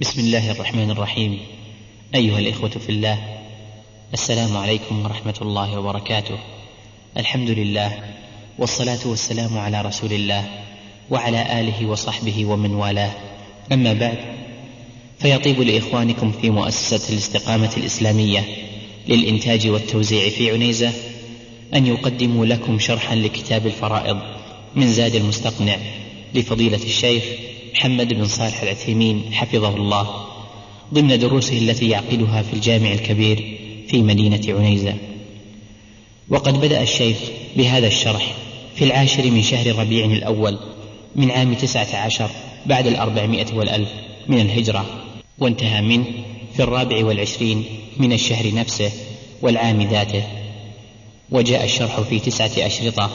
[0.00, 1.38] بسم الله الرحمن الرحيم.
[2.14, 3.18] أيها الإخوة في الله
[4.14, 6.38] السلام عليكم ورحمة الله وبركاته.
[7.16, 7.98] الحمد لله
[8.58, 10.44] والصلاة والسلام على رسول الله
[11.10, 13.10] وعلى آله وصحبه ومن والاه.
[13.72, 14.18] أما بعد
[15.18, 18.44] فيطيب لإخوانكم في مؤسسة الاستقامة الإسلامية
[19.08, 20.92] للإنتاج والتوزيع في عنيزة
[21.74, 24.18] أن يقدموا لكم شرحا لكتاب الفرائض
[24.74, 25.76] من زاد المستقنع
[26.34, 27.24] لفضيلة الشيخ
[27.74, 30.26] محمد بن صالح العثيمين حفظه الله
[30.94, 34.94] ضمن دروسه التي يعقدها في الجامع الكبير في مدينة عنيزة.
[36.28, 37.16] وقد بدأ الشيخ
[37.56, 38.34] بهذا الشرح
[38.74, 40.58] في العاشر من شهر ربيع الأول
[41.16, 42.30] من عام تسعة عشر
[42.66, 43.88] بعد الأربعمائة والألف
[44.28, 44.86] من الهجرة
[45.38, 46.04] وانتهى منه
[46.56, 47.64] في الرابع والعشرين
[47.96, 48.90] من الشهر نفسه
[49.42, 50.22] والعام ذاته.
[51.30, 53.10] وجاء الشرح في تسعة أشرطة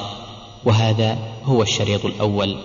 [0.66, 2.58] وهذا هو الشريط الأول.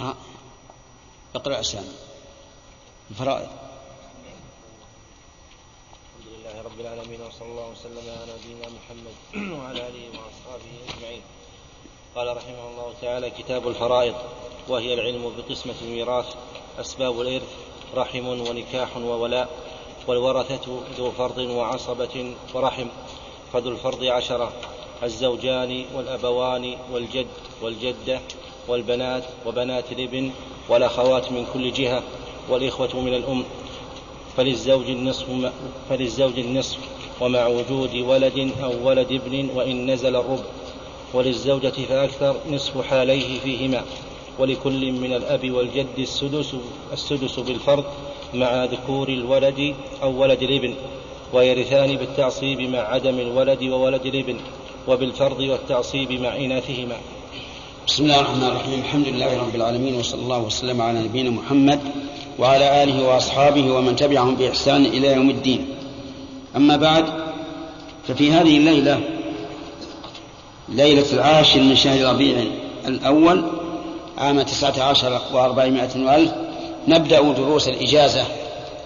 [0.00, 0.16] نقرأ
[1.34, 1.94] اقرأ أسامي
[3.10, 3.48] الفرائض.
[6.18, 9.16] الحمد لله رب العالمين وصلى الله وسلم على نبينا محمد
[9.58, 11.22] وعلى آله وأصحابه أجمعين.
[12.16, 14.14] قال رحمه الله تعالى كتاب الفرائض
[14.68, 16.34] وهي العلم بقسمة الميراث
[16.78, 17.52] أسباب الإرث
[17.94, 19.48] رحم ونكاح وولاء
[20.06, 22.88] والورثة ذو فرض وعصبة ورحم.
[23.52, 24.52] فذو الفرض عشرة
[25.02, 27.26] الزوجان والأبوان والجد
[27.62, 28.20] والجدة
[28.68, 30.30] والبنات وبنات الابن
[30.68, 32.02] والأخوات من كل جهة
[32.48, 33.44] والإخوة من الأم
[34.36, 35.26] فللزوج النصف
[35.88, 36.78] فللزوج النصف
[37.20, 40.44] ومع وجود ولد أو ولد ابن وإن نزل الربع
[41.14, 43.84] وللزوجة فأكثر نصف حاليه فيهما
[44.38, 46.54] ولكل من الأب والجد السدس
[46.92, 47.84] السدس بالفرض
[48.34, 50.74] مع ذكور الولد أو ولد الابن
[51.32, 54.36] ويرثان بالتعصيب مع عدم الولد وولد الابن
[54.88, 56.96] وبالفرض والتعصيب مع إناثهما.
[57.90, 58.80] بسم الله الرحمن الرحيم.
[58.80, 61.80] الحمد لله رب العالمين وصلى الله وسلم على نبينا محمد
[62.38, 65.74] وعلى آله وأصحابه ومن تبعهم بإحسان إلى يوم الدين.
[66.56, 67.04] أما بعد
[68.08, 69.00] ففي هذه الليلة
[70.68, 72.44] ليلة العاشر من شهر ربيع
[72.86, 73.44] الأول
[74.18, 76.32] عام تسعة عشر وأربعمائة وألف
[76.88, 78.24] نبدأ دروس الإجازة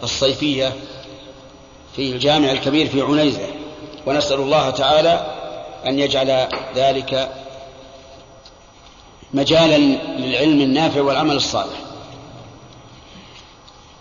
[0.03, 0.73] الصيفية
[1.97, 3.47] في الجامع الكبير في عنيزة.
[4.07, 5.27] ونسأل الله تعالى
[5.87, 7.44] أن يجعل ذلك
[9.35, 9.79] مجالا
[10.19, 11.81] للعلم النافع والعمل الصالح.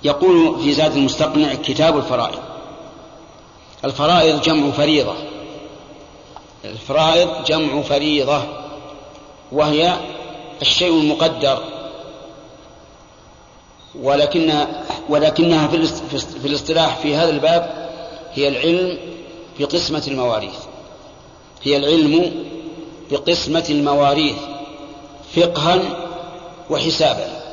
[0.03, 2.39] يقول في زاد المستقنع كتاب الفرائض.
[3.85, 5.15] الفرائض جمع فريضة.
[6.65, 8.43] الفرائض جمع فريضة
[9.51, 9.97] وهي
[10.61, 11.63] الشيء المقدر.
[14.01, 15.67] ولكنها ولكنها
[16.41, 17.89] في الاصطلاح في هذا الباب
[18.33, 18.97] هي العلم
[19.59, 20.55] بقسمة المواريث.
[21.63, 22.45] هي العلم
[23.11, 24.35] بقسمة المواريث.
[25.35, 25.79] فقها
[26.69, 27.43] وحسابا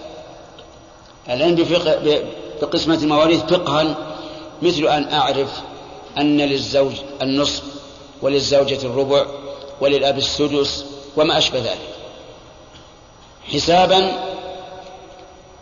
[1.29, 1.67] العلم
[2.63, 3.97] بقسمة المواريث فقها
[4.63, 5.61] مثل أن أعرف
[6.19, 6.93] أن للزوج
[7.23, 7.63] النصف
[8.23, 9.27] وللزوجة الربع
[9.81, 10.85] وللأب السدس
[11.17, 11.95] وما أشبه ذلك.
[13.53, 14.13] حسابا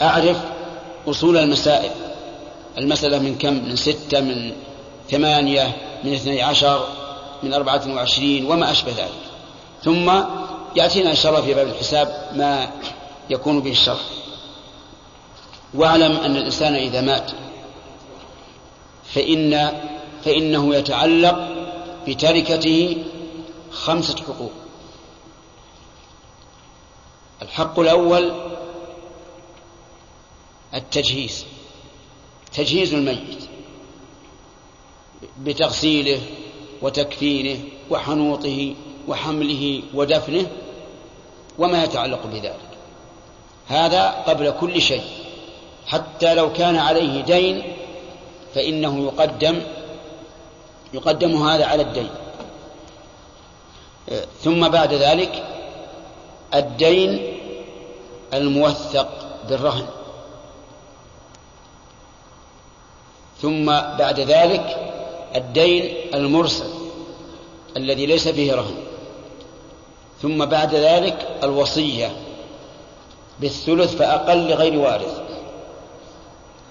[0.03, 0.37] أعرف
[1.09, 1.91] أصول المسائل.
[2.79, 4.53] المسألة من كم؟ من ستة من
[5.11, 6.89] ثمانية من اثني عشر
[7.43, 9.29] من أربعة وعشرين وما أشبه ذلك.
[9.85, 10.11] ثم
[10.77, 12.71] يأتينا إن شاء الله في باب الحساب ما
[13.31, 14.01] يكون به الشرح
[15.75, 17.31] واعلم أن الإنسان إذا مات
[19.05, 19.73] فإن
[20.25, 21.49] فإنه يتعلق
[22.09, 23.05] بتركته
[23.73, 24.53] خمسة حقوق.
[27.43, 28.33] الحق الأول
[30.75, 31.45] التجهيز.
[32.55, 33.49] تجهيز الميت
[35.41, 36.21] بتغسيله
[36.83, 38.75] وتكفينه وحنوطه
[39.09, 40.47] وحمله ودفنه
[41.59, 42.69] وما يتعلق بذلك.
[43.69, 45.05] هذا قبل كل شيء.
[45.87, 47.63] حتى لو كان عليه دين
[48.55, 49.63] فإنه يقدم
[50.95, 52.11] يقدم هذا على الدين.
[54.43, 55.45] ثم بعد ذلك
[56.55, 57.35] الدين
[58.35, 59.09] الموثق
[59.49, 59.87] بالرهن.
[63.43, 63.67] ثم
[63.99, 64.95] بعد ذلك
[65.37, 66.71] الدين المرسل
[67.77, 68.88] الذي ليس فيه رهن.
[70.23, 72.13] ثم بعد ذلك الوصية
[73.41, 75.21] بالثلث فأقل لغير وارث.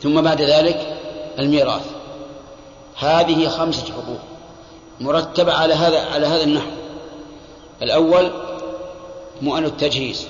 [0.04, 0.98] ثم بعد ذلك
[1.40, 1.86] الميراث.
[2.96, 4.20] هذه خمسة حقوق
[5.00, 6.70] مرتبة على هذا على هذا النحو.
[7.82, 8.32] الأول
[9.42, 10.28] مؤن التجهيز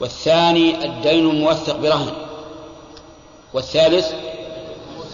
[0.00, 2.12] والثاني الدين الموثق برهن
[3.52, 4.12] والثالث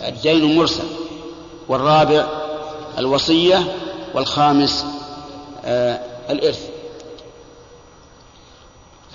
[0.06, 0.84] الدين المرسل
[1.68, 2.26] والرابع
[2.98, 3.76] الوصية
[4.14, 4.84] والخامس
[5.64, 6.00] آه
[6.30, 6.75] الإرث.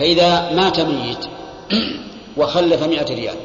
[0.02, 1.26] فإذا مات ميت
[2.38, 3.36] وخلف مئة ريال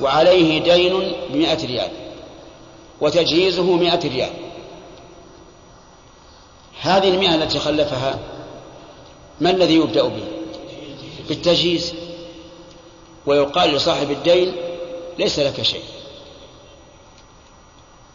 [0.00, 1.90] وعليه دين بمئة ريال
[3.00, 4.30] وتجهيزه مئة ريال.
[6.80, 8.18] هذه المئة التي خلفها
[9.40, 10.24] ما الذي يبدأ به؟
[11.28, 11.94] بالتجهيز.
[13.26, 14.52] ويقال لصاحب الدين
[15.18, 15.84] ليس لك شيء.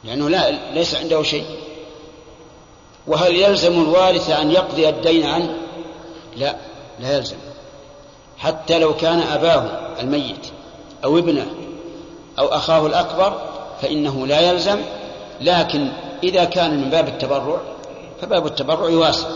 [0.03, 1.45] لأنه لا ليس عنده شيء.
[3.07, 5.57] وهل يلزم الوارث أن يقضي الدين عنه؟
[6.35, 6.70] لا.
[7.01, 7.37] لا يلزم.
[8.37, 9.63] حتى لو كان أباه
[9.99, 10.47] الميت
[11.03, 11.47] أو ابنه
[12.39, 13.41] أو أخاه الأكبر
[13.81, 14.81] فإنه لا يلزم
[15.41, 15.91] لكن
[16.23, 17.61] إذا كان من باب التبرع
[18.21, 19.27] فباب التبرع يواسع.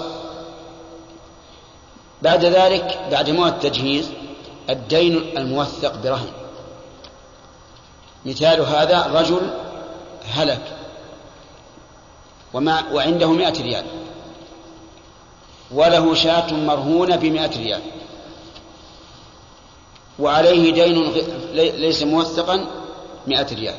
[2.22, 4.10] بعد ذلك بعد موت التجهيز
[4.70, 6.32] الدين الموثق برهن.
[8.26, 9.50] مثال هذا رجل
[10.34, 10.62] هلك
[12.54, 13.86] وما وعنده مائة ريال.
[15.76, 17.82] وله شاة مرهونة بمائة ريال.
[20.20, 21.12] وعليه دين
[21.54, 22.68] ليس موثقا
[23.28, 23.76] مائة ريال.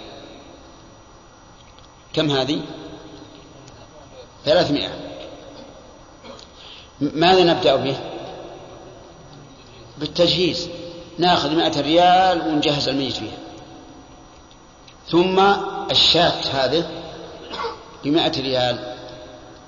[2.12, 2.62] كم هذه؟
[4.44, 4.90] ثلاثمائة.
[7.00, 7.96] ماذا نبدأ به؟
[9.99, 10.69] بالتجهيز.
[11.19, 13.38] ناخذ مائة ريال ونجهز الميت فيها.
[15.08, 15.40] ثم
[15.90, 16.88] الشاة هذه
[18.04, 18.95] بمائة ريال.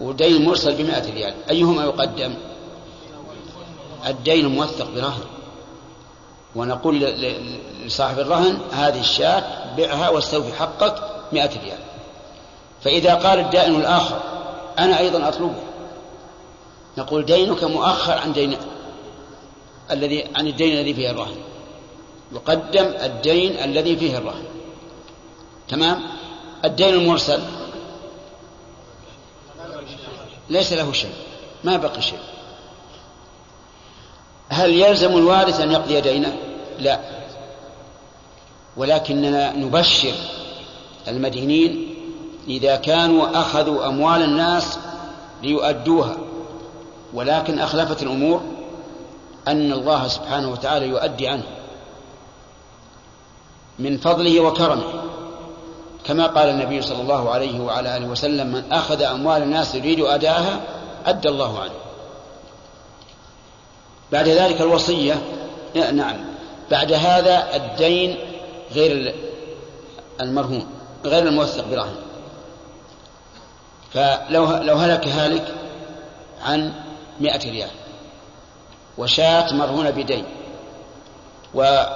[0.01, 1.35] ودين مرسل بمائة ريال.
[1.51, 2.35] أيهما يقدم؟
[4.07, 5.21] الدين موثق برهن.
[6.57, 7.01] ونقول
[7.87, 9.45] لصاحب الرهن هذه الشاة
[9.77, 10.95] بعها واستوفي حقك
[11.33, 11.79] مائة ريال.
[12.83, 14.21] فإذا قال الدائن الآخر
[14.79, 15.63] أنا أيضا أطلبه.
[16.99, 18.57] نقول دينك مؤخر عن دين
[19.91, 21.37] الذي عن الدين الذي فيه الرهن.
[22.33, 24.45] يقدم الدين الذي فيه الرهن.
[25.69, 26.03] تمام؟
[26.65, 27.43] الدين المرسل
[30.51, 31.13] ليس له شيء
[31.65, 32.19] ما بقي شيء.
[34.49, 36.37] هل يلزم الوارث أن يقضي دينه
[36.79, 37.01] لا.
[38.77, 40.13] ولكننا نبشر
[41.09, 41.95] المدينين
[42.49, 44.79] إذا كانوا أخذوا أموال الناس
[45.43, 46.17] ليؤدوها.
[47.15, 48.43] ولكن أخلفت الأمور
[49.49, 51.47] أن الله سبحانه وتعالى يؤدي عنه
[53.79, 55.08] من فضله وكرمه.
[56.05, 60.61] كما قال النبي صلى الله عليه وعلى آله وسلم من أخذ أموال الناس يريد أداءها
[61.07, 61.73] أدى الله عنه
[64.13, 65.23] بعد ذلك الوصية
[65.75, 66.17] نعم
[66.71, 68.19] بعد هذا الدين
[68.73, 69.15] غير
[70.21, 70.67] المرهون
[71.05, 71.97] غير الموثق برهن
[73.93, 75.55] فلو لو هلك هالك
[76.43, 76.73] عن
[77.21, 77.71] مائة ريال
[78.99, 80.25] وشاة مرهونة بدين
[81.55, 81.95] ومائة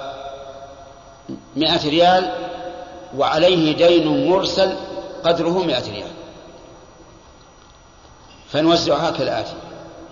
[1.85, 2.42] ريال
[3.17, 4.75] وعليه دين مرسل
[5.23, 6.11] قدره مائة ريال.
[8.49, 9.53] فنوزعها كالآتي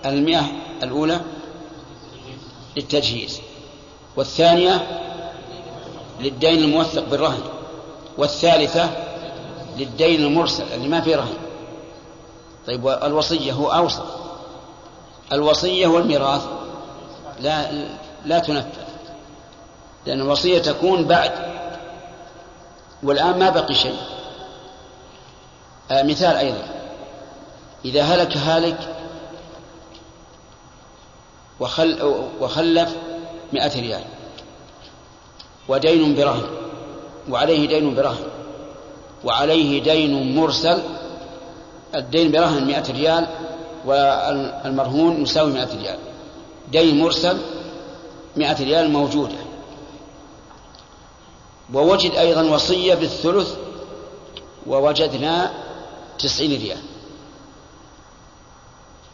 [0.06, 0.46] المئة
[0.84, 1.22] الأولى
[2.78, 3.42] للتجهيز
[4.16, 4.88] والثانية
[6.20, 7.44] للدين الموثق بالرهن
[8.18, 8.90] والثالثة
[9.78, 11.38] للدين المرسل اللي ما فيه رهن.
[12.68, 14.06] طيب الوصية هو أوسط.
[15.32, 16.42] الوصية والميراث
[17.40, 17.72] لا
[18.26, 18.82] لا تنفذ
[20.06, 21.32] لأن الوصية تكون بعد
[23.04, 23.98] والآن ما بقي شيء.
[25.92, 26.68] آه مثال أيضا.
[27.86, 28.96] إذا هلك هالك
[31.60, 32.96] وخل وخلف
[33.54, 34.04] مئة ريال
[35.68, 36.50] ودين برهن
[37.30, 38.24] وعليه دين برهن
[39.24, 40.82] وعليه دين مرسل
[41.96, 43.28] الدين برهن مئة ريال
[43.86, 45.98] والمرهون يساوي مئة ريال.
[46.72, 47.38] دين مرسل
[48.38, 49.36] مئة ريال موجودة.
[51.74, 53.56] ووجد أيضا وصية بالثلث
[54.68, 55.52] ووجدنا
[56.20, 56.82] تسعين ريال.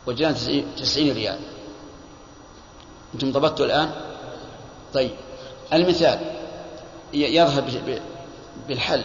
[0.07, 0.35] وجدنا
[0.77, 1.39] تسعين ريال.
[3.13, 3.91] أنتم ضبطتوا الآن؟
[4.93, 5.11] طيب.
[5.73, 6.19] المثال
[7.13, 7.63] يظهر
[8.67, 9.03] بالحل.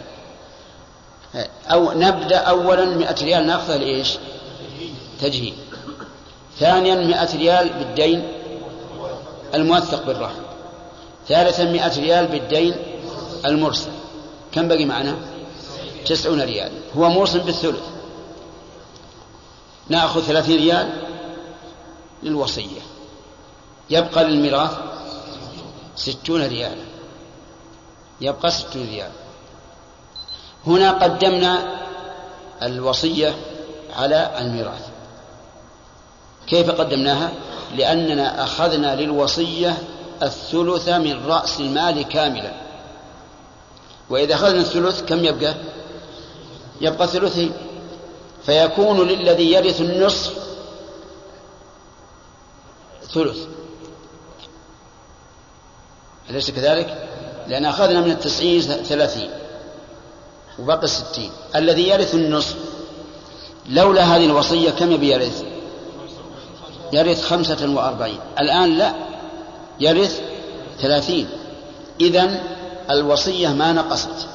[1.67, 4.17] أو نبدأ أولا مئة ريال نأخذها لإيش؟
[5.21, 5.53] تجهيز
[6.59, 8.27] ثانيا مئة ريال بالدين
[9.53, 10.41] الموثق بالرهن
[11.27, 12.75] ثالثا مئة ريال بالدين
[13.45, 13.91] المرسل.
[14.51, 15.15] كم بقي معنا؟
[16.05, 16.71] تسعون ريال.
[16.97, 17.83] هو موصل بالثلث.
[19.89, 20.89] نأخذ ثلاثين ريال
[22.23, 22.81] للوصية.
[23.89, 24.71] يبقى للميراث
[25.95, 26.83] ستون ريالا
[28.21, 29.11] يبقى ستون ريال.
[30.67, 31.81] هنا قدمنا
[32.61, 33.35] الوصية
[33.95, 34.87] على الميراث.
[36.47, 37.31] كيف قدمناها؟
[37.75, 39.77] لأننا أخذنا للوصية
[40.23, 42.62] الثلث من رأس المال كاملا.
[44.13, 45.55] وإذا أخذنا الثلث كم يبقى؟
[46.81, 47.51] يبقى ثلثين.
[48.45, 50.33] فيكون للذي يرث النصف
[53.13, 53.37] ثلث.
[56.29, 57.09] أليس كذلك؟
[57.47, 59.29] لأن أخذنا من التسعين ثلاثين
[60.59, 62.55] وبقي الستين الذي يرث النصف
[63.69, 65.43] لولا هذه الوصية كم يبي يرث؟
[66.93, 68.19] يرث خمسة وأربعين.
[68.39, 68.93] الآن لا
[69.79, 70.21] يرث
[70.79, 71.29] ثلاثين.
[72.01, 72.53] إذن
[72.91, 74.27] الوصية ما نقصت.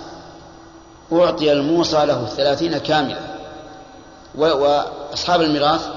[1.12, 3.20] أعطي الموصى له الثلاثين كاملة.
[4.34, 5.88] وأصحاب الميراث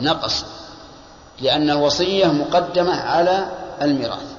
[0.00, 0.44] نقص
[1.40, 3.46] لأن الوصية مقدمة على
[3.82, 4.34] الميراث.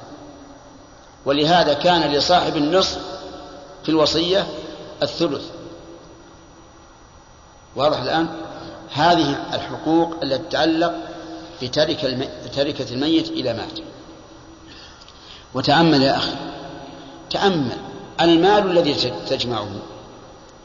[1.25, 3.00] ولهذا كان لصاحب النصف
[3.84, 4.48] في الوصية
[5.04, 5.46] الثلث.
[7.75, 8.28] واضح الآن؟
[8.94, 10.94] هذه الحقوق التي تتعلق
[12.46, 13.80] بتركة الميت إلى مات.
[15.54, 16.32] وتأمل يا أخي
[17.32, 17.78] تأمل
[18.22, 18.94] المال الذي
[19.30, 19.70] تجمعه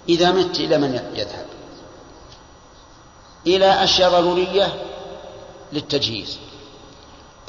[0.09, 1.47] إذا مت إلى من يذهب.
[3.47, 4.73] إلى أشياء ضرورية
[5.73, 6.39] للتجهيز.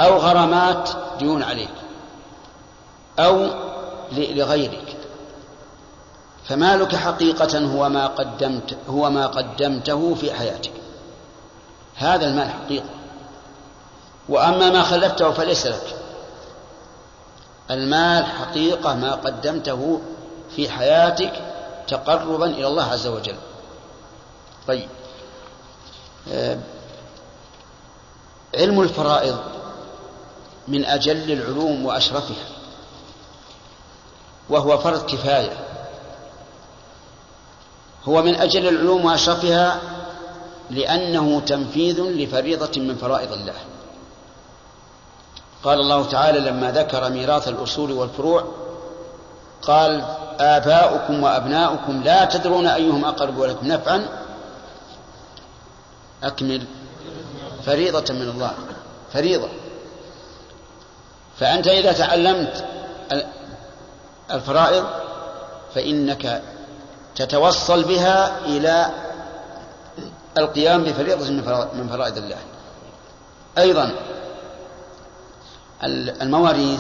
[0.02, 1.74] أو غرامات ديون عليك.
[3.20, 3.48] أو
[4.12, 4.98] لغيرك.
[6.46, 10.72] فمالك حقيقة هو ما قدمت هو ما قدمته في حياتك.
[11.96, 12.90] هذا المال حقيقة.
[14.30, 15.97] وأما ما خلفته فليس لك.
[17.72, 20.02] المال حقيقة ما قدمته
[20.56, 21.34] في حياتك
[21.88, 23.36] تقربا إلى الله عز وجل.
[24.68, 24.90] طيب.
[26.32, 26.58] آه،
[28.56, 29.38] علم الفرائض
[30.68, 32.46] من أجل العلوم وأشرفها
[34.50, 35.58] وهو فرض كفاية.
[38.06, 39.82] هو من أجل العلوم وأشرفها
[40.70, 43.54] لأنه تنفيذ لفريضة من فرائض الله.
[45.64, 48.44] قال الله تعالى لما ذكر ميراث الأصول والفروع
[49.62, 50.06] قال
[50.40, 54.08] آباؤكم وأبناؤكم لا تدرون أيهم أقرب لكم نفعا.
[56.24, 56.66] أكمل.
[57.66, 58.52] فريضة من الله.
[59.14, 59.50] فريضة.
[61.40, 62.66] فأنت إذا تعلمت
[64.32, 64.86] الفرائض
[65.76, 66.42] فإنك
[67.16, 68.92] تتوصل بها إلى
[70.38, 71.30] القيام بفريضة
[71.74, 72.38] من فرائض الله.
[73.58, 73.92] أيضا.
[75.84, 76.80] المواريث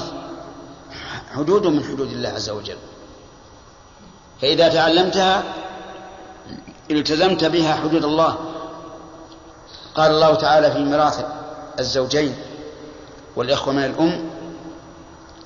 [1.35, 2.77] حدود من حدود الله عز وجل.
[4.41, 5.43] فإذا تعلمتها
[6.91, 8.37] التزمت بها حدود الله.
[9.95, 11.25] قال الله تعالى في ميراث
[11.79, 12.35] الزوجين
[13.35, 14.29] والإخوة من الأم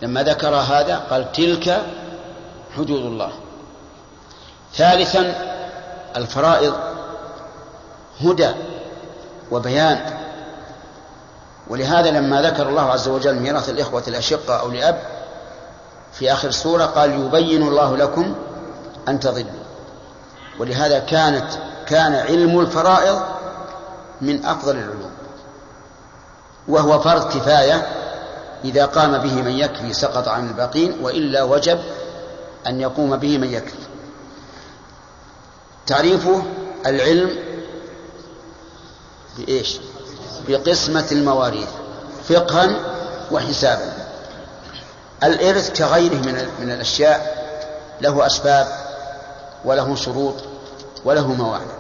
[0.02, 1.86] لما ذكر هذا قال تلك
[2.78, 3.32] حدود الله.
[4.74, 5.36] ثالثا
[6.16, 6.76] الفرائض
[8.22, 8.52] هدى
[9.52, 10.21] وبيان.
[11.72, 15.02] ولهذا لما ذكر الله عز وجل ميراث الإخوة الأشقة أو لأب
[16.14, 18.36] في آخر السورة قال يبين الله لكم
[19.08, 19.64] أن تضلوا
[20.60, 21.48] ولهذا كانت
[21.88, 23.22] كان علم الفرائض
[24.22, 25.12] من أفضل العلوم
[26.68, 27.88] وهو فرض كفاية
[28.66, 31.80] إذا قام به من يكفي سقط عن الباقين وإلا وجب
[32.68, 33.78] أن يقوم به من يكفي.
[35.88, 36.44] تعريفه
[36.86, 37.36] العلم
[39.38, 39.80] بإيش؟
[40.48, 41.70] بقسمة المواريث
[42.30, 42.70] فقها
[43.32, 43.94] وحسابا.
[45.24, 47.42] الإرث كغيره من من الأشياء
[48.02, 48.68] له أسباب
[49.66, 50.36] وله شروط
[51.06, 51.72] وله موانع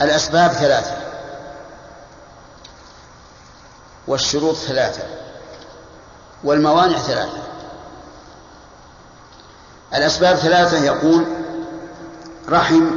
[0.00, 0.96] الأسباب ثلاثة.
[4.08, 5.02] والشروط ثلاثة.
[6.44, 7.42] والموانع ثلاثة.
[9.94, 11.24] الأسباب ثلاثة يقول
[12.48, 12.90] رحم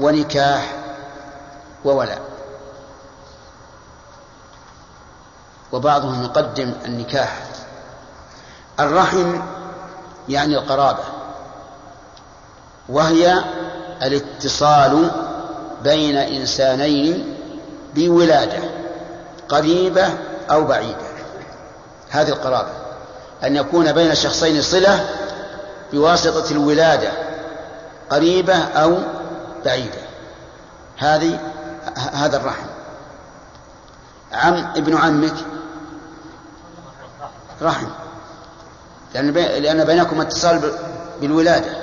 [0.00, 0.74] ونكاح
[1.84, 2.31] وولاء.
[5.72, 7.38] وبعضهم يقدم النكاح.
[8.80, 9.40] الرحم
[10.28, 11.04] يعني القرابة
[12.88, 13.44] وهي
[14.02, 15.10] الاتصال
[15.84, 17.36] بين إنسانين
[17.94, 18.58] بولادة
[19.48, 20.08] قريبة
[20.50, 21.12] أو بعيدة.
[22.10, 22.70] هذه القرابة
[23.44, 25.08] أن يكون بين شخصين صلة
[25.92, 27.10] بواسطة الولادة
[28.10, 28.98] قريبة أو
[29.64, 30.02] بعيدة.
[30.98, 31.40] هذه
[32.12, 32.66] هذا الرحم.
[34.32, 35.34] عم ابن عمك
[37.62, 37.86] رحم.
[39.14, 40.72] لأن لأن بينكم اتصال
[41.20, 41.76] بالولادة.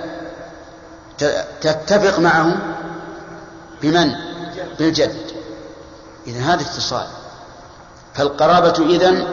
[1.62, 2.58] تتفق معه
[3.82, 4.12] بمن؟
[4.80, 5.16] بالجد.
[6.28, 7.08] إذا هذا اتصال.
[8.14, 9.28] فالقرابة إذن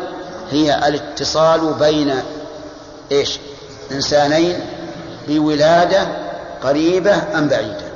[0.50, 2.22] هي الاتصال بين
[3.12, 3.38] إيش؟
[3.92, 4.60] إنسانين
[5.28, 6.08] بولادة
[6.62, 7.86] قريبة أم بعيدة.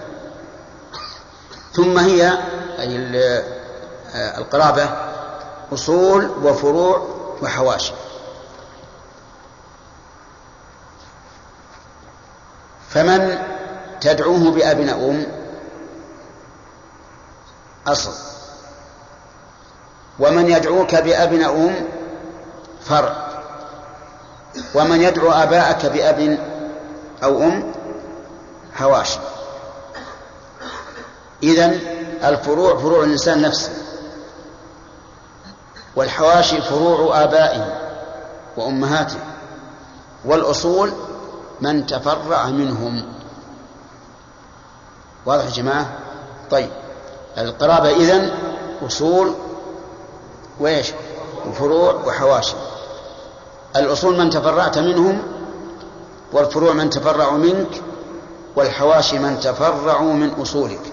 [1.73, 2.33] ثم هي
[2.79, 2.97] أي
[4.15, 4.91] القرابة
[5.73, 7.09] أصول وفروع
[7.43, 7.93] وحواشي.
[12.91, 13.39] فمن
[14.01, 15.27] تدعوه بأب أم؟
[17.87, 18.13] أصل.
[20.19, 21.75] ومن يدعوك بأب أم؟
[22.85, 23.31] فرع
[24.75, 26.39] ومن يدعو آباءك بأب
[27.23, 27.73] أو أم؟
[28.75, 29.19] حواشي
[31.43, 31.81] إذن
[32.25, 33.71] الفروع فروع الإنسان نفسه.
[35.97, 37.81] والحواشي فروع آبائه
[38.57, 39.19] وأمهاته.
[40.25, 40.93] والأصول
[41.61, 43.13] من تفرع منهم.
[45.27, 45.99] واضح يا جماعة؟
[46.51, 46.71] طيب
[47.39, 48.31] القرابة إذن
[48.87, 49.35] أصول
[50.61, 50.93] وإيش؟
[51.47, 52.55] وفروع وحواشي.
[53.77, 55.23] الأصول من تفرعت منهم
[56.33, 57.83] والفروع من تفرعوا منك
[58.57, 60.93] والحواشي من تفرعوا من أصولك.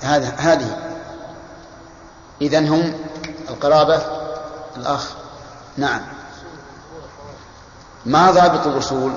[0.00, 0.78] هذا هذه
[2.40, 2.94] إذا هم
[3.50, 4.02] القرابة
[4.76, 5.10] الأخ.
[5.76, 6.19] نعم.
[8.06, 9.12] ما ضابط الأصول؟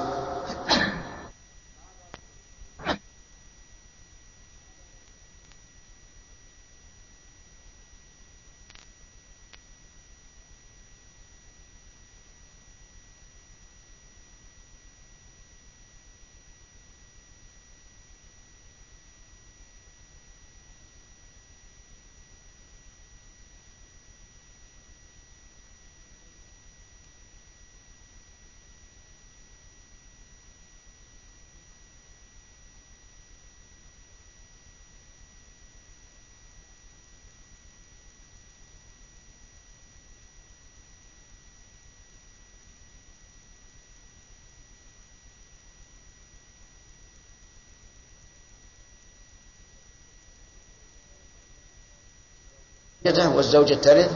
[53.06, 54.12] والزوجة ترث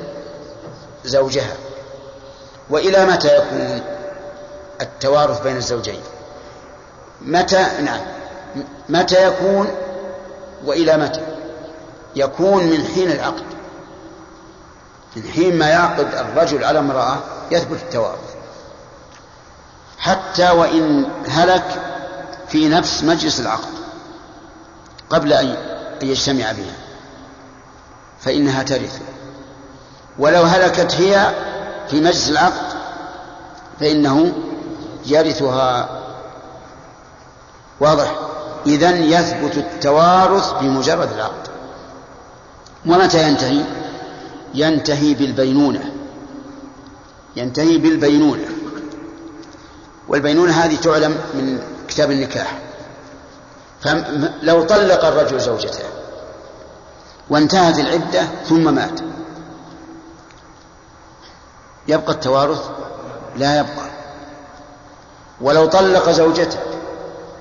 [1.06, 1.56] زوجها.
[2.70, 3.82] وإلى متى يكون
[4.82, 6.02] التوارث بين الزوجين؟
[7.22, 8.02] متى نعم
[8.90, 9.68] متى يكون
[10.66, 11.22] وإلى متى؟
[12.16, 13.44] يكون من حين العقد.
[15.16, 17.18] من حين ما يعقد الرجل على امرأة
[17.52, 18.36] يثبت التوارث.
[19.98, 21.82] حتى وإن هلك
[22.48, 23.74] في نفس مجلس العقد
[25.10, 25.58] قبل أن
[26.02, 26.87] يجتمع بها.
[28.28, 29.00] فإنها ترث.
[30.20, 31.34] ولو هلكت هي
[31.90, 32.78] في مجلس العقد
[33.80, 34.34] فإنه
[35.06, 35.90] يرثها.
[37.80, 38.20] واضح.
[38.66, 41.48] إذا يثبت التوارث بمجرد العقد.
[42.86, 43.62] ومتى ينتهي؟
[44.54, 45.92] ينتهي بالبينونة.
[47.36, 48.48] ينتهي بالبينونة.
[50.08, 52.60] والبينونة هذه تعلم من كتاب النكاح.
[53.82, 55.84] فلو طلق الرجل زوجته
[57.30, 59.00] وانتهت العدة ثم مات.
[61.88, 62.70] يبقى التوارث
[63.36, 63.88] لا يبقى.
[65.42, 66.60] ولو طلق زوجته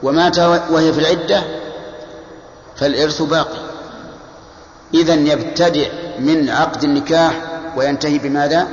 [0.03, 1.43] ومات وهي في العدة
[2.77, 3.67] فالإرث باقي.
[4.95, 7.33] إذا يبتدئ من عقد النكاح
[7.77, 8.69] وينتهي بماذا؟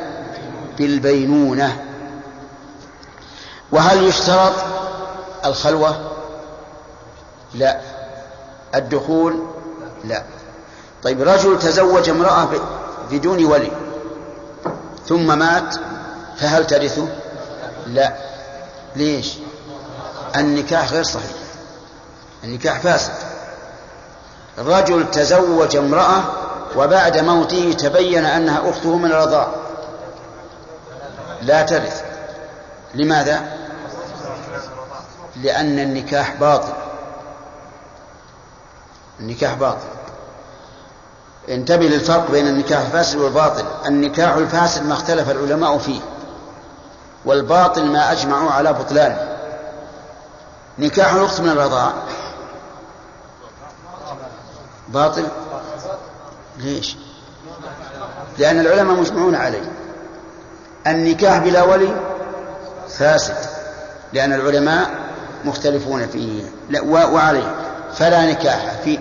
[0.78, 1.86] بالبينونة.
[3.72, 4.54] وهل يشترط
[5.46, 6.12] الخلوة؟
[7.54, 7.80] لا.
[8.76, 9.44] الدخول؟
[10.04, 10.24] لا.
[11.04, 12.48] طيب رجل تزوج امرأة
[13.12, 13.72] بدون ولي
[15.08, 15.76] ثم مات
[16.38, 17.08] فهل ترثه؟
[17.88, 18.14] لا.
[18.96, 19.34] ليش؟
[20.36, 21.32] النكاح غير صحيح.
[22.44, 23.14] النكاح فاسد.
[24.58, 26.24] رجل تزوج امرأة
[26.76, 29.48] وبعد موته تبين أنها أخته من الرضاع.
[31.42, 32.04] لا ترث.
[32.96, 33.58] لماذا؟
[35.36, 36.74] لأن النكاح باطل.
[39.20, 39.93] النكاح باطل.
[41.50, 43.66] انتبه للفرق بين النكاح الفاسد والباطل.
[43.86, 46.00] النكاح الفاسد ما اختلف العلماء فيه
[47.26, 49.38] والباطل ما أجمعوا على بطلانه.
[50.80, 51.94] نكاح الأخت من الرضاع.
[54.88, 55.28] باطل؟
[56.58, 56.96] ليش؟
[58.38, 59.72] لأن العلماء مجمعون عليه.
[60.88, 61.96] النكاح بلا ولي
[62.90, 63.38] فاسد
[64.14, 64.90] لأن العلماء
[65.46, 66.44] مختلفون فيه.
[66.86, 67.63] وعليه.
[67.98, 69.00] فلا نكاح في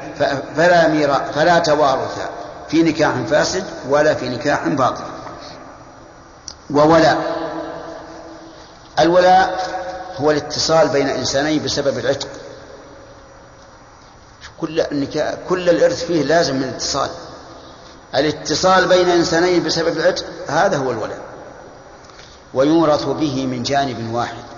[0.57, 2.29] فلا ميراث فلا توارث
[2.69, 5.05] في نكاح فاسد ولا في نكاح باطل.
[6.71, 7.43] وولاء
[8.99, 9.73] الولاء
[10.17, 12.29] هو الاتصال بين إنسانين بسبب العتق.
[14.61, 17.11] كل النكاح كل الإرث فيه لازم من الاتصال.
[18.15, 21.21] الاتصال بين إنسانين بسبب العتق هذا هو الولاء.
[22.55, 24.52] ويورث به من جانب واحد.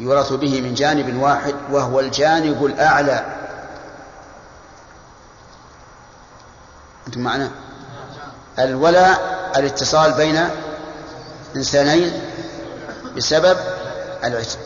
[0.00, 3.24] يورث به من جانب واحد وهو الجانب الأعلى.
[7.06, 7.50] أنتم معنا؟
[8.58, 10.48] الولاء الاتصال بين
[11.56, 12.12] إنسانين
[13.16, 13.56] بسبب
[14.24, 14.58] العتق.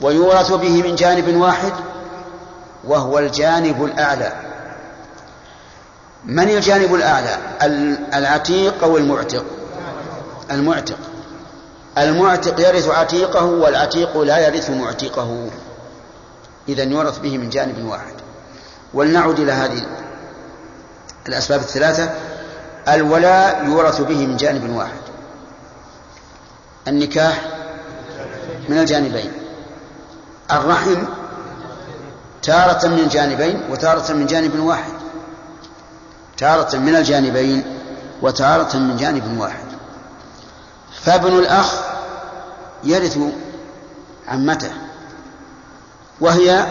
[0.00, 1.72] ويورث به من جانب واحد
[2.84, 4.32] وهو الجانب الأعلى.
[6.24, 7.38] من الجانب الأعلى؟
[8.14, 9.44] العتيق أو المعتق؟
[10.50, 10.98] المعتق.
[11.98, 15.50] المعتق يرث عتيقه والعتيق لا يرث معتقه.
[16.68, 18.14] إذا يورث به من جانب واحد.
[18.94, 19.86] ولنعد إلى هذه
[21.28, 22.10] الأسباب الثلاثة.
[22.88, 25.02] الولاء يورث به من جانب واحد.
[26.88, 27.40] النكاح
[28.68, 29.32] من الجانبين.
[30.50, 31.04] الرحم
[32.42, 34.92] تارة من جانبين وتارة من جانب واحد.
[36.38, 37.78] تارة من الجانبين
[38.22, 39.71] وتارة من جانب واحد.
[41.04, 41.74] فابن الأخ
[42.84, 43.18] يرث
[44.28, 44.72] عمته
[46.20, 46.66] وهي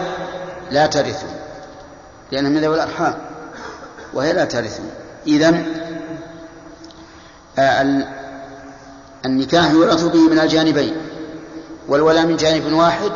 [0.70, 1.24] لا ترث
[2.32, 3.18] لأنها من ذوي الأرحام
[4.14, 4.80] وهي لا ترث.
[5.26, 5.62] إذا
[7.58, 8.06] آه،
[9.24, 10.96] النكاح يورث به من الجانبين
[11.88, 13.12] والولاء من جانب واحد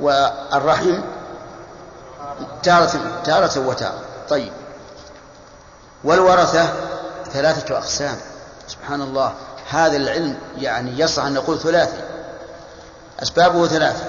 [0.00, 1.00] والرحم
[2.62, 4.00] تارة تارة وتارة.
[4.28, 4.52] طيب.
[6.04, 6.72] والورثة
[7.32, 8.16] ثلاثة أقسام
[8.68, 9.32] سبحان الله.
[9.72, 12.00] هذا العلم يعني يصح أن نقول ثلاثي
[13.22, 14.04] أسبابه ثلاثة.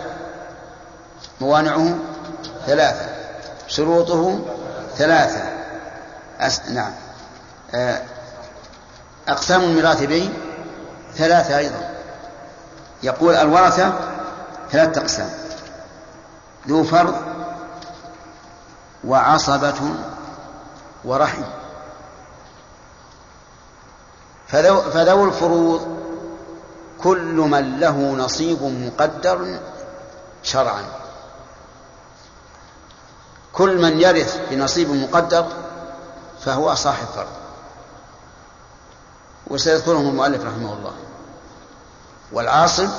[1.42, 1.96] موانعه
[2.66, 3.06] ثلاثة.
[3.68, 4.40] شروطه
[4.96, 5.42] ثلاثة.
[6.40, 6.62] أس...
[6.70, 6.92] نعم.
[7.76, 8.02] آه،
[9.28, 10.30] أقسام الميراث به
[11.16, 11.90] ثلاثة أيضا.
[13.04, 13.94] يقول الورثة
[14.72, 15.30] ثلاثة أقسام.
[16.68, 17.16] ذو فرض
[19.04, 19.94] وعصبة
[21.06, 21.44] ورحم.
[24.54, 26.04] فذو, فذو الفروض.
[27.04, 29.60] كل من له نصيب مقدر
[30.44, 30.84] شرعا.
[33.54, 35.48] كل من يرث بنصيب مقدر
[36.46, 37.28] فهو صاحب فرض.
[39.48, 40.94] وسيذكرهم المؤلف رحمه الله.
[42.32, 42.90] والعاصب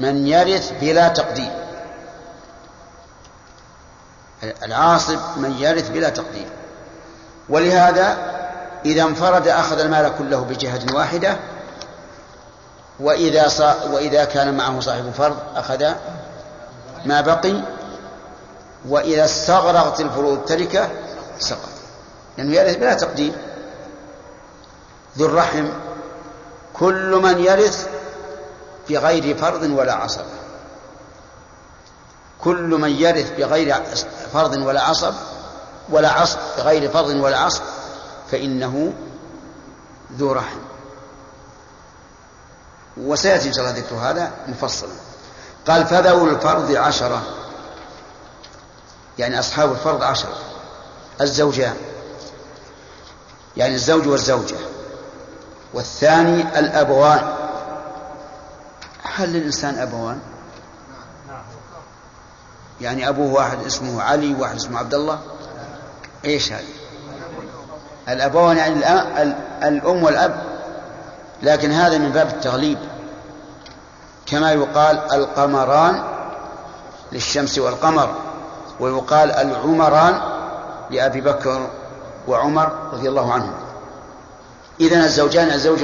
[0.00, 1.52] من يرث بلا تقدير.
[4.42, 6.48] العاصب من يرث بلا تقدير.
[7.48, 8.37] ولهذا
[8.84, 11.36] إذا انفرد أخذ المال كله بجهة واحدة
[13.00, 15.92] وإذا صا وإذا كان معه صاحب فرض أخذ
[17.04, 17.62] ما بقي
[18.88, 20.88] وإذا استغرقت الفروض تركة
[21.38, 21.68] سقط.
[22.38, 23.32] لأنه يرث بلا تقدير.
[25.18, 25.68] ذو الرحم
[26.74, 27.86] كل من يرث
[28.88, 30.24] بغير فرض ولا عصب.
[32.40, 33.74] كل من يرث بغير
[34.32, 35.14] فرض ولا عصب
[35.90, 37.62] ولا عصب بغير فرض ولا عصب.
[38.30, 38.92] فإنه
[40.12, 40.58] ذو رحم.
[42.96, 44.92] وسيأتي إن شاء الله ذكر هذا مفصلا.
[45.66, 47.22] قال فذو الفرض عشرة.
[49.18, 50.38] يعني أصحاب الفرض عشرة.
[51.20, 51.76] الزوجان.
[53.56, 54.56] يعني الزوج والزوجة.
[55.74, 57.34] والثاني الأبوان.
[59.02, 60.20] هل للإنسان أبوان؟
[62.80, 65.20] يعني أبوه واحد اسمه علي وواحد اسمه عبد الله.
[66.24, 66.77] إيش هذا؟
[68.08, 68.74] الأبوان يعني
[69.68, 70.42] الأم والأب.
[71.42, 72.78] لكن هذا من باب التغليب.
[74.26, 76.02] كما يقال القمران
[77.12, 78.14] للشمس والقمر
[78.80, 80.20] ويقال العمران
[80.90, 81.70] لأبي بكر
[82.28, 83.54] وعمر رضي الله عنهم.
[84.80, 85.78] إذن الزوجان الزوج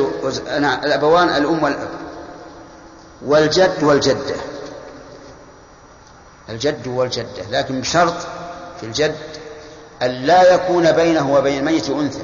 [0.59, 1.89] الأبوان الأم والأب
[3.27, 4.37] والجد والجدة.
[6.49, 7.43] الجد والجدة.
[7.51, 8.15] لكن بشرط
[8.81, 9.34] في الجد
[10.03, 12.23] أن لا يكون بينه وبين الميت أنثى.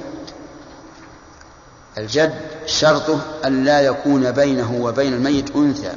[1.98, 5.92] الجد شرطه أن لا يكون بينه وبين الميت أنثى.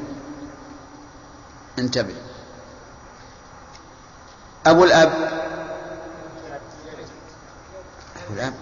[1.80, 2.16] انتبه.
[4.66, 5.14] أبو الأب.
[8.26, 8.54] أبو الأب.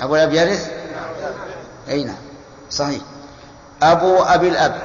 [0.00, 0.70] أبو الأب يرث؟
[1.88, 2.16] أي نعم.
[2.70, 3.02] صحيح.
[3.82, 4.80] أبو أبي الأب.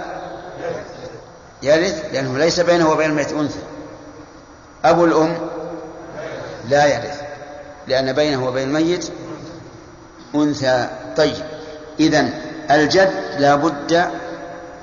[1.63, 3.70] يرث؟ لأنه ليس بينه وبين الميت أنثى.
[4.85, 5.37] أبو الأم
[6.69, 7.21] لا يرث
[7.87, 9.11] لأن بينه وبين الميت
[10.35, 10.89] أنثى.
[11.17, 11.45] طيب
[11.99, 12.33] إذن
[12.71, 14.11] الجد لا بد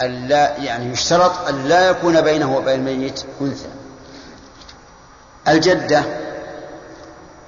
[0.03, 3.69] ألا يعني يشترط أن لا يكون بينه وبين الميت أنثى.
[5.49, 6.03] الجدة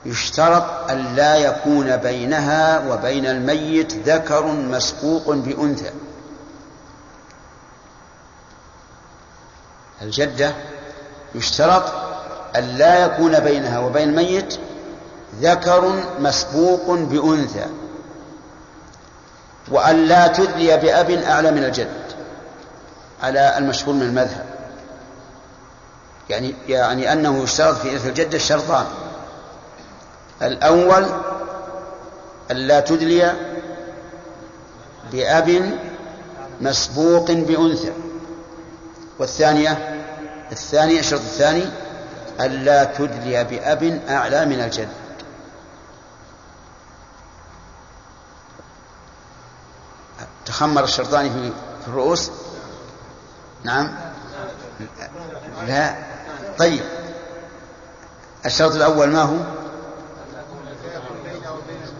[0.06, 5.90] يشترط أن لا يكون بينها وبين الميت ذكر مسبوق بأنثى.
[10.02, 10.54] الجدة
[11.34, 12.09] يشترط
[12.56, 14.58] أن لا يكون بينها وبين الميت
[15.40, 17.66] ذكر مسبوق بأنثى
[19.70, 21.88] وأن لا تدلي بأب أعلى من الجد
[23.22, 24.44] على المشهور من المذهب.
[26.30, 28.86] يعني يعني أنه يشترط في إرث الجدة شرطان
[30.42, 31.06] الأول
[32.50, 33.32] أن لا تدلي
[35.12, 35.78] بأب
[36.60, 37.92] مسبوق بأنثى
[39.18, 39.96] والثانية
[40.52, 41.64] الثانية الشرط الثاني
[42.40, 44.88] ألا تدلي بأب أعلى من الجد.
[50.46, 52.30] تخمر الشرطان في الرؤوس؟
[53.64, 53.94] نعم.
[55.66, 55.94] لا.
[56.58, 56.82] طيب.
[58.46, 59.36] الشرط الأول ما هو؟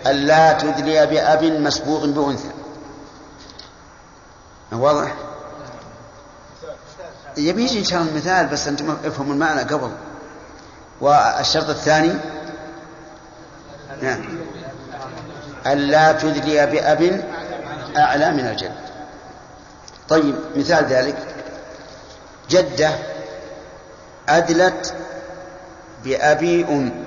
[0.07, 2.50] ألا تدلي بأب مسبوق بأنثى.
[4.72, 5.14] واضح؟
[7.37, 9.90] يبي يجي إن شاء الله المثال بس أنتم افهموا المعنى قبل.
[11.00, 12.14] والشرط الثاني؟
[14.02, 14.24] نعم.
[15.66, 17.24] ألا تدلي بأب
[17.96, 18.74] أعلى من الجد.
[20.08, 21.16] طيب مثال ذلك.
[22.50, 22.90] جدة
[24.28, 24.94] أدلت
[26.04, 27.04] بأبي أم.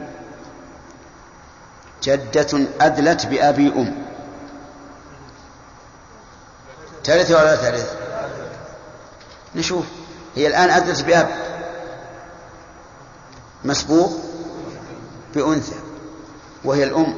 [2.04, 3.96] جدة أدلت بأبي أم.
[7.04, 7.94] ترث ولا ترث
[9.56, 9.86] نشوف.
[10.36, 11.28] هي الآن أدلت بأب.
[13.66, 14.12] مسبوق
[15.36, 15.76] بأنثى
[16.64, 17.16] وهي الأم.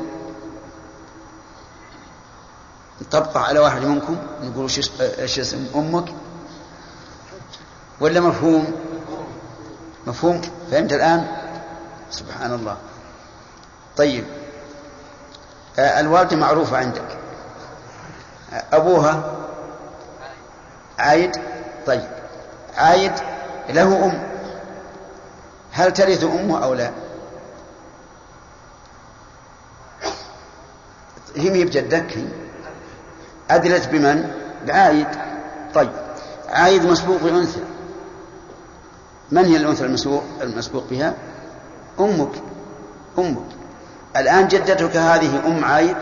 [3.02, 6.14] نطبق على واحد منكم نقول إيش اسم أمك؟
[8.00, 8.76] ولا مفهوم؟
[10.08, 11.28] مفهوم؟ فهمت الآن؟
[12.12, 12.78] سبحان الله.
[13.98, 14.26] طيب.
[15.80, 17.18] آه، الوالدة معروفة عندك.
[18.74, 19.36] أبوها؟
[21.00, 21.32] عايد.
[21.88, 22.10] طيب.
[22.78, 23.14] عايد
[23.70, 24.35] له أم.
[25.76, 26.92] هل ترث أمه أو لا؟
[31.36, 32.28] هي مي بجدك هي.
[33.50, 34.32] أدلت بمن؟
[34.68, 35.08] بعايد.
[35.74, 35.92] طيب.
[36.50, 37.64] عايد مسبوق بأنثى.
[39.32, 41.14] من هي الأنثى المسبوق المسبوق بها؟
[42.00, 42.42] أمك.
[43.18, 43.48] أمك.
[44.18, 45.98] الآن جدتك هذه أم عايد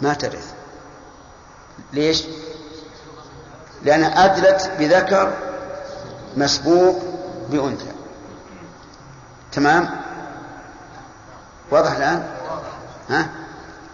[0.00, 0.52] ما ترث.
[1.92, 2.24] ليش؟
[3.82, 5.32] لأنها أدلت بذكر
[6.36, 7.02] مسبوق
[7.50, 7.99] بأنثى.
[9.52, 9.90] تمام؟
[11.70, 12.26] واضح الآن؟
[13.10, 13.28] ها؟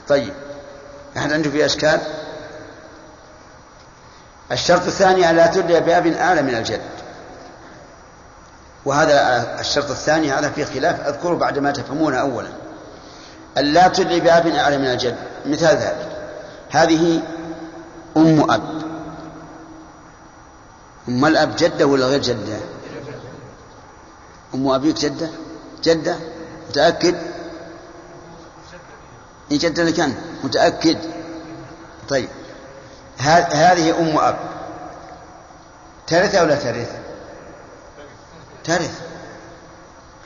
[0.08, 0.34] طيب.
[1.16, 2.00] أحد عنده في أشكال.
[4.52, 6.80] الشرط الثاني ألا تدلي بأب أعلى من الجد.
[8.84, 11.00] وهذا الشرط الثاني هذا فيه خلاف.
[11.00, 12.48] أذكره بعد ما تفهمونه أولا.
[13.58, 15.16] ألا تدلي بأب أعلى من الجد.
[15.46, 16.08] مثال ذلك.
[16.70, 17.22] هذه
[18.16, 18.82] أم أب.
[21.08, 22.56] أم الأب جدة ولا غير جدة؟
[24.54, 25.28] أم أبيك جدة؟
[25.86, 26.16] جدة
[26.68, 27.14] متأكد؟
[29.52, 30.08] إن جدة لك
[30.44, 30.98] متأكد.
[32.08, 32.28] طيب.
[33.18, 34.36] هذه أم أب
[36.06, 36.90] ترث أو لا ترث
[38.64, 39.00] ترث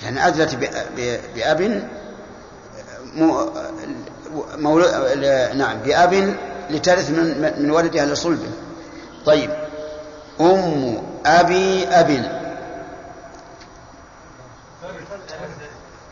[0.03, 0.55] يعني أدلت
[1.35, 1.89] بأب
[4.57, 4.87] مولو...
[5.55, 6.37] نعم بأب
[6.71, 8.51] لترث من من ولدها لصلبه
[9.27, 9.51] طيب.
[10.41, 12.40] أم أبي أب.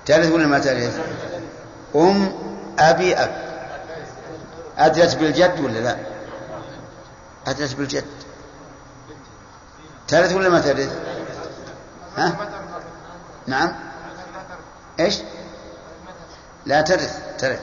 [0.08, 1.00] ترث ولا ما ترث؟
[1.96, 2.32] أم
[2.78, 3.30] أبي أب
[4.78, 5.96] أدلت بالجد ولا لا؟
[7.46, 8.04] أدلت بالجد
[10.08, 10.98] ترث ولا ما ترث؟
[12.16, 12.36] ها؟
[13.46, 13.74] نعم
[15.00, 15.18] إيش؟
[16.66, 17.60] لا ترث ترث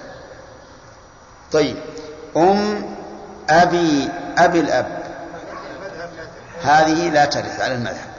[1.52, 1.78] طيب
[2.38, 2.86] أم
[3.50, 5.04] أبي أبي الأب
[6.62, 8.10] هذه لا ترث على المذهب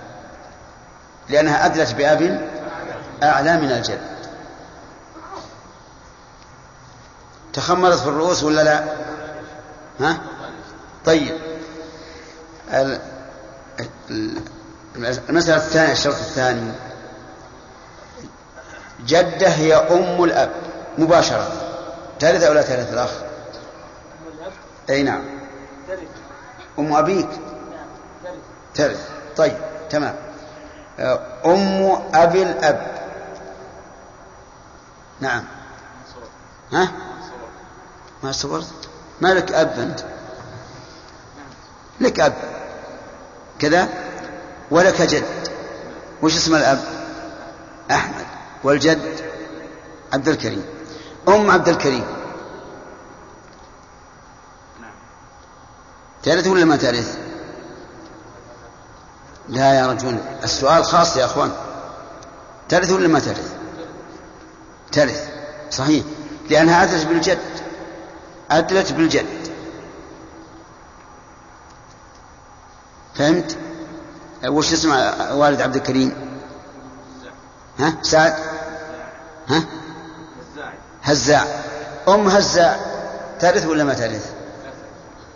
[1.28, 2.50] لأنها أدلت بأب
[3.22, 4.15] أعلى من الجد
[7.56, 8.84] تخمرت في الرؤوس ولا لا؟
[10.00, 10.18] ها؟
[11.04, 11.38] طيب.
[15.28, 16.72] المسألة الثانية الشرط الثاني.
[19.06, 20.50] جدة هي أم الأب
[20.98, 21.48] مباشرة.
[22.18, 23.10] ترث أو لا ترث الأخ؟
[24.90, 25.24] أي نعم.
[26.78, 27.28] أم أبيك؟
[28.74, 29.56] ترث طيب
[29.90, 30.14] تمام.
[31.46, 32.86] أم أبي الأب.
[35.20, 35.44] نعم.
[36.72, 37.05] ها؟
[38.22, 38.88] ما صبرت؟
[39.20, 40.00] ما لك أب أنت؟
[42.00, 42.34] لك أب.
[43.58, 43.88] كذا؟
[44.70, 45.48] ولك جد.
[46.22, 46.84] وش اسم الأب؟
[47.90, 48.26] أحمد.
[48.64, 49.30] والجد؟
[50.12, 50.64] عبد الكريم.
[51.28, 52.04] أم عبد الكريم.
[56.22, 57.18] ترث ولا ما ترث
[59.48, 60.18] لا يا رجل.
[60.44, 61.52] السؤال خاص يا أخوان.
[62.68, 63.54] ترث ولا ما ترث
[64.92, 65.28] ترث
[65.70, 66.04] صحيح.
[66.50, 67.55] لأنها أدلت بالجد.
[68.50, 69.26] أدلت بالجد.
[73.14, 73.56] فهمت؟
[74.46, 74.90] وش اسم
[75.32, 76.40] والد عبد الكريم؟
[77.78, 78.34] ها؟ سعد؟
[79.48, 79.64] ها؟
[81.02, 81.44] هزاع.
[82.08, 82.80] أم هزاع
[83.40, 84.34] ترث ولا ما ترث؟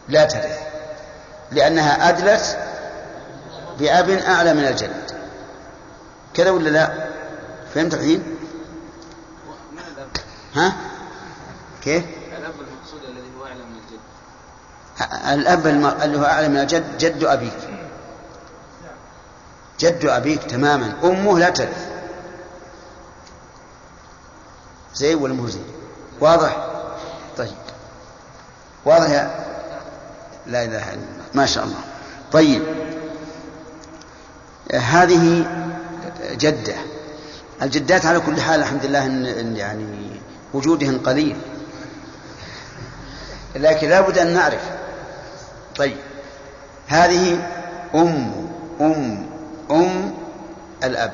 [0.09, 0.59] لا ترث.
[1.51, 2.59] لأنها أدلت
[3.79, 5.11] بأب أعلى من الجد.
[6.35, 7.11] كذا ولا لا؟
[7.75, 8.37] فهمت الحين؟
[10.55, 10.73] ها؟
[11.83, 12.05] كيف
[12.39, 14.01] الأب المقصود الذي هو أعلى من الجد
[15.33, 17.69] الأب اللي هو أعلى من الجد جد أبيك.
[19.81, 20.93] جد أبيك تماما.
[21.05, 21.89] أمه لا ترث
[24.95, 25.61] زي ولا مو زي
[26.21, 26.67] واضح؟
[27.37, 27.57] طيب.
[28.85, 29.45] واضح يا
[30.47, 31.25] لا إله إلا الله.
[31.35, 31.81] ما شاء الله.
[32.33, 32.63] طيب.
[34.75, 35.47] هذه
[36.33, 36.75] جدة.
[37.63, 40.21] الجدات على كل حال الحمد لله إن يعني
[40.55, 41.37] وجودهن قليل.
[43.57, 44.80] لكن لا بد أن نعرف.
[45.81, 45.97] طيب.
[46.89, 47.49] هذه
[47.95, 48.33] أم
[48.81, 49.27] أم
[49.71, 50.15] أم
[50.85, 51.13] الأب.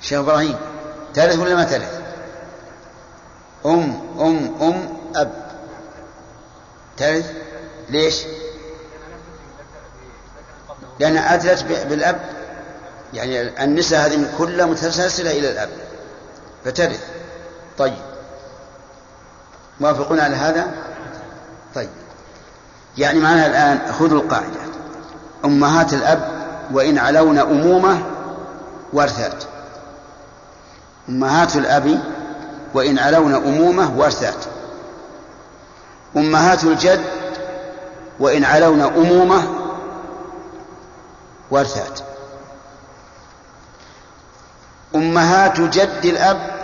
[0.00, 0.56] شيخ إبراهيم
[1.14, 2.00] ترث ولا ما ترث
[3.66, 5.32] أم أم أم أب.
[6.96, 7.32] ترث
[7.88, 8.22] ليش؟
[11.00, 12.20] لأنها أدلت بالأب.
[13.12, 15.70] يعني النساء هذه كلها متسلسلة إلى الأب.
[16.64, 17.04] فترث
[17.78, 18.13] طيب.
[19.80, 20.70] موافقون على هذا؟
[21.74, 21.88] طيب.
[22.98, 24.60] يعني معنا الآن خذوا القاعدة.
[25.44, 26.28] أمهات الأب
[26.72, 28.02] وإن علون أمومة
[28.92, 29.44] وارثات.
[31.08, 32.00] أمهات الأب
[32.74, 34.44] وإن علون أمومة وارثات.
[36.16, 37.04] أمهات الجد
[38.20, 39.42] وإن علون أمومة
[41.50, 42.00] وارثات.
[44.94, 46.63] أمهات جد الأب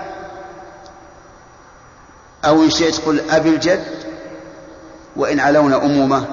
[2.45, 3.85] أو إن شئت قل أبي الجد
[5.17, 6.25] وإن علون أمومة.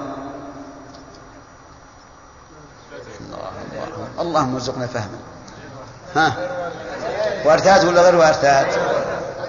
[4.20, 5.20] اللهم ارزقنا فهما
[6.16, 6.34] ها؟
[7.46, 8.76] وارثات ولا غير وارثات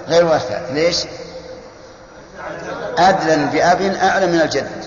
[0.07, 1.05] غير وارثات ليش؟
[2.97, 4.85] أدلا بأب أعلى من الجد.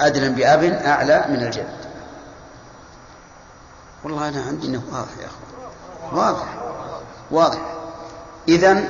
[0.00, 1.76] أدلا بأب أعلى من الجد.
[4.04, 6.24] والله أنا عندي أنه واضح يا أخوان.
[6.24, 6.46] واضح.
[7.30, 7.58] واضح.
[8.48, 8.84] إذا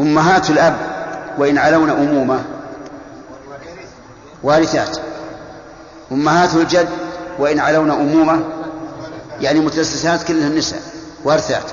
[0.00, 0.76] أمهات الأب
[1.38, 2.44] وإن علون أمومة.
[4.42, 4.98] وارثات.
[6.12, 6.88] أمهات الجد
[7.38, 8.40] وإن علون أمومة.
[9.40, 10.80] يعني متلسسات كلها النساء.
[11.24, 11.64] وارثات.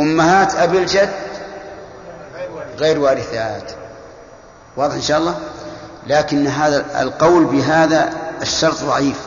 [0.00, 1.10] أمهات أبي الجد
[2.78, 3.72] غير وارثات.
[4.76, 5.34] واضح إن شاء الله؟
[6.06, 9.20] لكن هذا القول بهذا الشرط ضعيف.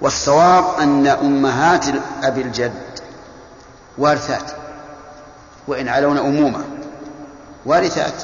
[0.00, 1.84] والصواب أن أمهات
[2.22, 2.72] أبي الجد
[3.98, 4.50] وارثات
[5.68, 6.64] وإن علون أمومة.
[7.66, 8.22] وارثات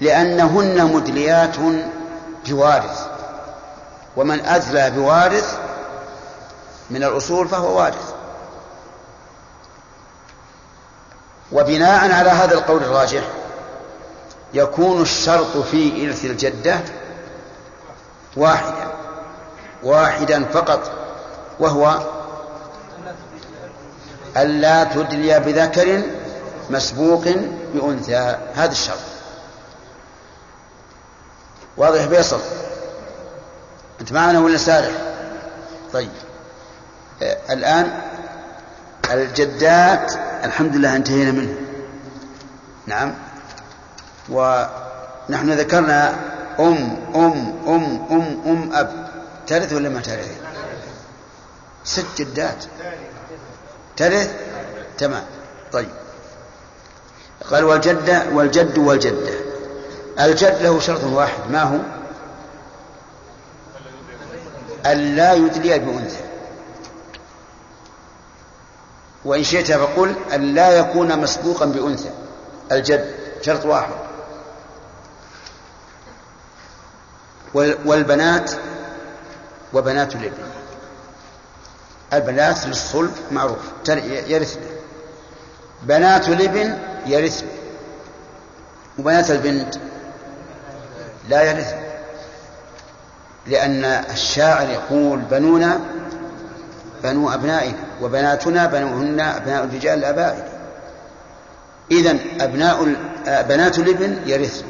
[0.00, 1.56] لأنهن مدليات
[2.48, 3.06] بوارث.
[4.16, 5.58] ومن أدلى بوارث
[6.90, 8.14] من الأصول فهو وارث.
[11.52, 13.22] وبناء على هذا القول الراجح
[14.54, 16.80] يكون الشرط في إرث الجدة
[18.36, 18.88] واحدا
[19.82, 20.90] واحدا فقط
[21.60, 21.98] وهو
[24.36, 26.02] ألا تدلي بذكر
[26.70, 27.24] مسبوق
[27.74, 28.98] بأنثى هذا الشرط.
[31.76, 32.40] واضح بيصل؟
[34.00, 34.90] أنت معنا ولا سارح؟
[35.92, 36.10] طيب.
[37.22, 38.00] آه الآن
[39.10, 40.12] الجدات
[40.44, 41.54] الحمد لله انتهينا منه.
[42.86, 43.14] نعم.
[44.28, 46.14] ونحن ذكرنا
[46.58, 49.10] أم أم أم أم أم أب.
[49.46, 50.40] ترث ولا ما ترث؟
[51.84, 52.64] ست جدات.
[53.96, 54.30] ترث؟
[54.98, 55.24] تمام.
[55.72, 55.88] طيب.
[57.50, 59.32] قال والجدة والجد والجدة
[60.20, 61.78] الجد له شرط واحد ما هو؟
[64.86, 66.24] ألا يدلي بأنثى.
[69.24, 72.10] وإن شئت فقل أن لا يكون مسبوقا بأنثى.
[72.72, 73.94] الجد شرط واحد.
[77.54, 78.50] والبنات
[79.72, 80.42] وبنات الابن
[82.12, 83.58] البنات للصلب معروف
[84.28, 84.60] يرثن
[85.82, 87.46] بنات الابن يرثن
[88.98, 89.74] وبنات البنت؟
[91.28, 91.76] لا يرثن
[93.46, 95.80] لأن الشاعر يقول بنونا
[97.02, 100.48] بنو أبنائنا وبناتنا بنوهن أبناء الرجال الآبائنا.
[101.90, 102.94] إذا أبناء
[103.26, 104.64] بنات الابن يرثن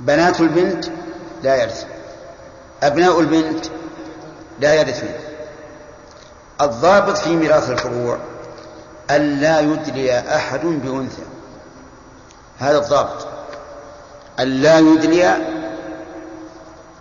[0.00, 0.84] بنات البنت
[1.42, 1.86] لا يرثن
[2.82, 3.66] أبناء البنت
[4.60, 5.14] لا يرثون
[6.60, 8.18] الضابط في ميراث الفروع
[9.10, 11.22] ألا يدلي أحد بأنثى.
[12.58, 13.26] هذا الضابط.
[14.40, 15.36] ألا يدلي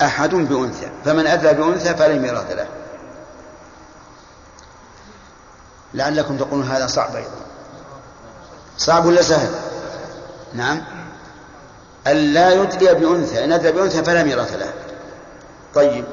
[0.01, 0.91] أحد بأنثى.
[1.06, 2.68] فمن أدلى بأنثى فلا ميراث له.
[5.93, 7.45] لعلكم تقولون هذا صعب أيضا.
[8.78, 9.51] صعب ولا سهل؟
[10.54, 10.82] نعم.
[12.08, 13.43] ألا يدلي بأنثى.
[13.43, 14.74] إن أدلى بأنثى فلا ميراث له.
[15.76, 16.06] طيب.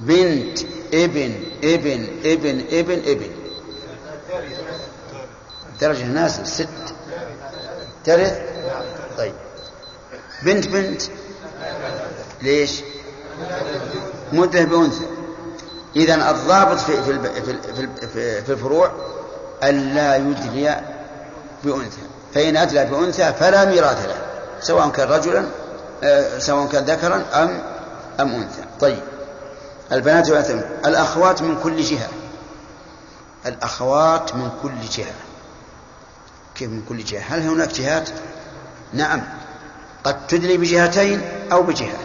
[0.00, 0.58] بنت
[0.94, 1.34] ابن
[1.64, 3.37] ابن ابن ابن ابن.
[5.80, 6.68] درجة ناس ست.
[8.04, 8.38] ترث
[9.18, 9.34] طيب.
[10.42, 11.02] بنت بنت.
[12.42, 12.80] ليش؟
[14.32, 15.04] مدة بأنثى.
[15.96, 18.92] إذا الضابط في في في الفروع
[19.64, 20.80] ألا يدلي
[21.64, 22.00] بأنثى.
[22.34, 24.16] فإن أدلى بأنثى فلا ميراث له
[24.60, 25.44] سواء كان رجلا
[26.02, 27.62] آه، سواء كان ذكرا أم
[28.20, 28.62] أم أنثى.
[28.80, 29.02] طيب.
[29.92, 30.30] البنات
[30.86, 32.08] الأخوات من كل جهة.
[33.46, 35.14] الأخوات من كل جهة.
[36.54, 38.10] كيف من كل جهة؟ هل هناك جهات؟
[38.92, 39.22] نعم.
[40.04, 41.22] قد تدلي بجهتين
[41.52, 41.98] أو بجهة.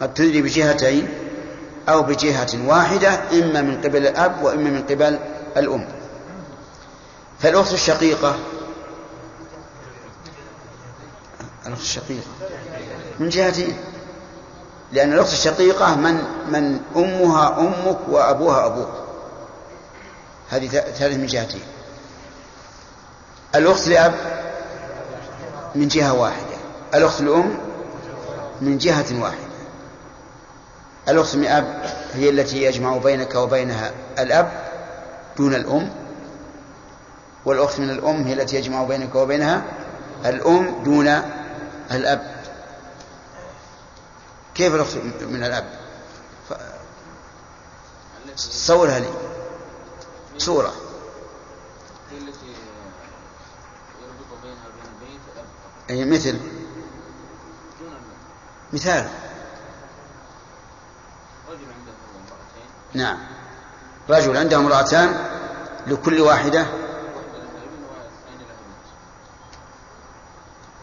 [0.00, 1.08] قد تدلي بجهتين
[1.88, 5.18] أو بجهة واحدة إما من قبل الأب وإما من قبل
[5.56, 5.88] الأم.
[7.40, 8.36] فالأخت الشقيقة
[11.66, 12.26] الأخت الشقيقة
[13.18, 13.76] من جهتين.
[14.92, 16.14] لأن الأخت الشقيقة من
[16.52, 18.88] من أمها أمك وأبوها أبوك.
[20.50, 21.62] هذه ثالث من جهتين
[23.54, 24.14] الأخت لأب
[25.74, 26.56] من جهة واحدة.
[26.94, 27.58] الأخت الأم
[28.60, 29.52] من جهة واحدة.
[31.08, 31.82] الأخت من أب
[32.14, 34.52] هي التي يجمع بينك وبينها الأب
[35.36, 35.90] دون الأم
[37.44, 39.62] والأخت من الأم هي التي يجمع بينك وبينها
[40.26, 41.22] الأم دون
[41.92, 42.31] الأب.
[44.54, 45.80] كيف الأخت من الأب؟
[48.36, 49.08] صورها لي.
[50.38, 50.72] صورة.
[52.10, 52.46] هي التي
[54.02, 55.46] يربط بينها الأب
[55.90, 56.40] أي مثل؟
[58.72, 59.08] مثال.
[61.48, 63.18] رجل عنده امرأتين نعم.
[64.10, 65.30] رجل عنده امرأتان
[65.86, 66.66] لكل واحدة.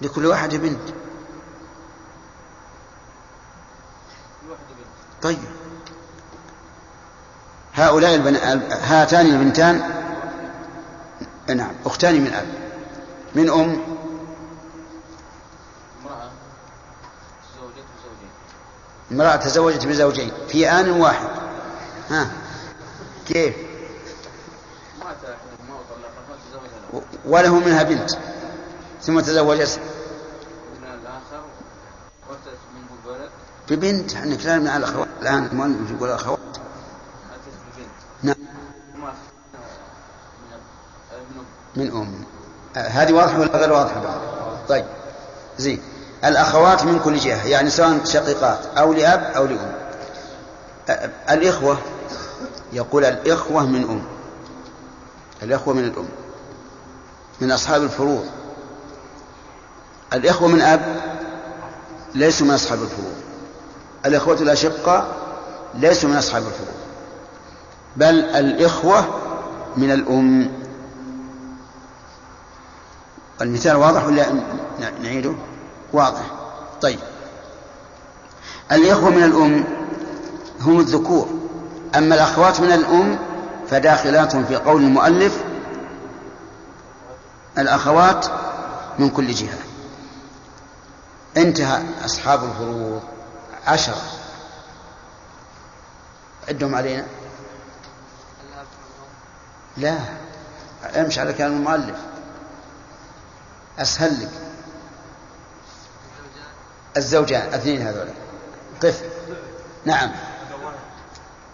[0.02, 0.80] لكل واحدة بنت
[4.42, 5.38] كل واحدة بنت طيب.
[7.74, 8.36] هؤلاء البن...
[8.72, 9.82] هاتان البنتان
[11.48, 12.48] نعم أختان من أب.
[13.36, 13.82] من أم؟
[19.12, 20.32] امرأة تزوجت بزوجين.
[20.48, 21.30] في آن واحد.
[22.10, 22.32] ها.
[23.28, 23.56] كيف؟
[27.26, 28.12] وله منها بنت
[29.02, 29.80] ثم تزوجت
[30.76, 31.44] ابن الآخر
[32.30, 33.20] وارثت منه
[33.72, 35.08] الولد ببنت إحنا كلامنا على الأخوات.
[35.22, 36.58] الآن المؤلف يقول ببنت
[38.24, 38.36] نعم.
[41.76, 42.24] من أم.
[42.76, 44.20] آه، هذه واضحة ولا غير واضحة؟ بعد
[44.70, 44.86] طيب.
[45.58, 45.82] زين.
[46.26, 49.76] الأخوات من كل جهة يعني سواء شقيقات أو لأب أو لأم.
[50.90, 51.78] آه، الإخوة
[52.74, 54.04] يقول الإخوة من أم.
[55.44, 56.10] الإخوة من الأم.
[57.42, 58.26] من أصحاب الفروض.
[60.14, 61.02] الإخوة من أب
[62.16, 63.29] ليسوا من أصحاب الفروض.
[64.06, 65.16] الإخوة الأشقاء
[65.74, 66.80] ليسوا من أصحاب الفروض
[67.96, 69.06] بل الإخوة
[69.78, 70.52] من الأم.
[73.42, 74.26] المثال واضح ولا
[75.02, 75.34] نعيده؟
[75.94, 76.22] واضح.
[76.82, 77.00] طيب.
[78.72, 79.64] الإخوة من الأم
[80.62, 81.30] هم الذكور
[81.96, 83.20] أما الأخوات من الأم
[83.70, 85.44] فداخلات في قول المؤلف
[87.58, 88.26] الأخوات
[89.00, 89.58] من كل جهة.
[91.38, 93.02] انتهى أصحاب الفروض
[93.70, 94.02] عشرة
[96.48, 97.06] عدهم علينا؟
[99.78, 100.00] لا.
[100.96, 101.98] امشي على كلام المؤلف.
[103.80, 104.32] أسهل لك.
[106.98, 108.14] الزوجان اثنين هذولا
[108.84, 109.04] قف.
[109.86, 110.12] نعم.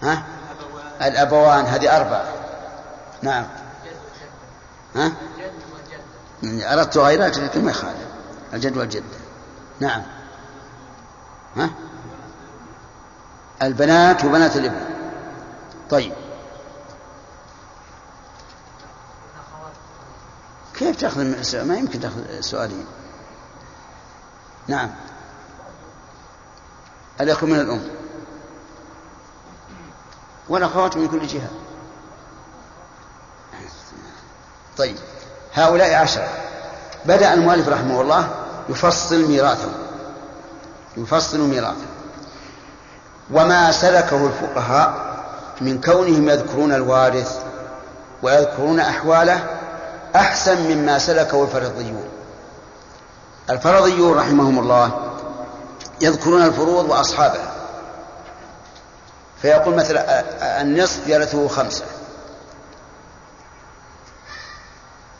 [0.01, 0.25] ها؟
[1.01, 2.25] الأبوان هذه أربعة.
[3.21, 3.47] نعم.
[4.95, 5.11] ها؟
[6.43, 8.07] أردت غيرات لكن ما يخالف.
[8.53, 9.17] الجد والجدة.
[9.79, 10.03] نعم.
[11.57, 11.69] ها؟
[13.61, 14.85] البنات وبنات الابن.
[15.89, 16.13] طيب.
[20.73, 22.85] كيف تأخذ؟ ما يمكن تأخذ سؤالين
[24.67, 24.91] نعم.
[27.21, 27.87] الأخ من الأم.
[30.49, 31.49] والأخوات من كل جهة.
[34.77, 34.95] طيب.
[35.53, 36.27] هؤلاء عشرة.
[37.05, 39.73] بدأ المؤلف رحمه الله يفصل ميراثهم.
[40.97, 41.95] يفصل ميراثهم.
[43.31, 45.15] وما سلكه الفقهاء
[45.61, 47.39] من كونهم يذكرون الوارث
[48.23, 49.43] ويذكرون أحواله
[50.15, 52.09] أحسن مما سلكه الفرضيون.
[53.49, 55.11] الفرضيون رحمهم الله
[56.01, 57.51] يذكرون الفروض وأصحابها.
[59.41, 60.23] فيقول مثلا
[60.61, 61.85] النصف يرثه خمسة.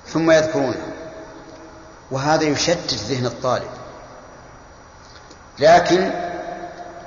[0.07, 0.87] ثم يذكرونه.
[2.11, 3.69] وهذا يشتت ذهن الطالب.
[5.59, 6.11] لكن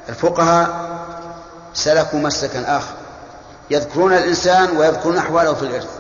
[0.09, 0.88] الفقهاء
[1.79, 2.95] سلكوا مسلكا آخر.
[3.71, 5.99] يذكرون الإنسان ويذكرون أحواله في الإرث.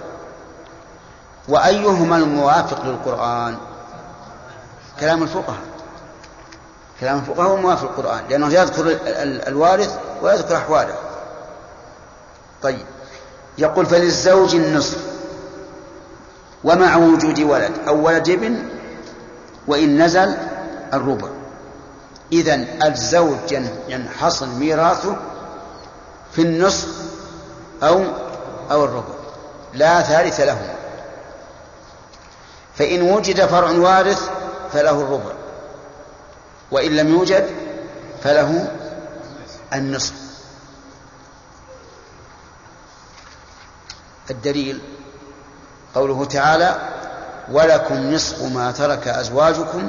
[1.49, 3.57] وأيهما الموافق للقرآن؟
[5.01, 5.59] كلام الفقهاء.
[7.01, 8.99] كلام الفقهاء هو موافق للقرآن لأنه يذكر
[9.49, 10.95] الوارث ويذكر أحواله.
[12.62, 12.87] طيب.
[13.59, 14.99] يقول فللزوج النصف.
[16.64, 17.72] ومع وجود ولد.
[17.89, 18.68] أو ولد ابن
[19.66, 20.35] وإن نزل
[20.95, 21.29] الربع.
[22.33, 23.55] إذا الزوج
[23.89, 25.16] ينحصر ميراثه
[26.39, 26.89] في النصف
[27.82, 28.05] أو
[28.70, 29.14] أو الربع.
[29.74, 30.74] لا ثالث له.
[32.74, 34.30] فإن وجد فرع وارث
[34.72, 35.32] فله الربع.
[36.70, 37.51] وإن لم يوجد
[38.22, 38.72] فله
[39.72, 40.14] النصف.
[44.30, 44.80] الدليل
[45.95, 46.76] قوله تعالى
[47.53, 49.89] ولكم نصف ما ترك أزواجكم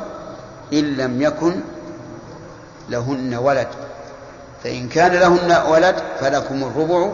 [0.73, 1.61] إن لم يكن
[2.89, 3.88] لهن ولد.
[4.63, 7.13] فإن كان لهن ولد فلكم الربع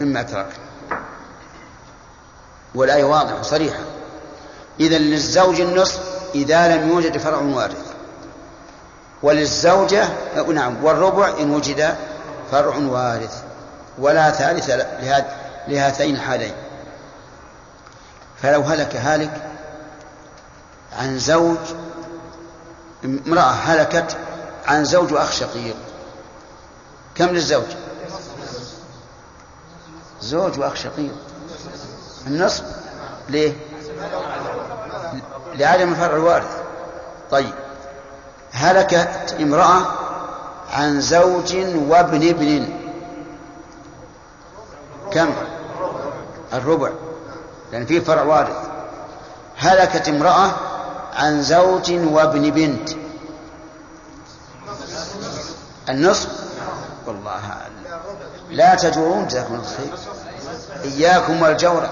[0.00, 0.56] مما ترك
[2.74, 3.80] والآية واضحة صريحة
[4.80, 6.00] إذا للزوج النصف
[6.34, 7.90] إذا لم يوجد فرع وارث.
[9.22, 10.08] وللزوجة
[10.54, 11.94] نعم والربع إن وجد
[12.52, 13.42] فرع وارث.
[13.98, 14.70] ولا ثالث
[15.68, 16.54] لهاتين الحالين
[18.42, 19.42] فلو هلك هالك
[20.98, 21.56] عن زوج
[23.04, 24.16] امرأة هلكت
[24.66, 25.76] عن زوج وأخ شقيق.
[27.14, 27.64] كم للزوج؟
[30.22, 31.14] زوج وأخ شقيق.
[32.26, 32.64] النصب.
[33.28, 33.52] ليه؟
[35.54, 36.62] لعدم الفرع الوارث.
[37.30, 37.54] طيب.
[38.52, 39.86] هلكت امرأة
[40.72, 41.56] عن زوج
[41.88, 42.68] وابن ابن.
[45.12, 45.30] كم؟
[46.52, 46.90] الربع.
[47.72, 48.56] لأن فيه فرع وارث.
[49.56, 50.50] هلكت امرأة
[51.14, 52.90] عن زوج وابن بنت.
[55.88, 56.39] النصف
[57.06, 57.40] والله
[58.50, 59.94] لا تجورون جزاكم الله خير
[60.84, 61.88] إياكم والجور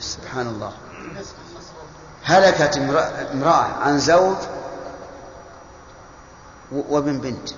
[0.00, 0.72] سبحان الله.
[2.24, 2.76] هلكت
[3.32, 4.36] امرأة عن زوج
[6.72, 7.48] وابن بنت.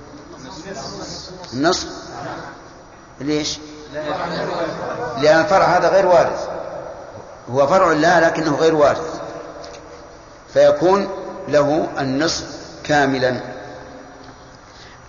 [1.52, 1.88] النصف.
[3.20, 3.58] ليش؟
[5.18, 6.48] لأن الفرع هذا غير وارث.
[7.50, 9.20] هو فرع لا لكنه غير وارث.
[10.52, 11.08] فيكون
[11.48, 12.57] له النصف
[12.88, 13.40] كاملا.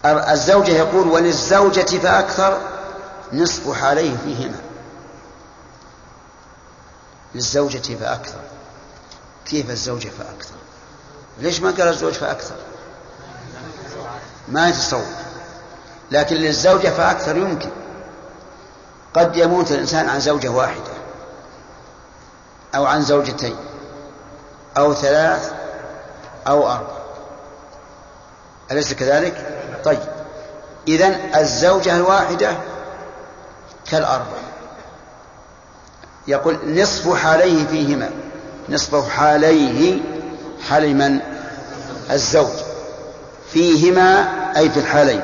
[0.06, 2.62] الزوجة يقول وللزوجة فأكثر
[3.34, 4.62] نصف حاليه فيهما.
[7.36, 8.42] للزوجة فأكثر.
[9.46, 10.56] كيف الزوجة فأكثر؟
[11.40, 12.56] ليش ما قال الزوج فأكثر؟
[14.48, 15.06] ما يتصور.
[16.12, 17.70] لكن للزوجة فأكثر يمكن.
[19.14, 20.94] قد يموت الإنسان عن زوجة واحدة
[22.76, 23.56] أو عن زوجتين
[24.78, 25.54] أو ثلاث
[26.48, 26.99] أو أربع.
[28.72, 30.00] أليس كذلك؟ طيب.
[30.88, 32.52] إذن الزوجة الواحدة
[33.92, 34.38] كالأربع.
[36.28, 38.10] يقول نصف حاليه فيهما.
[38.70, 40.02] نصف حاليه
[40.70, 41.20] حال من؟
[42.12, 42.54] الزوج.
[43.54, 45.22] فيهما أي في الحالين.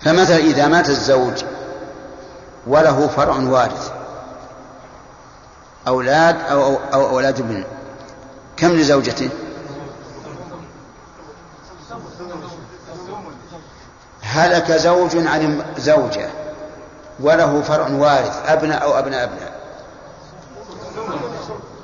[0.00, 1.44] فمثلا إذا مات الزوج
[2.66, 3.92] وله فرع وارث.
[5.88, 7.64] أولاد أو, أو, أو أولاد ابن.
[8.56, 9.30] كم لزوجته؟
[14.34, 16.28] هلك زوج عن زوجة
[17.20, 19.54] وله فرع وارث أبناء أو أبناء أبناء.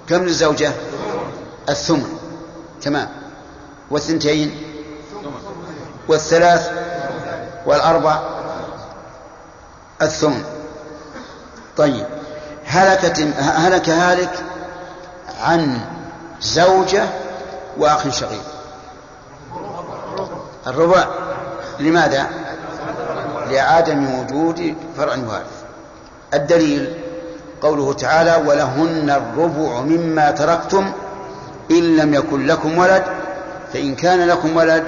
[0.08, 0.72] كم للزوجة؟
[1.68, 2.18] الثمن.
[2.82, 3.08] تمام.
[3.90, 4.62] والثنتين؟
[6.08, 6.70] والثلاث؟
[7.66, 8.18] والأربع؟
[10.02, 10.44] الثمن.
[11.76, 12.06] طيب.
[12.66, 14.44] هلكت هلك هالك
[15.42, 15.80] عن
[16.40, 17.04] زوجة
[17.78, 18.44] وأخ شقيق.
[20.66, 21.29] الربع.
[21.80, 22.26] لماذا؟
[23.50, 25.62] لعدم وجود فرع وارث.
[26.34, 26.94] الدليل
[27.62, 30.92] قوله تعالى ولهن الربع مما تركتم
[31.70, 33.04] إن لم يكن لكم ولد
[33.72, 34.84] فإن كان لكم ولد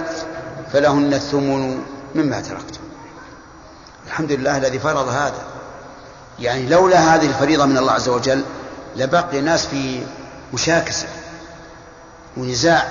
[0.72, 1.82] فلهن الثمن
[2.14, 2.80] مما تركتم.
[4.06, 5.42] الحمد لله الذي فرض هذا.
[6.38, 8.42] يعني لولا هذه الفريضة من الله عز وجل
[8.96, 10.00] لبقي الناس في
[10.54, 11.06] مشاكسة
[12.36, 12.84] ونزاع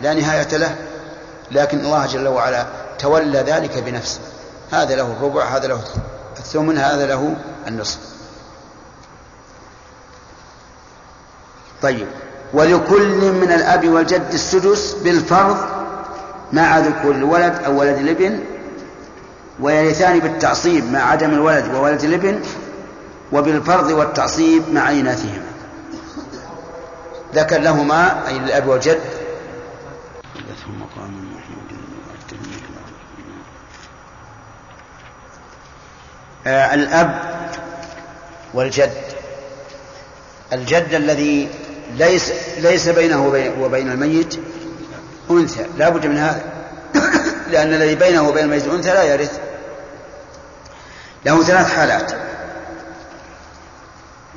[0.00, 0.74] لا نهاية له
[1.50, 2.66] لكن الله جل وعلا
[3.02, 4.20] تولى ذلك بنفسه.
[4.72, 5.82] هذا له الربع هذا له
[6.38, 7.36] الثمن هذا له
[7.68, 7.98] النصف.
[11.82, 12.06] طيب.
[12.52, 15.56] ولكل من الأب والجد السدس بالفرض
[16.52, 18.38] مع ذكور الولد أو ولد الابن
[19.60, 22.40] ويرثان بالتعصيب مع عدم الولد وولد الابن
[23.32, 25.52] وبالفرض والتعصيب مع إناثهما.
[27.34, 29.00] ذكر لهما أي للأب والجد.
[36.46, 37.22] الأب
[38.54, 39.02] والجد.
[40.52, 41.48] الجد الذي
[41.96, 43.26] ليس ليس بينه
[43.60, 44.34] وبين الميت
[45.30, 45.66] أنثى.
[45.78, 46.42] لا بد من هذا.
[47.52, 49.40] لأن الذي بينه وبين الميت أنثى لا يرث.
[51.24, 52.12] له ثلاث حالات.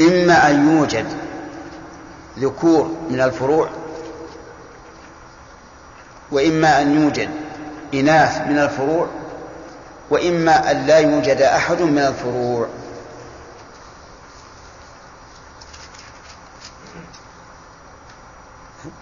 [0.01, 1.05] إما أن يوجد
[2.39, 3.69] ذكور من الفروع
[6.31, 7.29] وإما أن يوجد
[7.93, 9.07] إناث من الفروع
[10.09, 12.67] وإما أن لا يوجد أحد من الفروع.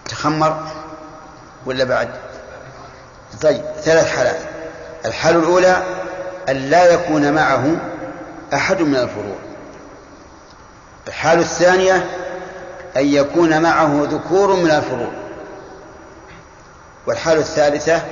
[0.08, 0.66] تخمر
[1.66, 2.10] ولا بعد؟
[3.42, 4.40] طيب ثلاث حالات.
[5.04, 5.82] الحالة الأولى
[6.48, 7.76] أن لا يكون معه
[8.54, 9.36] أحد من الفروع.
[11.08, 12.06] الحالة الثانية
[12.96, 15.12] أن يكون معه ذكور من الفروع.
[17.06, 18.02] والحالة الثالثة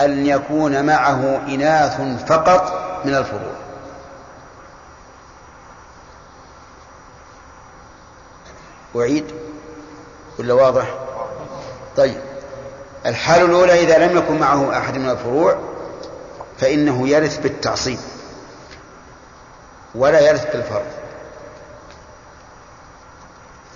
[0.00, 2.72] أن يكون معه إناث فقط
[3.04, 3.52] من الفروع.
[8.96, 9.24] أعيد
[10.38, 10.94] ولا واضح؟
[11.96, 12.20] طيب.
[13.06, 15.58] الحالة الأولى إذا لم يكن معه أحد من الفروع
[16.58, 17.98] فإنه يرث بالتعصيب
[19.94, 20.86] ولا يرث بالفرض.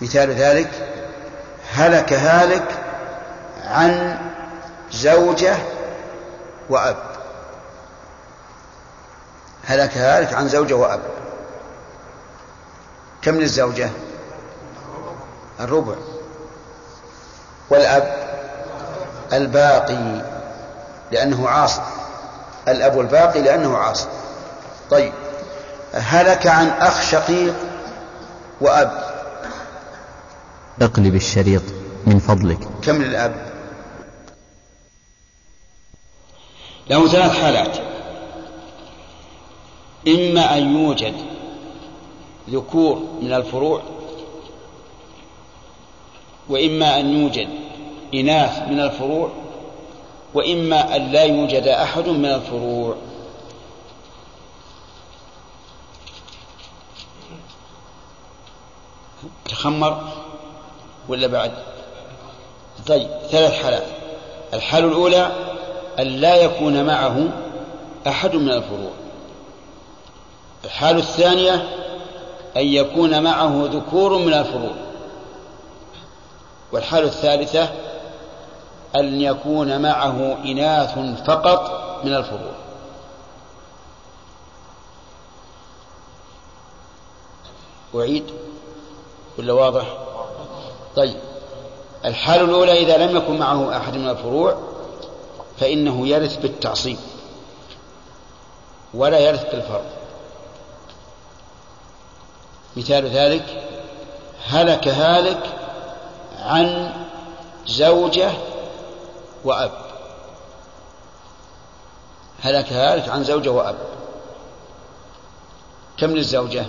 [0.02, 0.70] مثال ذلك
[1.72, 2.64] هلك هالك
[3.64, 4.18] عن
[4.92, 5.56] زوجة
[6.72, 6.96] وأب.
[9.64, 11.00] هلك هالك عن زوجة وأب.
[13.22, 13.90] كم للزوجة؟
[15.60, 15.94] الربع.
[17.70, 18.16] والأب؟
[19.32, 20.22] الباقي
[21.10, 21.82] لأنه عاصي.
[22.68, 24.08] الأب الباقي لأنه عاصي.
[24.90, 25.12] طيب.
[25.94, 27.54] هلك عن أخ شقيق
[28.60, 29.12] وأب.
[30.82, 31.62] اقلب الشريط
[32.06, 32.58] من فضلك.
[32.82, 33.51] كم للأب؟
[36.90, 37.78] له ثلاث حالات.
[40.08, 41.14] إما أن يوجد
[42.50, 43.82] ذكور من الفروع
[46.48, 47.48] وإما أن يوجد
[48.14, 49.30] إناث من الفروع
[50.34, 52.96] وإما أن لا يوجد أحد من الفروع.
[59.44, 60.08] تخمر
[61.08, 61.52] ولا بعد؟
[62.86, 63.86] طيب ثلاث حالات.
[64.54, 65.51] الحالة الأولى
[65.98, 67.28] أن لا يكون معه
[68.06, 68.90] أحد من الفروع.
[70.64, 71.54] الحالة الثانية
[72.56, 74.74] أن يكون معه ذكور من الفروع.
[76.72, 77.68] والحالة الثالثة
[78.96, 82.52] أن يكون معه إناث فقط من الفروع.
[87.94, 88.24] أعيد
[89.38, 89.84] ولا واضح؟
[90.96, 91.16] طيب.
[92.04, 94.71] الحالة الأولى إذا لم يكن معه أحد من الفروع
[95.62, 96.98] فإنه يرث بالتعصيب
[98.94, 99.84] ولا يرث بالفرض.
[102.76, 103.64] مثال ذلك
[104.46, 105.42] هلك هالك
[106.38, 106.92] عن
[107.66, 108.30] زوجة
[109.44, 109.72] وأب.
[112.42, 113.76] هلك هالك عن زوجة وأب.
[115.96, 116.66] كم للزوجة؟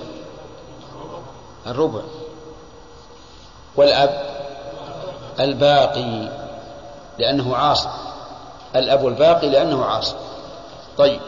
[1.67, 2.01] الربع.
[3.75, 4.35] والأب؟
[5.39, 6.29] الباقي
[7.19, 8.12] لأنه عاصي.
[8.75, 10.15] الأب الباقي لأنه عاصي.
[10.97, 11.19] طيب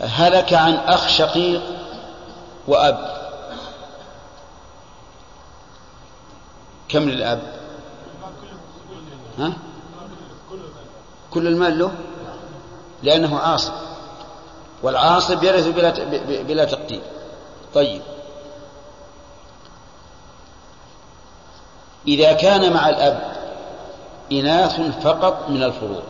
[0.00, 1.62] هلك عن أخ شقيق
[2.68, 3.22] وأب.
[6.88, 7.42] كم للأب؟
[9.38, 9.52] ها؟
[11.30, 11.92] كل المال له؟
[13.02, 13.72] لأنه عاصب
[14.82, 15.90] والعاصب يرث بلا
[16.42, 17.02] بلا تقدير.
[17.74, 18.02] طيب.
[22.08, 23.32] إذا كان مع الأب
[24.32, 26.02] إناث فقط من الفروع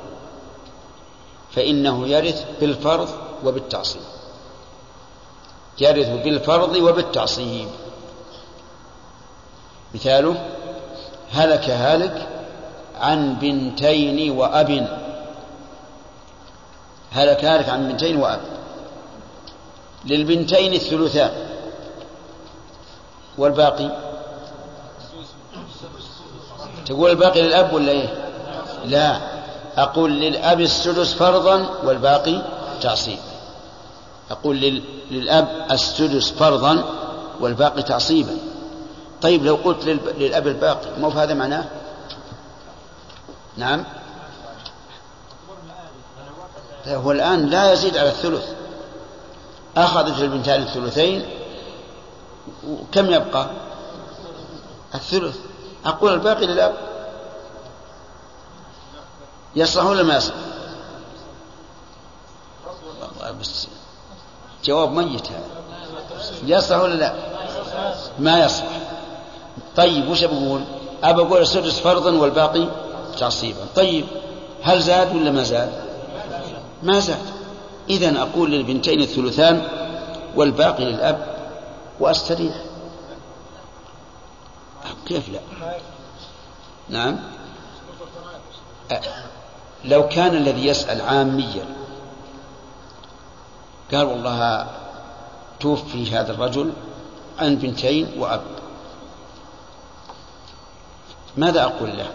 [1.55, 3.09] فإنه يرث بالفرض
[3.45, 4.03] وبالتعصيب.
[5.81, 7.69] يرث بالفرض وبالتعصيب.
[9.95, 10.37] مثاله
[11.33, 12.29] هلك هالك
[13.01, 14.99] عن بنتين وأب.
[17.13, 18.41] هلك هالك عن بنتين وأب.
[20.05, 21.31] للبنتين الثلثان.
[23.39, 23.91] والباقي؟
[26.87, 28.09] تقول الباقي للأب ولا إيه؟
[28.85, 29.32] لا.
[29.77, 32.43] أقول للأب السدس فرضا والباقي
[32.81, 33.19] تعصيب.
[34.31, 36.85] أقول للأب السدس فرضا
[37.41, 38.37] والباقي تعصيبا.
[39.23, 39.85] طيب لو قلت
[40.19, 41.65] للأب الباقي مو هذا معناه؟
[43.57, 43.85] نعم.
[46.87, 48.45] هو الآن لا يزيد على الثلث.
[49.77, 51.27] أخذت البنتان الثلثين
[52.69, 53.51] وكم يبقى؟
[54.95, 55.37] الثلث.
[55.87, 56.75] أقول الباقي للأب.
[59.57, 60.35] يصلح ولا ما يصلح؟
[63.41, 63.69] بس
[64.65, 65.45] جواب ميت هذا.
[66.45, 67.15] يصلح ولا لا؟
[68.19, 68.81] ما يصلح.
[69.77, 70.65] طيب وش بقول؟
[71.05, 72.69] أبى أقول السدس فرضا والباقي
[73.19, 73.67] تعصيبا.
[73.77, 74.07] طيب
[74.63, 75.85] هل زاد ولا ما زاد؟
[76.83, 77.19] ما زاد.
[77.91, 79.69] إذا أقول للبنتين الثلثان
[80.37, 81.37] والباقي للأب
[82.01, 82.55] وأستريح.
[85.07, 85.41] كيف لا؟
[86.89, 87.19] نعم.
[89.85, 91.65] لو كان الذي يسأل عاميا
[93.93, 94.67] قال والله
[95.61, 96.73] توفي هذا الرجل
[97.39, 98.43] عن بنتين وأب.
[101.37, 102.11] ماذا أقول له؟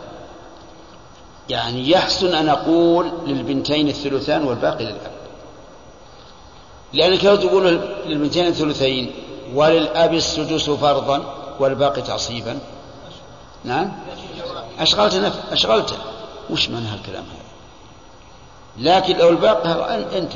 [1.49, 5.11] يعني يحسن أن أقول للبنتين الثلثان والباقي للأب.
[6.93, 9.11] لأنك لو تقول للبنتين الثلثين
[9.53, 12.59] وللأب السدس فرضا والباقي تعصيبا
[13.63, 13.91] نعم؟
[14.79, 15.39] أشغلت نف...
[15.51, 15.95] أشغلته.
[16.49, 17.36] وش معنى هالكلام هذا؟
[18.77, 20.31] لكن لو الباقي أنت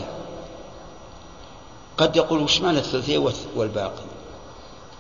[1.98, 4.04] قد يقول وش معنى الثلثين والباقي؟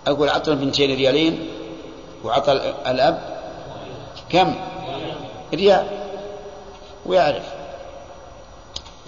[0.07, 1.49] أقول أعطنا البنتين ريالين
[2.23, 2.51] وعطى
[2.87, 3.39] الأب
[4.29, 4.55] كم؟
[5.53, 5.87] ريال.
[7.05, 7.43] ويعرف.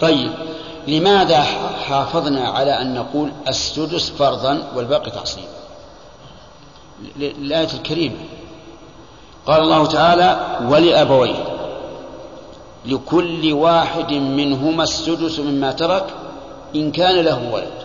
[0.00, 0.32] طيب
[0.86, 1.42] لماذا
[1.88, 5.48] حافظنا على أن نقول السدس فرضا والباقي تعصيبا
[7.16, 8.16] الآية الكريمة
[9.46, 11.53] قال الله تعالى ولأبويه.
[12.84, 16.06] لكل واحد منهما السدس مما ترك
[16.74, 17.84] إن كان له ولد.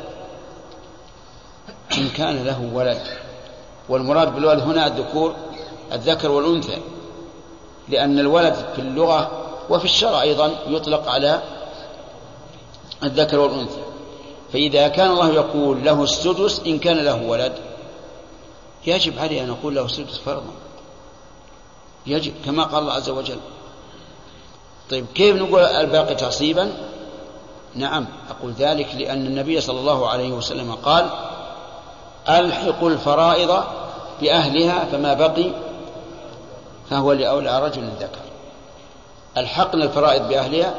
[1.97, 3.01] إن كان له ولد.
[3.89, 5.35] والمراد بالولد هنا الذكور
[5.91, 6.77] الذكر والأنثى.
[7.89, 9.31] لأن الولد في اللغة
[9.69, 11.41] وفي الشرع أيضا يطلق على
[13.03, 13.81] الذكر والأنثى.
[14.53, 17.53] فإذا كان الله يقول له السدس إن كان له ولد
[18.87, 20.53] يجب عليه أن نقول له السدس فرضا.
[22.07, 23.39] يجب كما قال الله عز وجل.
[24.89, 26.71] طيب كيف نقول الباقي تعصيبا؟
[27.75, 31.09] نعم أقول ذلك لأن النبي صلى الله عليه وسلم قال
[32.29, 33.63] ألحقوا الفرائض
[34.21, 35.51] بأهلها فما بقي
[36.89, 38.19] فهو لأولى رجل ذكر.
[39.37, 40.73] ألحقنا الفرائض بأهلها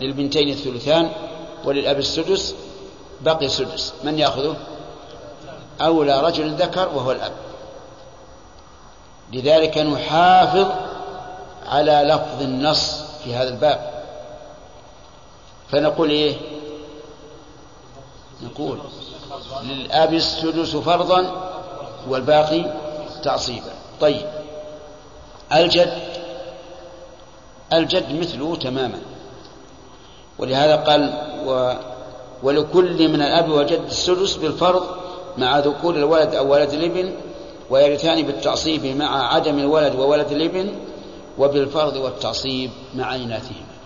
[0.00, 1.10] للبنتين الثلثان
[1.64, 2.54] وللأب السدس
[3.20, 3.94] بقي سدس.
[4.04, 4.56] من يأخذه؟
[5.80, 7.32] أولى رجل ذكر وهو الأب.
[9.32, 10.66] لذلك نحافظ
[11.66, 14.04] على لفظ النص في هذا الباب.
[15.68, 16.36] فنقول إيه؟
[18.42, 18.78] نقول
[19.62, 21.50] للأب السدس فرضا
[22.08, 22.64] والباقي
[23.22, 23.72] تعصيبا.
[24.00, 24.26] طيب.
[25.52, 25.98] الجد
[27.72, 28.98] الجد مثله تماما.
[30.38, 31.14] ولهذا قال
[31.46, 31.72] و
[32.42, 34.86] ولكل من الأب وجد السدس بالفرض
[35.38, 37.14] مع ذكور الولد أو ولد الإبن
[37.70, 40.72] ويرثان بالتعصيب مع عدم الولد وولد الإبن
[41.38, 43.76] وبالفرض والتعصيب مع إناثهما.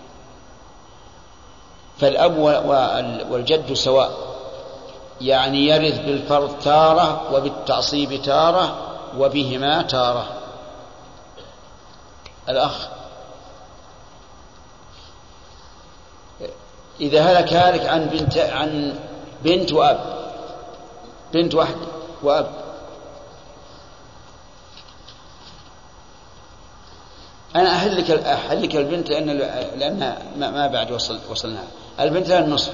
[1.97, 2.37] فالأب
[3.31, 4.11] والجد سواء
[5.21, 8.75] يعني يرث بالفرض تارة وبالتعصيب تارة
[9.17, 10.25] وبهما تارة.
[12.49, 12.87] الأخ
[17.01, 18.99] إذا هلك هالك عن بنت عن
[19.43, 19.99] بنت وأب
[21.33, 21.87] بنت واحدة
[22.23, 22.60] وأب
[27.55, 29.27] أنا أهلك أهلك البنت لأن
[29.79, 31.63] لأنها ما بعد وصل وصلنا
[31.99, 32.73] البنت لها النصف.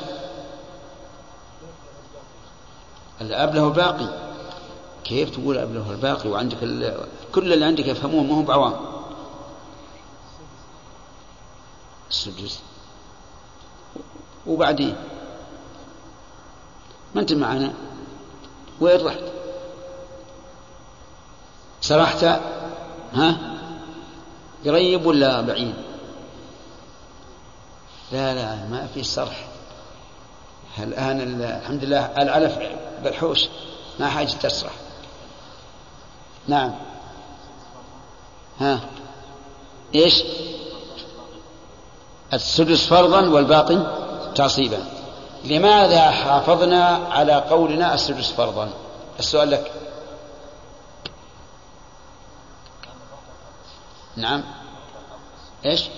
[3.22, 4.28] الأب له باقي.
[5.04, 6.58] كيف تقول الأب له الباقي؟ وعندك
[7.36, 8.74] كل اللي عندك يفهمون ما هم بعوام.
[12.10, 12.60] السدس
[14.48, 14.96] وبعدين؟
[17.16, 17.74] ما أنت معنا.
[18.82, 19.24] وين رحت؟
[21.82, 22.24] سرحت؟
[23.14, 23.57] ها؟
[24.68, 25.76] قريب ولا بعيد؟
[28.12, 29.48] لا لا ما في سرح
[30.80, 32.58] الآن الحمد لله العلف
[33.04, 33.48] بالحوش
[34.00, 34.72] ما حاجة تسرح
[36.48, 36.76] نعم.
[38.60, 38.80] ها.
[39.96, 40.24] إيش؟
[42.34, 43.78] السدس فرضا والباقي
[44.36, 44.78] تعصيبا.
[45.44, 48.70] لماذا حافظنا على قولنا السدس فرضا؟
[49.20, 49.72] السؤال لك.
[54.16, 54.44] نعم.
[55.68, 55.90] إيش؟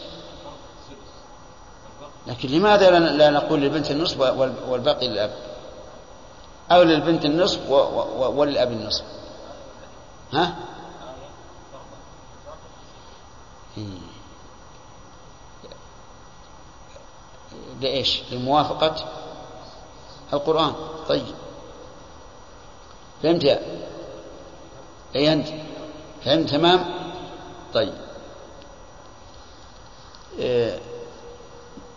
[2.28, 4.20] لكن لماذا لا نقول للبنت النصف
[4.70, 5.34] والباقي للأب؟
[6.72, 7.70] أو للبنت النصف
[8.20, 9.04] وللأب النصف.
[10.34, 10.56] ها؟
[17.82, 18.96] لإيش؟ لموافقة
[20.34, 20.74] القرآن.
[21.08, 21.36] طيب.
[23.24, 23.60] فهمت يا
[25.16, 25.48] أي أنت؟
[26.26, 26.86] فهمت تمام؟
[27.74, 28.09] طيب.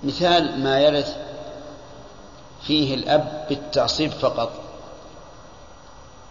[0.03, 1.17] مثال ما يرث
[2.63, 4.53] فيه الأب بالتعصيب فقط.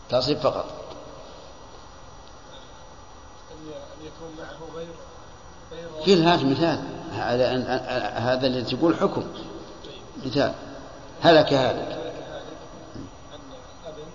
[0.09, 0.65] تعصيب فقط.
[6.05, 7.51] قيل هات مثال؟ هذا
[8.17, 9.23] هذا اللي تقول حكم.
[10.25, 10.53] مثال.
[11.21, 12.01] هلك هذا.
[13.85, 14.05] شقيق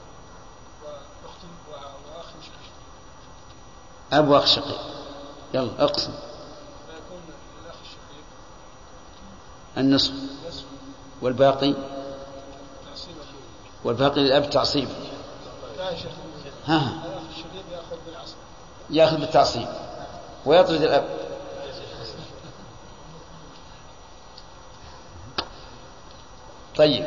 [4.12, 4.80] أب وأخ شقيق.
[5.55, 6.12] يلا أقسم.
[9.79, 10.12] النصف
[10.49, 10.64] نصف
[11.22, 11.74] والباقي
[13.85, 14.89] والباقي للأب تعصيب
[16.66, 17.03] ها
[18.07, 18.35] بالعصر
[18.91, 19.68] يأخذ بالتعصيب
[20.47, 21.05] ويطرد الأب.
[26.77, 27.07] طيب.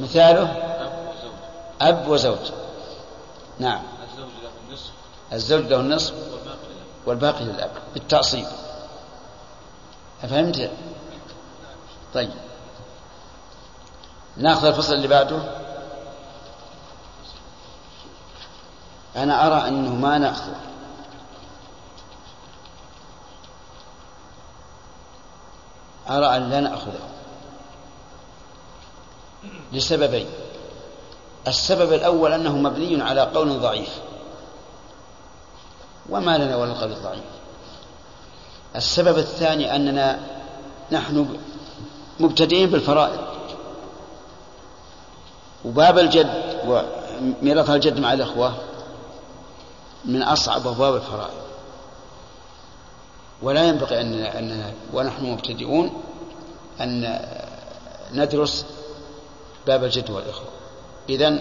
[0.00, 0.42] مثاله
[1.80, 2.52] أب وزوج.
[3.58, 3.82] نعم.
[5.32, 6.14] الزوج له النصف
[7.06, 7.70] والباقي للأب.
[7.94, 8.46] بالتعصيب.
[10.26, 10.70] فهمت؟
[12.14, 12.30] طيب.
[14.36, 15.38] نأخذ الفصل اللي بعده.
[19.16, 20.60] أنا أرى أنه ما نأخذه
[26.08, 27.08] أرى أن لا نأخذه
[29.72, 30.26] لسببين.
[31.46, 34.00] السبب الأول أنه مبني على قول ضعيف.
[36.08, 37.33] وما لنا ولا القول الضعيف
[38.76, 40.20] السبب الثاني أننا
[40.92, 41.38] نحن
[42.20, 43.20] مبتدئين بالفرائض.
[45.64, 48.54] وباب الجد وميراث الجد مع الأخوة
[50.04, 51.44] من أصعب أبواب الفرائض.
[53.42, 56.02] ولا ينبغي أن أننا ونحن مبتدئون
[56.80, 57.20] أن
[58.12, 58.66] ندرس
[59.66, 60.48] باب الجد والإخوة.
[61.08, 61.38] إذا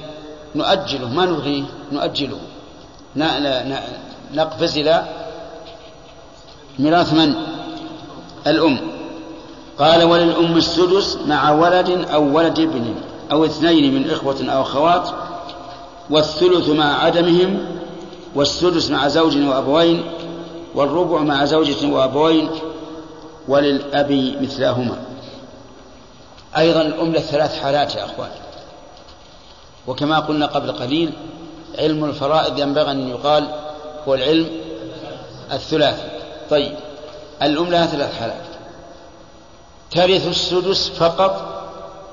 [0.55, 2.39] نؤجله ما نلغيه نؤجله.
[4.33, 5.22] نقفز إلى
[6.79, 7.33] ميراث من؟
[8.47, 8.77] الأم.
[9.79, 12.95] قال وللأم السدس مع ولد أو ولد ابن
[13.31, 15.09] أو اثنين من إخوة أو أخوات
[16.09, 17.65] والثلث مع عدمهم
[18.35, 20.03] والسدس مع زوج وأبوين
[20.75, 22.49] والربع مع زوجة وأبوين
[23.47, 24.97] وللأب مثلاهما.
[26.57, 28.29] أيضا الأم ثلاث حالات يا أخوان.
[29.87, 31.13] وكما قلنا قبل قليل
[31.79, 33.47] علم الفرائض ينبغي أن يقال
[34.07, 34.47] هو العلم
[35.51, 36.12] الثلاثي.
[36.49, 36.75] طيب
[37.41, 38.45] الأم لها ثلاث حالات.
[39.91, 41.63] ترث السدس فقط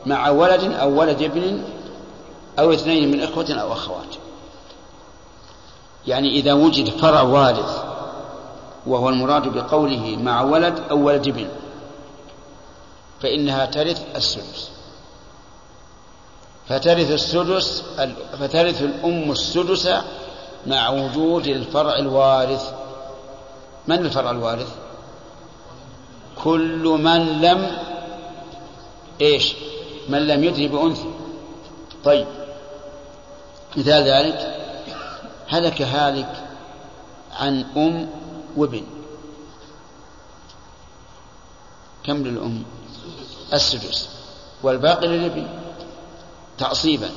[0.07, 1.63] مع ولد أو ولد ابن
[2.59, 4.15] أو اثنين من إخوة أو أخوات.
[6.07, 7.85] يعني إذا وجد فرع وارث
[8.87, 11.49] وهو المراد بقوله مع ولد أو ولد ابن
[13.23, 14.71] فإنها ترث السدس.
[16.69, 17.83] فترث السدس
[18.41, 19.89] فترث الأم السدس
[20.67, 22.73] مع وجود الفرع الوارث.
[23.91, 24.75] من الفرع الوارث؟
[26.45, 27.77] كل من لم
[29.21, 29.55] إيش؟
[30.09, 31.11] من لم يدري بأنثى.
[32.05, 32.27] طيب
[33.77, 34.57] مثال ذلك
[35.49, 36.49] هلك هالك
[37.33, 38.11] عن أم
[38.57, 38.85] وابن.
[42.05, 42.63] كم للأم؟
[43.53, 44.09] السدس.
[44.63, 45.47] والباقي للابن.
[46.59, 47.11] تعصيبا.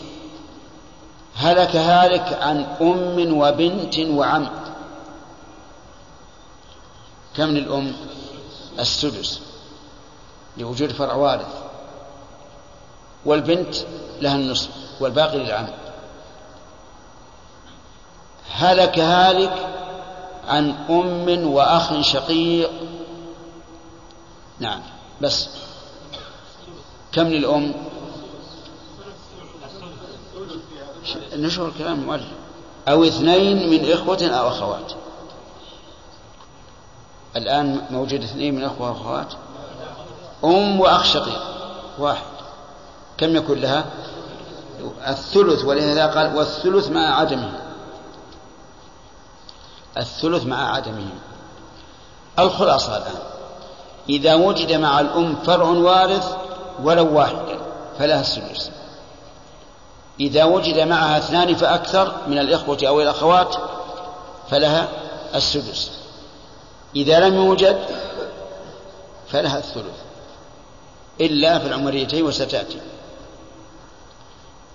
[1.35, 4.62] هلك هالك عن أم وبنت وعم.
[7.35, 7.93] كم للأم
[8.79, 9.41] السدس
[10.57, 11.63] لوجود فرع وارث.
[13.25, 13.75] والبنت
[14.21, 14.69] لها النصف
[14.99, 15.67] والباقي للعم.
[18.51, 19.69] هلك هالك
[20.47, 22.71] عن أم وأخ شقيق.
[24.59, 24.81] نعم
[25.21, 25.49] بس.
[27.11, 27.73] كم للأم؟
[31.33, 32.27] نشر كلام المؤلف
[32.87, 34.93] أو اثنين من إخوة أو أخوات.
[37.35, 39.33] الآن موجود اثنين من أخوة وأخوات.
[40.43, 41.41] أم وأخ شقيق
[41.99, 42.23] واحد.
[43.17, 43.85] كم يكون لها؟
[45.07, 47.59] الثلث ولهذا قال والثلث مع عدمه.
[49.97, 51.09] الثلث مع عدمه.
[52.39, 53.21] الخلاصة الآن.
[54.09, 56.35] إذا وجد مع الأم فرع وارث
[56.83, 57.57] ولو واحدا
[57.99, 58.71] فلها السدس
[60.19, 63.55] إذا وجد معها اثنان فأكثر من الإخوة أو الأخوات
[64.49, 64.87] فلها
[65.35, 65.91] السدس
[66.95, 67.85] إذا لم يوجد
[69.27, 70.03] فلها الثلث.
[71.21, 72.81] إلا في العمريتين وستأتي.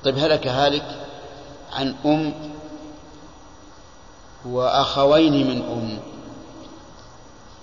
[0.04, 1.06] طيب هلك هالك
[1.72, 2.52] عن أم
[4.44, 5.98] وأخوين من أم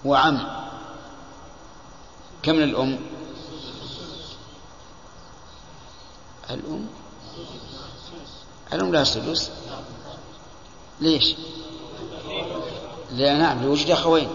[0.05, 0.47] وعم.
[2.43, 2.99] كم الأم؟
[6.49, 6.87] الأم؟
[8.73, 9.51] الأم لها سدس
[11.01, 11.35] ليش؟
[13.11, 14.29] لا نعم لوجود أخوين.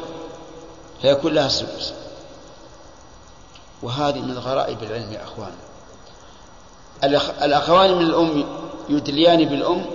[1.03, 1.95] فيكون لها السدس
[3.83, 5.53] وهذه من غرائب العلم يا أخوان.
[7.05, 7.31] الأخ...
[7.43, 8.45] الأخوان من الأم
[8.89, 9.87] يدليان بالأم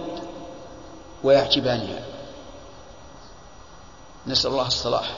[1.24, 2.00] ويحجبانها
[4.28, 5.16] نسأل الله الصلاح.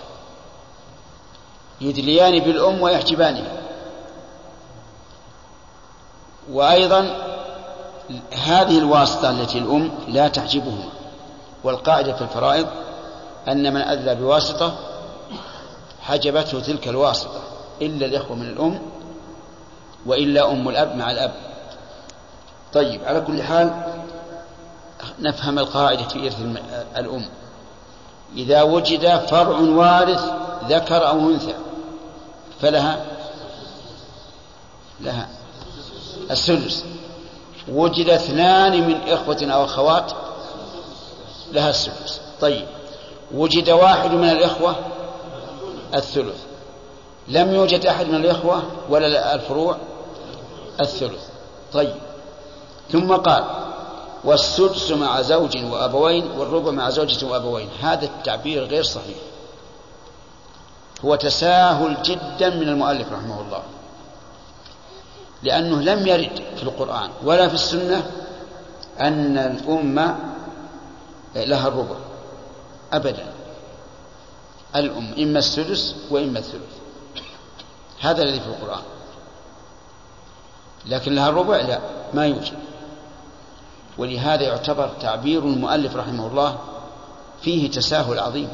[1.81, 3.61] يدليان بالأم ويحجبانها
[6.51, 7.27] وأيضا
[8.45, 10.89] هذه الواسطة التي الأم لا تحجبهما
[11.63, 12.67] والقاعدة في الفرائض
[13.47, 14.77] أن من أدلى بواسطة
[16.07, 17.41] حجبته تلك الواسطة
[17.81, 18.81] إلا الإخوة من الأم
[20.05, 21.33] وإلا أم الأب مع الأب.
[22.73, 23.93] طيب على كل حال
[25.19, 26.41] نفهم القاعدة في إرث
[26.97, 27.25] الأم.
[28.35, 30.31] إذا وجد فرع وارث
[30.69, 31.53] ذكر أو أنثى
[32.61, 33.05] فلها؟
[35.01, 35.29] لها.
[36.31, 36.85] السدس.
[37.71, 40.11] وجد اثنان من إخوة أو أخوات
[41.51, 42.21] لها السدس.
[42.41, 42.67] طيب
[43.33, 44.75] وجد واحد من الإخوة
[45.95, 46.43] الثلث.
[47.27, 49.77] لم يوجد أحد من الإخوة ولا الفروع
[50.79, 51.27] الثلث.
[51.73, 51.95] طيب.
[52.91, 53.43] ثم قال
[54.23, 57.69] والسدس مع زوج وأبوين والربع مع زوجة وأبوين.
[57.81, 59.17] هذا التعبير غير صحيح.
[61.05, 63.61] هو تساهل جدا من المؤلف رحمه الله.
[65.43, 68.11] لأنه لم يرد في القرآن ولا في السنة
[68.99, 70.17] أن الأمة
[71.35, 71.95] لها الربع.
[72.93, 73.36] أبدا.
[74.75, 76.77] الأم إما السدس وإما الثلث.
[77.99, 78.83] هذا الذي في القرآن.
[80.85, 81.79] لكن لها الربع لا
[82.13, 82.57] ما يوجد.
[83.97, 86.57] ولهذا يعتبر تعبير المؤلف رحمه الله
[87.41, 88.49] فيه تساهل عظيم.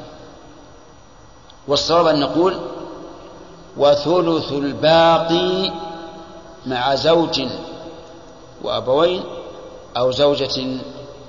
[1.68, 2.60] والصواب أن نقول
[3.78, 5.72] وثلث الباقي
[6.66, 7.42] مع زوج
[8.62, 9.24] وأبوين
[9.98, 10.78] أو زوجة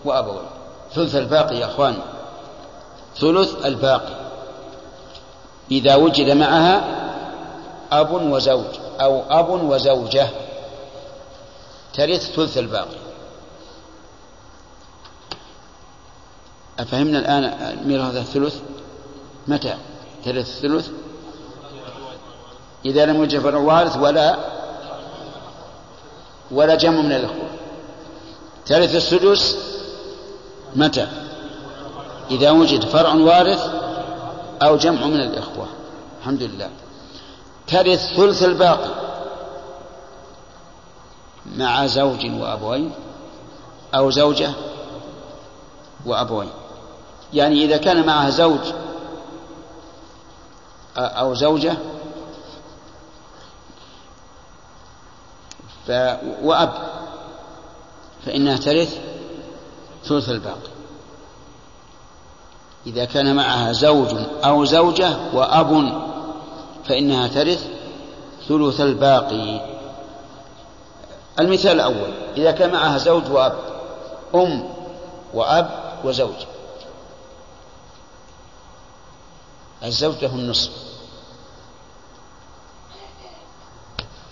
[0.05, 0.47] وأبوين.
[0.95, 1.99] ثلث الباقي يا أخوان.
[3.16, 4.23] ثلث الباقي.
[5.70, 6.84] إذا وجد معها
[7.92, 8.64] أب وزوج
[9.00, 10.28] أو أب وزوجة.
[11.94, 12.96] ترث ثلث الباقي.
[16.78, 18.56] أفهمنا الآن ميراث الثلث؟
[19.48, 19.74] متى
[20.24, 20.88] ترث الثلث؟
[22.84, 24.36] إذا لم يوجد فرع وارث ولا
[26.50, 27.48] ولا جمع من الإخوة.
[28.66, 29.58] ترث السدس
[30.76, 31.08] متى؟
[32.30, 33.84] إذا وجد فرع وارث
[34.64, 35.66] أو جمع من الإخوة.
[36.20, 36.70] الحمد لله.
[37.66, 38.90] ترث ثلث الباقي
[41.46, 42.92] مع زوج وأبوين
[43.94, 44.52] أو زوجة
[46.06, 46.50] وأبوين.
[47.32, 48.60] يعني إذا كان معها زوج
[50.96, 51.76] أو زوجة
[55.86, 55.90] ف...
[56.42, 56.72] وأب
[58.26, 58.98] فإنها ترث
[60.04, 60.73] ثلث الباقي.
[62.87, 66.03] إذا كان معها زوج أو زوجة وأب
[66.89, 67.66] فإنها ترث
[68.49, 69.61] ثلث الباقي.
[71.41, 73.59] المثال الأول إذا كان معها زوج وأب
[74.35, 74.68] أم
[75.35, 75.70] وأب
[76.05, 76.35] وزوج.
[79.85, 80.70] الزوج له النصف.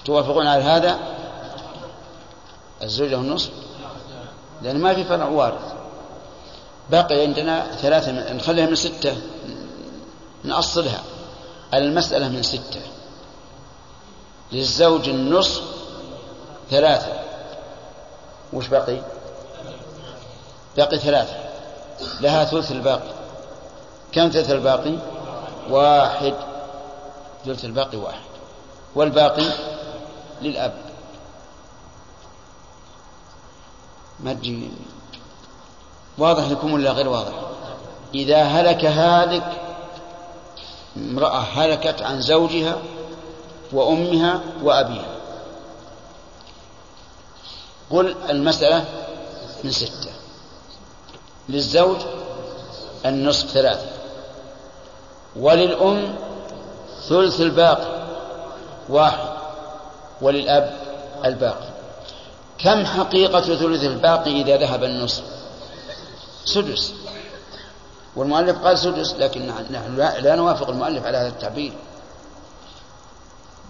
[0.05, 0.99] توافقون على هذا؟
[2.83, 3.51] الزوج له النصف؟
[4.63, 5.72] لأن ما في فرع وارث.
[6.93, 9.17] باقي عندنا ثلاثة نخليها من ستة.
[10.45, 11.03] نأصلها.
[11.75, 12.81] المسألة من ستة.
[14.53, 15.63] للزوج النصف
[16.71, 17.13] ثلاثة.
[18.53, 19.03] وش باقي؟
[20.77, 21.37] باقي ثلاثة.
[22.21, 23.15] لها ثلث الباقي.
[24.13, 24.99] كم ثلث الباقي؟
[25.71, 26.35] واحد.
[27.45, 28.33] ثلث الباقي واحد.
[28.95, 29.47] والباقي
[30.43, 30.75] للأب.
[34.21, 34.71] ما تجي
[36.19, 37.33] واضح لكم ولا غير واضح؟
[38.15, 39.53] إذا هلك هالك
[40.97, 42.79] امرأة هلكت عن زوجها
[43.73, 45.15] وأمها وأبيها.
[47.91, 48.85] قل المسألة
[49.65, 50.11] من ستة.
[51.49, 51.97] للزوج
[53.07, 53.87] النصف ثلاثة.
[55.37, 56.15] وللأم
[57.09, 58.03] ثلث الباقي
[58.89, 59.29] واحد.
[60.21, 60.77] وللأب
[61.25, 61.69] الباقي.
[62.59, 65.42] كم حقيقة ثلث الباقي إذا ذهب النصف؟
[66.45, 66.95] سدس.
[68.17, 71.73] والمؤلف قال سدس لكن نحن لا نوافق المؤلف على هذا التعبير.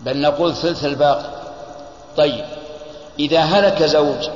[0.01, 1.31] بل نقول ثلث الباقي.
[2.17, 2.45] طيب
[3.19, 4.29] إذا هلك زوج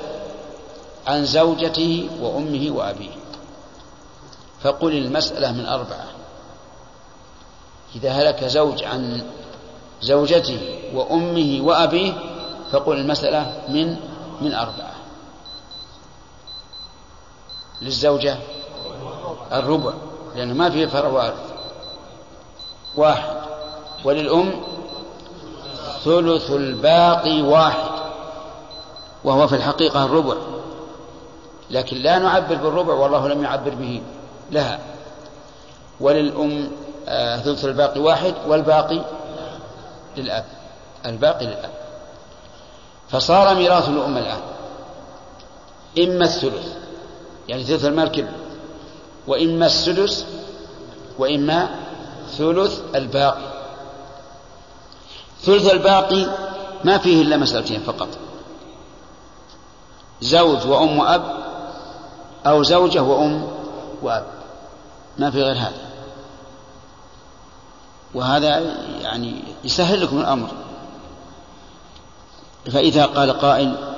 [1.07, 3.11] عن زوجته وأمه وأبيه
[4.62, 6.07] فقل المسألة من أربعة.
[7.97, 9.22] إذا هلك زوج عن
[10.03, 12.12] زوجته وأمه وأبيه
[12.72, 13.97] فقل المسألة من
[14.41, 14.96] من أربعة.
[17.83, 18.39] للزوجة
[19.53, 19.93] الربع
[20.37, 21.53] لأنه ما فيه فرع وارث.
[22.97, 23.37] واحد.
[24.05, 24.53] وللأم
[26.05, 27.91] ثلث الباقي واحد
[29.24, 30.35] وهو في الحقيقة الربع.
[31.70, 34.03] لكن لا نعبر بالربع والله لم يعبر به
[34.51, 34.79] لها.
[36.01, 36.70] وللأم
[37.09, 39.05] آه، ثلث الباقي واحد والباقي
[40.16, 40.45] للأب.
[41.07, 41.70] الباقي للأب.
[43.09, 44.41] فصار ميراث الأم الآن.
[45.99, 46.86] إما الثلث.
[47.49, 48.33] يعني ثلث المال كله.
[49.27, 50.27] وإما السدس
[51.19, 51.69] وإما
[52.39, 53.57] ثلث الباقي.
[55.43, 56.27] ثلث الباقي
[56.85, 58.09] ما فيه إلا مسألتين فقط.
[60.21, 61.23] زوج وأم وأب
[62.47, 63.49] أو زوجة وأم
[64.03, 64.27] وأب.
[65.19, 65.87] ما في غير هذا.
[68.15, 68.59] وهذا
[69.03, 70.49] يعني يسهل لكم الأمر.
[72.73, 73.96] فإذا قال قائل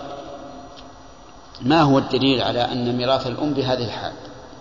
[1.62, 4.12] ما هو الدليل على أن ميراث الأم بهذه الحال؟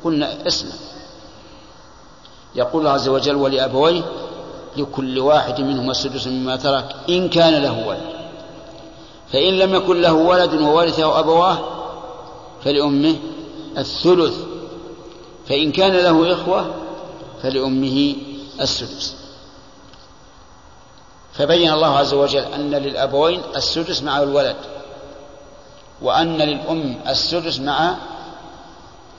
[0.03, 0.73] قلنا اسمع.
[2.55, 4.01] يقول الله عز وجل ولأبويه
[4.77, 8.17] لكل واحد منهما السدس مما ترك إن كان له ولد.
[9.31, 11.59] فإن لم يكن له ولد وورثه أبواه
[12.63, 13.15] فلأمه
[13.77, 14.35] الثلث.
[15.47, 16.73] فإن كان له إخوة
[17.41, 18.15] فلأمه
[18.61, 19.15] السدس.
[21.33, 24.55] فبين الله عز وجل أن للأبوين السدس مع الولد.
[26.01, 27.95] وأن للأم السدس مع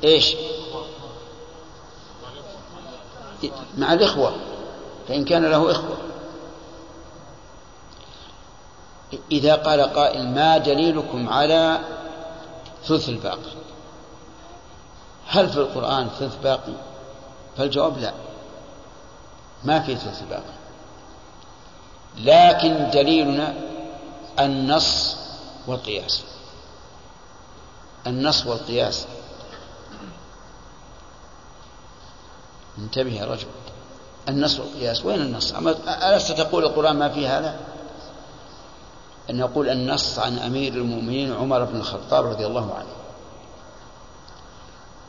[0.04, 0.36] إيش؟
[3.78, 4.36] مع الإخوة
[5.08, 5.96] فإن كان له إخوة.
[9.32, 11.80] إذا قال قائل ما دليلكم على
[12.84, 13.58] ثلث الباقي؟
[15.26, 16.72] هل في القرآن ثلث باقي؟
[17.56, 18.12] فالجواب لا.
[19.64, 20.58] ما في ثلث باقي.
[22.16, 23.54] لكن دليلنا
[24.38, 25.16] النص
[25.66, 26.24] والقياس.
[28.06, 29.06] النص والقياس.
[32.78, 33.46] انتبه يا رجل.
[34.28, 35.04] النص والقياس.
[35.04, 35.54] وين النص؟
[35.88, 37.60] ألست تقول القرآن ما في هذا؟
[39.30, 42.92] أن يقول النص عن أمير المؤمنين عمر بن الخطاب رضي الله عنه.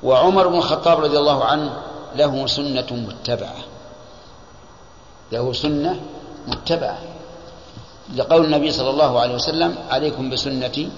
[0.04, 1.82] وعمر بن الخطاب رضي الله عنه
[2.16, 3.64] له سنة متبعة.
[5.32, 6.02] له سنة
[6.48, 7.00] متبعة.
[8.16, 10.92] لقول النبي صلى الله عليه وسلم عليكم بسنتي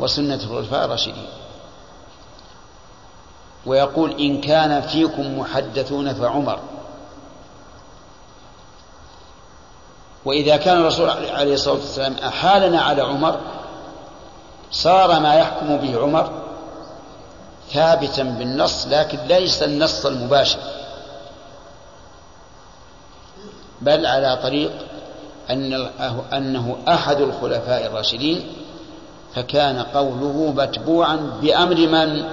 [0.00, 1.26] وسنة الخلفاء الراشدين.
[3.66, 6.58] ويقول إن كان فيكم محدثون فعمر.
[10.24, 13.40] وإذا كان الرسول عليه الصلاة والسلام أحالنا على عمر
[14.70, 16.30] صار ما يحكم به عمر
[17.72, 20.58] ثابتا بالنص لكن ليس النص المباشر.
[23.80, 24.72] بل على طريق
[25.50, 25.90] أن
[26.32, 28.52] أنه أحد الخلفاء الراشدين
[29.36, 32.24] فكان قوله متبوعا بأمر من؟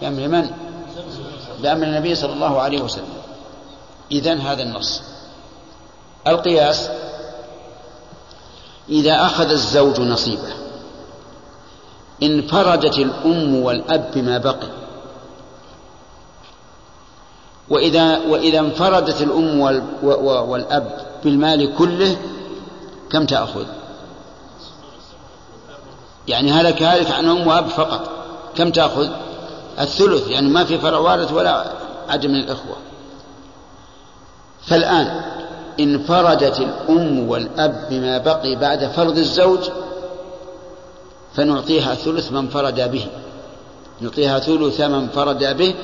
[0.00, 0.50] بأمر من؟
[1.62, 3.20] بأمر النبي صلى الله عليه وسلم
[4.12, 5.02] إذن هذا النص
[6.26, 6.90] القياس
[8.88, 10.52] إذا أخذ الزوج نصيبه
[12.22, 14.68] انفردت الأم والأب بما بقي
[17.68, 19.60] وإذا وإذا انفردت الأم
[20.22, 22.16] والأب بالمال كله
[23.10, 23.79] كم تأخذ؟
[26.30, 28.10] يعني هلك هالك عن أم وأب فقط.
[28.56, 29.08] كم تأخذ؟
[29.80, 31.64] الثلث يعني ما في فرع وارث ولا
[32.08, 32.76] عدم من الإخوة.
[34.66, 35.20] فالآن
[35.80, 39.70] انفردت الأم والأب بما بقي بعد فرض الزوج
[41.34, 43.06] فنعطيها ثلث من فرد به.
[44.00, 45.74] نعطيها ثلث من فرد به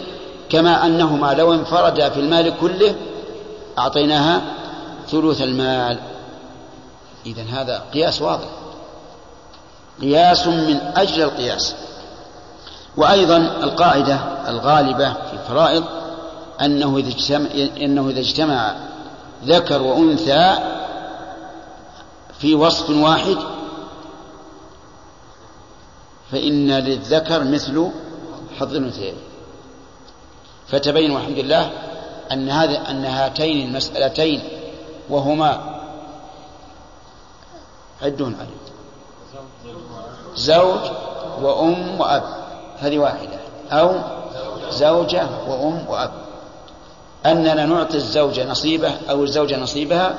[0.48, 2.94] كما أنهما لو انفردا في المال كله
[3.78, 4.42] أعطيناها
[5.08, 5.98] ثلث المال.
[7.26, 8.65] إذا هذا قياس واضح.
[10.00, 11.74] قياس من أجل القياس.
[12.96, 14.14] وأيضا القاعدة
[14.48, 15.84] الغالبة في الفرائض
[16.60, 17.50] أنه إذا اجتمع,
[17.80, 18.74] إنه إذا اجتمع
[19.44, 20.58] ذكر وأنثى
[22.38, 23.36] في وصف واحد
[26.32, 27.90] فإن للذكر مثل
[28.60, 29.14] حظ الأنثيين.
[30.68, 31.70] فتبين والحمد لله
[32.32, 34.42] أن هذا أن هاتين المسألتين
[35.08, 35.80] وهما
[38.02, 38.75] عدون عليه.
[40.36, 40.80] زوج
[41.42, 42.22] وأم وأب.
[42.78, 43.38] هذه واحدة.
[43.70, 43.94] أو
[44.70, 46.10] زوجة وأم وأب.
[47.26, 50.14] أننا نعطي الزوجة نصيبه أو الزوجة نصيبها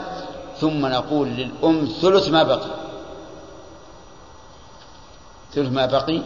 [0.59, 2.69] ثم نقول للأم ثلث ما بقي.
[5.53, 6.21] ثلث ما بقي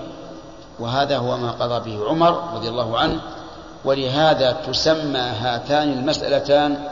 [0.79, 3.21] وهذا هو ما قضى به عمر رضي الله عنه.
[3.85, 6.83] ولهذا تسمى هاتان المسألتان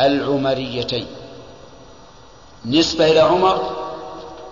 [0.00, 1.06] العمريتين.
[2.66, 3.84] نسبة إلى عمر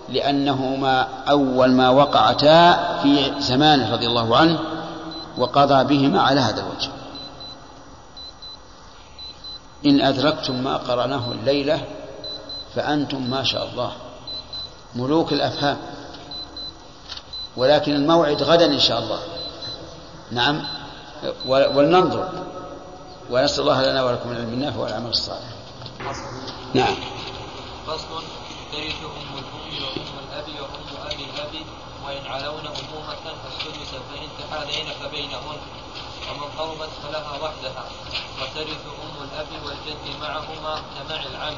[0.09, 4.59] لأنهما أول ما وقعتا في زمانه رضي الله عنه
[5.37, 6.89] وقضى بهما على هذا الوجه.
[9.85, 11.81] إن أدركتم ما قرأناه الليلة
[12.75, 13.91] فأنتم ما شاء الله
[14.95, 15.77] ملوك الأفهام
[17.57, 19.19] ولكن الموعد غدا إن شاء الله.
[20.31, 20.63] نعم
[21.45, 22.29] ولننظر.
[23.29, 25.49] ونسأل الله لنا ولكم العلم النافع والعمل الصالح.
[26.73, 26.95] نعم.
[27.87, 28.23] فصل.
[28.73, 31.65] ترث أم الأم وأم الأب وأم أبي الأب
[32.05, 35.59] وإن علون أمومة فالسدس فإن تحالين فبينهن
[36.29, 37.85] ومن قربت فلها وحدها.
[38.41, 41.57] وترث أم الأب والجد معهما كمع العم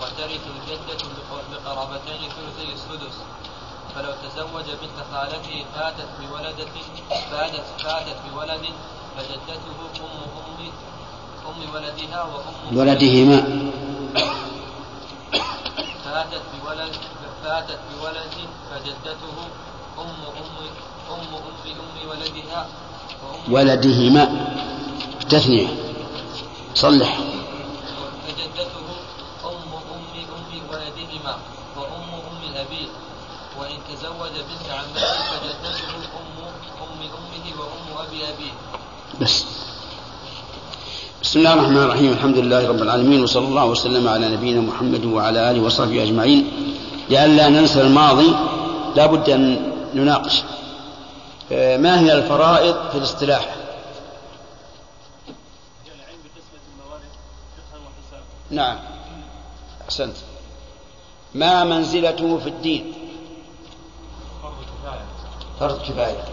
[0.00, 1.02] وترث الجدة
[1.50, 3.16] بقرابتين ثلثي السدس.
[3.94, 6.74] فلو تزوج بنت خالته فاتت بولدة
[7.30, 8.64] فاتت فاتت بولد
[9.16, 10.70] فجدته أم أم
[11.48, 13.38] أم ولدها وأم ولدهما.
[16.04, 16.96] فاتت بولد
[17.44, 18.34] فاتت بولد
[18.70, 19.36] فجدته
[19.98, 20.48] أم أم
[21.10, 22.66] أم أم ولدها.
[23.50, 24.24] ولدهما.
[25.30, 25.68] تثنية.
[26.74, 27.18] صلح.
[28.26, 28.86] فجدته
[29.44, 31.34] أم أم أم ولدهما
[31.76, 32.88] وأم أم أبيه
[33.58, 36.34] وإن تزوج بنت عمته فجدته أم
[36.82, 38.52] أم أمه وأم أبي أبيه
[39.20, 39.44] بس.
[41.22, 42.12] بسم الله الرحمن الرحيم.
[42.12, 46.50] الحمد لله رب العالمين وصلى الله وسلم على نبينا محمد وعلى آله وصحبه أجمعين.
[47.10, 48.34] لئلا ننسى الماضي
[48.96, 50.42] لا بد أن نناقش
[51.52, 53.54] آه، ما هي الفرائض في الاصطلاح؟
[58.50, 58.78] نعم.
[59.84, 60.16] أحسنت.
[61.34, 62.92] ما منزلته في الدين؟
[65.60, 66.24] فرض كفاية.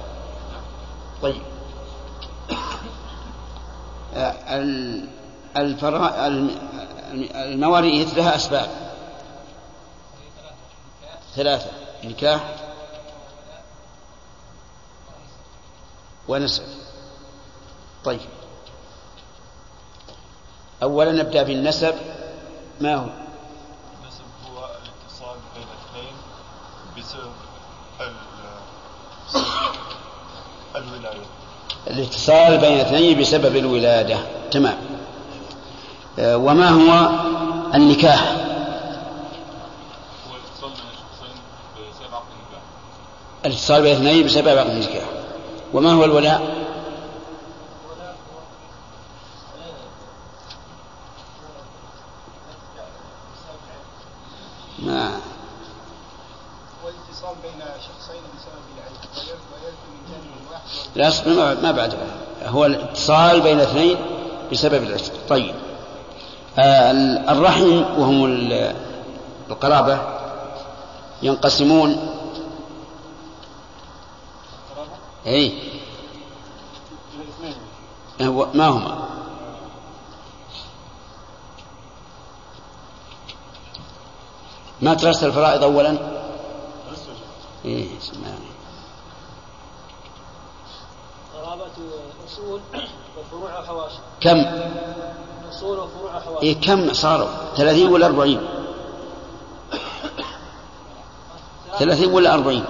[1.22, 1.42] طيب.
[4.16, 5.08] آه، ال-
[5.58, 6.28] الفرا...
[6.28, 6.58] الم-
[7.36, 8.70] المواريث لها أسباب.
[11.36, 11.70] ثلاثة.
[12.04, 12.42] نكاح.
[16.32, 16.64] ونسب
[18.04, 18.20] طيب.
[20.84, 21.96] أولا نبدأ بالنسب.
[22.82, 23.02] ما هو؟
[24.04, 26.14] النسب هو الاتصال بين اثنين
[26.98, 27.32] بسبب
[28.02, 28.16] ال-
[30.76, 31.26] الولاية.
[31.88, 34.18] الاتصال بين اثنين بسبب الولادة.
[34.52, 34.78] تمام.
[36.20, 37.10] آه، وما هو
[37.76, 38.22] النكاح؟
[40.28, 41.36] هو الاتصال بين شخصين
[41.76, 42.62] بسبب عقد النكاح.
[43.46, 45.06] الاتصال بين اثنين بسبب عقد النكاح.
[45.74, 46.42] وما هو الولاء؟
[54.80, 55.12] ما.
[56.86, 58.62] والاتصال بين شخصين بسبب
[60.24, 60.64] من واحد.
[60.96, 61.10] لا
[61.62, 61.94] ما بعد.
[62.46, 63.98] هو الاتصال بين اثنين
[64.52, 65.56] بسبب العشق طيب.
[66.60, 66.92] آه،
[67.32, 68.76] الرحم وهم ال-
[69.50, 70.02] القرابة
[71.22, 72.11] ينقسمون
[75.28, 75.54] اي
[78.54, 79.08] ما هما؟
[84.82, 85.98] ما درست الفرائض اولا؟
[87.66, 88.52] إيه سمعني.
[91.36, 91.66] قرابة
[92.28, 92.62] أصول
[93.18, 94.46] وفروع وحواشي كم؟
[95.50, 98.42] أصول وفروع وحواشي إيه كم صاروا؟ ثلاثين ولا أربعين؟
[101.80, 102.66] ثلاثين ولا أربعين؟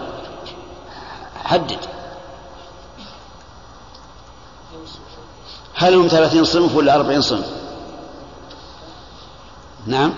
[1.43, 1.79] حدد.
[5.81, 7.45] هل هم ثلاثين صنف ولا أربعين صنف؟
[9.87, 10.13] نعم.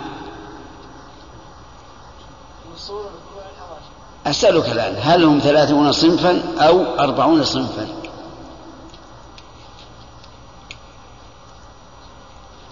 [4.25, 7.87] أسألك الآن هل هم ثلاثون صنفا أو أربعون صنفا؟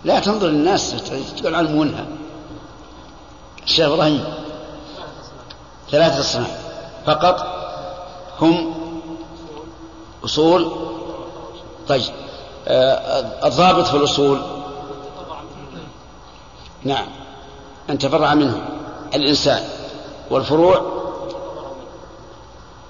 [0.04, 0.96] لا تنظر للناس
[1.38, 2.06] تقول علمونها
[3.64, 4.24] الشيخ إبراهيم.
[5.92, 6.62] ثلاثة أصناف.
[7.06, 7.46] فقط
[8.42, 8.74] هم
[10.26, 10.72] أصول
[11.88, 12.31] طيب.
[12.68, 14.42] الضابط في الأصول.
[16.84, 17.08] نعم.
[17.90, 18.70] أن تفرع منه
[19.14, 19.64] الإنسان
[20.30, 21.02] والفروع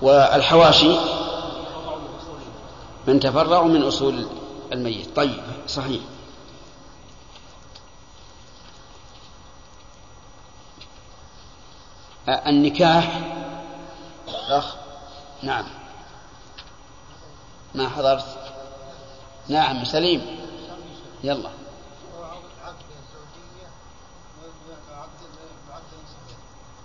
[0.02, 0.95] والحواشي.
[3.07, 4.27] من تفرع من أصول
[4.73, 5.15] الميت.
[5.15, 6.02] طيب صحيح.
[12.30, 13.22] آه، النكاح.
[14.49, 14.76] أخ
[15.43, 15.65] نعم.
[17.76, 18.51] ما حضرت؟
[19.52, 20.22] نعم سليم.
[21.23, 21.49] يلا.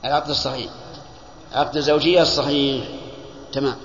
[0.04, 0.70] العقد الصحيح.
[1.52, 2.88] عقد الزوجية الصحيح.
[3.52, 3.76] تمام.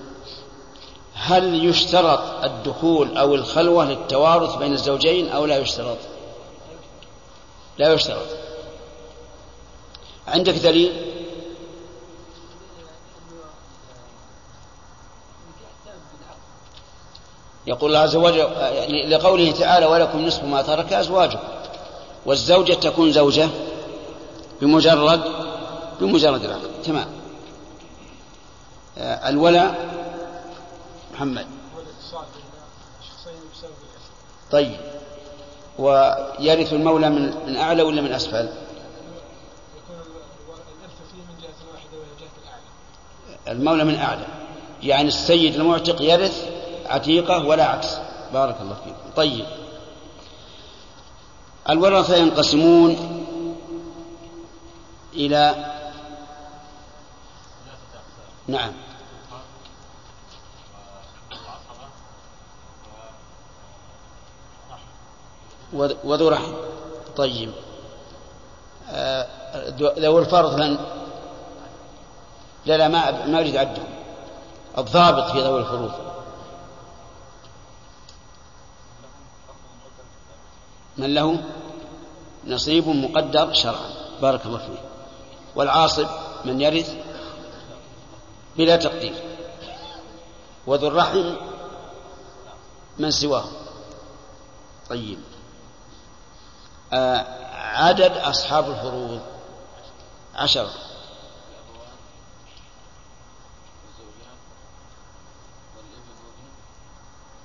[1.13, 5.97] هل يشترط الدخول أو الخلوة للتوارث بين الزوجين أو لا يشترط؟
[7.77, 8.27] لا يشترط.
[10.27, 11.20] عندك دليل؟
[17.67, 21.39] يقول الله عز وجل لقوله تعالى ولكم نصف ما ترك أزواجكم.
[22.25, 23.49] والزوجة تكون زوجة
[24.61, 25.21] بمجرد
[25.99, 27.07] بمجرد العقد تمام.
[28.97, 29.89] آه، الولاء
[31.13, 31.45] محمد.
[34.51, 34.77] طيب.
[35.79, 38.49] ويرث المولى من من أعلى ولا من أسفل؟
[43.47, 44.25] المولى من أعلى.
[44.83, 46.60] يعني السيد المعتق يرث
[46.91, 47.97] عتيقة ولا عكس.
[48.33, 49.45] بارك الله فيكم طيب.
[51.69, 52.95] الورثة ينقسمون
[55.13, 55.55] إلى
[58.47, 58.71] نعم.
[65.73, 66.53] وذ- وذو رحم.
[67.17, 67.51] طيب.
[68.89, 69.27] آه،
[69.99, 70.77] ذو الفرض من
[72.65, 73.85] لا لا ما ما أريد عدهم
[74.77, 75.91] الضابط في ذوي الفروض.
[81.01, 81.43] من له
[82.47, 83.89] نصيب مقدر شرعا.
[84.21, 84.89] بارك الله فيه
[85.55, 86.07] والعاصب
[86.45, 86.95] من يرث
[88.57, 89.13] بلا تقدير.
[90.67, 91.35] وذو الرحم
[92.99, 93.45] من سواه.
[94.89, 95.19] طيب.
[96.93, 97.25] آه
[97.55, 99.21] عدد أصحاب الفروض
[100.35, 100.71] عشرة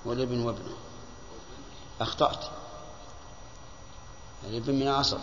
[0.04, 0.76] والابن وابنه.
[2.00, 2.44] أخطأت.
[4.44, 5.20] الابن من عصبه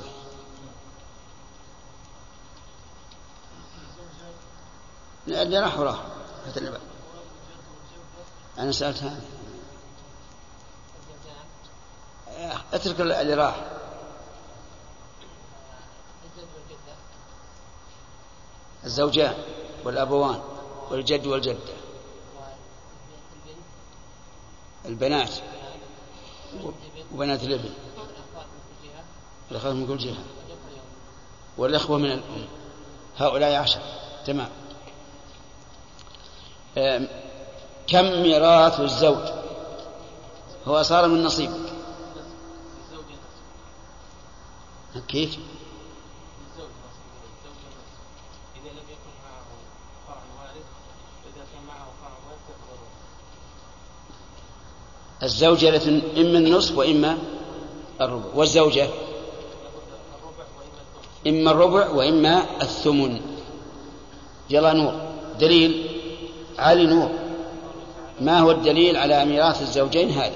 [5.28, 5.76] اللي راح
[6.72, 6.82] بعد.
[8.58, 9.22] أنا سألت هذا.
[12.74, 13.56] أترك اللي راح.
[18.84, 19.36] الزوجان
[19.84, 20.42] والأبوان
[20.90, 21.74] والجد والجدة.
[24.86, 25.34] البنات
[27.14, 27.74] وبنات الإبن.
[29.54, 30.24] الأخوات من كل جهة.
[31.58, 32.46] والإخوة من الأم
[33.18, 33.80] هؤلاء عشر.
[34.26, 34.50] تمام.
[37.88, 39.28] كم ميراث الزوج؟
[40.68, 41.74] هو صار من نصيبك
[45.08, 45.38] كيف؟
[55.24, 55.70] الزوجة
[56.18, 57.18] إما النصف وإما
[58.02, 58.26] الربع.
[58.36, 58.90] والزوجة؟
[61.28, 63.22] إما الربع وإما الثمن
[64.50, 64.94] يلا نور
[65.40, 65.90] دليل
[66.60, 67.10] علي نور
[68.22, 70.36] ما هو الدليل على ميراث الزوجين هذا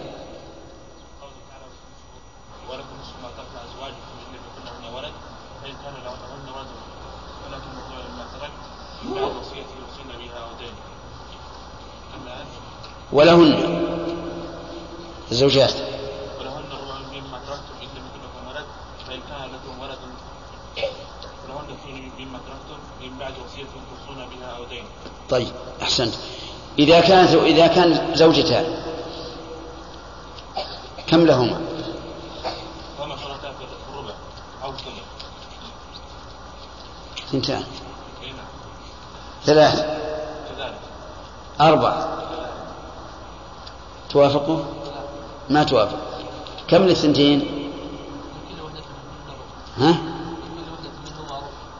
[2.70, 5.14] ولكم نصف ما ترك ازواجكم ان لم يكن لهن ولد
[5.64, 6.80] فان كان لهن رجل
[7.46, 8.52] ولكن مثل ما تركت
[9.04, 10.74] من بعد وصيه يوصين بها أو دين
[12.16, 12.46] اما
[13.12, 13.54] ولهن
[15.32, 15.74] الزوجات
[16.40, 18.66] ولهن الربع مما تركتم ان لم يكن لكم ولد
[19.08, 19.98] فان كان لكم ولد
[21.48, 24.84] فلهن الثلث مما تركتم من بعد وصيه توصون بها أو دين
[25.30, 25.52] طيب
[26.00, 26.14] أحسنت.
[26.80, 28.66] إذا كانت إذا كان زوجتان
[31.08, 31.62] كم لهما؟
[37.28, 37.64] اثنتان
[38.24, 38.46] اي نعم
[39.46, 39.80] ثلاث
[40.50, 40.80] كذلك
[41.62, 42.06] أربع
[44.10, 44.60] توافقوا؟
[45.50, 45.98] ما توافق.
[46.68, 47.70] كم للثنتين؟
[49.78, 49.98] ها؟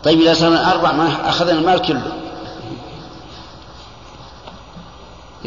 [0.04, 2.27] طيب إذا صار أربع ما أخذنا المال كله.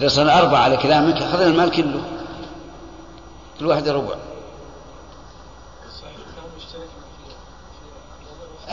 [0.01, 2.03] إذا صار أربع على كلامك أخذنا المال كله.
[3.59, 4.15] كل واحد ربع.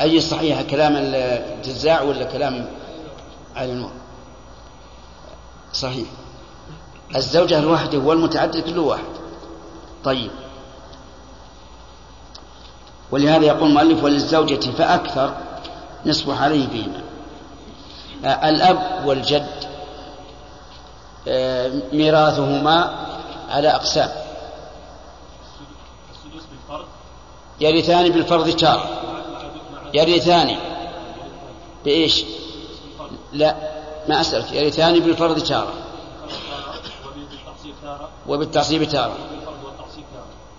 [0.01, 2.69] أي صحيح كلام الجزاع ولا كلام
[3.55, 3.91] علي نور
[5.73, 6.07] صحيح.
[7.15, 9.13] الزوجة الواحدة والمتعدد كله واحد.
[10.03, 10.31] طيب.
[13.11, 15.35] ولهذا يقول المؤلف وللزوجة فأكثر
[16.05, 16.87] نصبح عليه
[18.25, 19.56] آه، الأب والجد
[21.93, 23.07] ميراثهما
[23.49, 24.11] على أقسام.
[27.59, 28.89] يرثان بالفرض تارة
[29.93, 30.57] يرثان.
[31.85, 32.23] بإيش؟
[33.33, 33.55] لا
[34.09, 34.51] ما أسألك.
[34.51, 35.73] يرثان بالفرض تارة
[38.27, 39.17] وبالتعصيب تارة.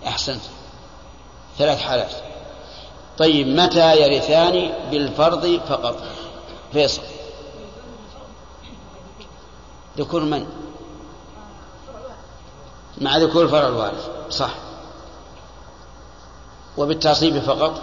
[0.07, 0.41] أحسنت.
[1.57, 2.11] ثلاث حالات.
[3.17, 6.03] طيب متى يرثان بالفرض فقط؟
[6.73, 7.01] فيصل.
[9.97, 10.58] ذكور من؟
[13.01, 14.51] مع ذكور الفرع الوارث صح.
[16.77, 17.81] وبالتعصيب فقط؟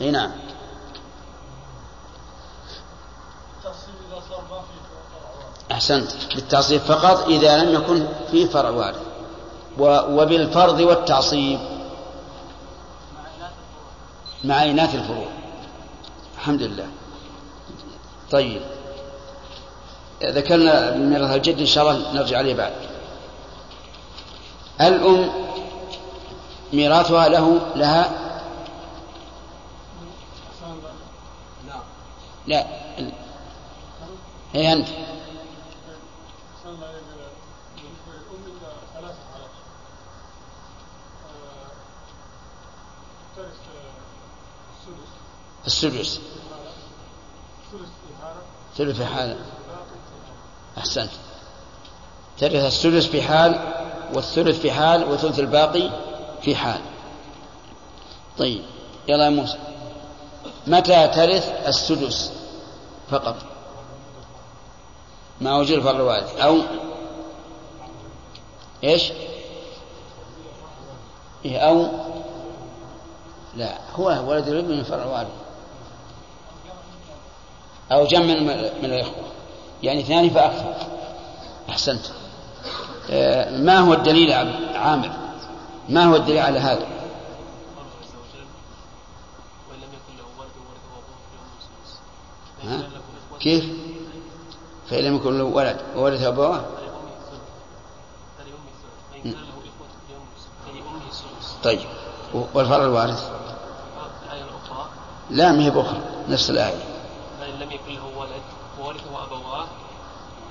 [0.00, 0.30] إي نعم.
[5.72, 6.12] أحسنت.
[6.34, 9.00] بالتعصيب فقط إذا لم يكن فيه فرع وارث.
[9.78, 11.58] وبالفرض والتعصيب.
[14.44, 15.28] مع إناث الفروع.
[16.34, 16.86] الحمد لله.
[18.30, 18.75] طيب.
[20.22, 22.72] ذكرنا ميراث الجد إن شاء الله نرجع عليه بعد.
[24.80, 25.30] الأم
[26.72, 28.26] ميراثها له لها
[32.46, 32.66] لا.
[34.52, 34.88] هي أنت.
[45.66, 46.20] السدس.
[47.72, 47.88] ثلث
[48.22, 48.40] إهانة
[48.76, 49.46] ثلث في حال باقي إهانة.
[50.78, 51.10] أحسنت.
[52.38, 53.60] ترث السدس في حال
[54.14, 55.90] والثلث في حال وثلث الباقي
[56.42, 56.80] في حال.
[58.38, 58.62] طيب
[59.08, 59.58] يلا يا موسى.
[60.66, 62.32] متى ترث السدس
[63.10, 63.36] فقط؟
[65.40, 66.58] مع وجود فرع الوارث أو
[68.84, 69.12] إيش؟
[71.44, 71.88] إيه أو
[73.54, 75.28] لا هو ولد الابن من فرع وارث
[77.92, 78.40] أو جمع
[78.82, 79.35] من الإخوة.
[79.82, 80.74] يعني اثنان فأكثر.
[81.70, 82.06] أحسنت.
[83.10, 84.32] آه، ما هو الدليل
[84.76, 85.10] عامر؟
[85.88, 86.86] ما هو الدليل على هذا؟
[92.64, 92.88] ها؟
[93.40, 93.64] كيف؟
[94.90, 96.64] فإن لم يكن له ولد وورث أبواه
[101.62, 101.80] طيب.
[102.54, 103.30] والفرع الوارث؟
[105.30, 106.96] لا ما هي بأخرى نفس الآية.
[107.60, 108.42] لم يكن له ولد
[108.80, 109.66] وورثه أبواه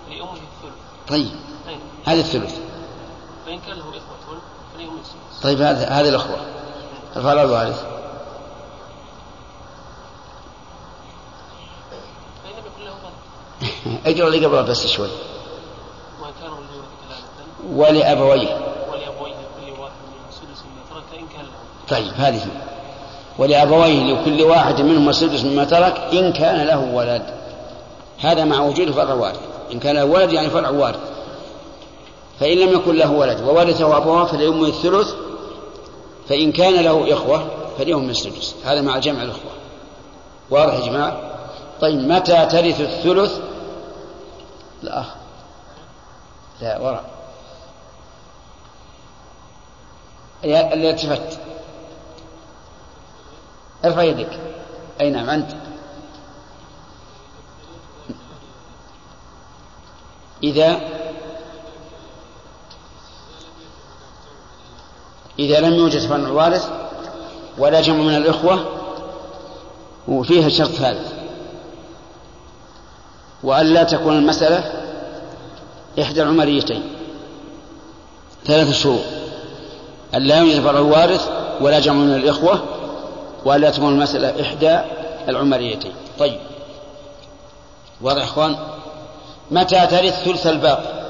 [0.08, 1.32] فلأمه الثلث طيب.
[1.68, 2.56] أين؟ هذا الثلث.
[3.46, 4.38] فإن كان له إخوة
[5.00, 6.38] السدس طيب هذا هذه الأخوة.
[7.16, 7.86] الفرع الوارث
[12.44, 15.10] فإن لم يكن له ولد اقرأ لي قبل بس شوي.
[17.70, 18.58] ولأبويه.
[18.92, 21.88] ولأبويه كل واحد منهم سدس مما ترك إن كان له.
[21.90, 22.48] طيب هذه.
[23.38, 27.46] ولأبويه لكل واحد منهما السدس مما ترك إن كان له ولد.
[28.20, 29.40] هذا مع وجود فرع وارث
[29.76, 31.00] إن كان له ولد يعني فرع وارث.
[32.40, 35.14] فإن لم يكن له ولد وورثه أبواه فليمه الثلث
[36.30, 37.48] فإن كان له إخوة
[37.78, 38.56] فليهم السدس.
[38.66, 39.52] هذا مع جمع الإخوة.
[40.50, 41.20] واضح يا جماعة؟
[41.82, 43.40] طيب متى ترث الثلث؟
[44.84, 45.06] الأخ.
[46.62, 47.06] لا وراء.
[50.44, 51.40] اللي التفت
[53.86, 54.40] ارفع يدك.
[55.02, 55.52] أي نعم أنت.
[60.44, 60.80] إذا
[65.40, 66.70] إذا لم يوجد فرع وارث
[67.58, 68.66] ولا جمع من الإخوة
[70.08, 71.14] وفيها شرط ثالث
[73.44, 74.72] وأن لا تكون المسألة
[76.02, 76.84] إحدى العمريتين.
[78.46, 79.02] ثلاث شروط.
[80.16, 81.30] أن لا يوجد فرع وارث
[81.62, 82.64] ولا جمع من الإخوة
[83.46, 84.80] وأن لا تكون المسألة إحدى
[85.30, 85.92] العمريتين.
[86.20, 86.40] طيب.
[88.02, 88.56] واضح إخوان؟
[89.52, 91.06] متى ترث ثلث الباقي؟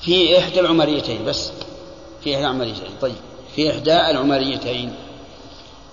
[0.00, 1.50] في إحدى العمريتين بس.
[2.20, 2.90] في إحدى العمريتين.
[3.00, 3.16] طيب.
[3.54, 4.94] في إحدى العمريتين.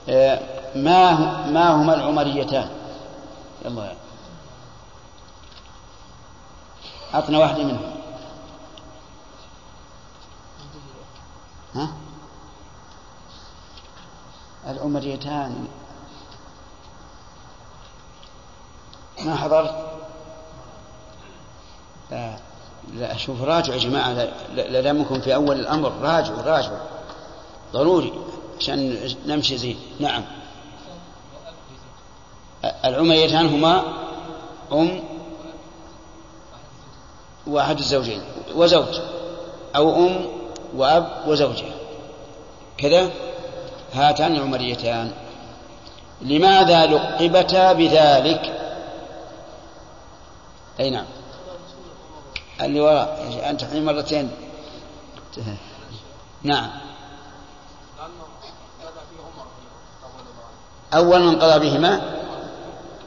[0.10, 0.40] آه،
[0.76, 1.12] ما
[1.48, 2.70] ما هما العمريتان؟
[3.66, 3.94] يلا.
[7.14, 7.91] أعطنا واحدة منهم.
[11.76, 11.94] ها؟
[14.68, 15.68] العمريتان.
[19.19, 19.75] ما حضرت؟
[22.11, 22.33] لا.
[22.93, 24.29] لا شوف راجعوا يا جماعة
[24.81, 25.91] دامكم في أول الأمر.
[26.01, 26.77] راجعوا راجعوا.
[27.73, 28.13] ضروري
[28.59, 29.79] عشان نمشي زين.
[29.99, 30.23] نعم.
[32.85, 33.83] العمريتان هما
[34.71, 35.03] أم
[37.47, 38.21] وأحد الزوجين
[38.55, 38.99] وزوج
[39.75, 40.25] أو أم
[40.75, 41.65] وأب وزوجة.
[42.77, 43.09] كذا؟
[43.93, 45.11] هاتان العمريتان.
[46.21, 48.60] لماذا لقبتا بذلك؟
[50.80, 51.06] أي نعم.
[52.61, 54.31] اللي وراء أنت الحين مرتين.
[56.43, 56.69] نعم.
[60.93, 62.02] أول من قضى بهما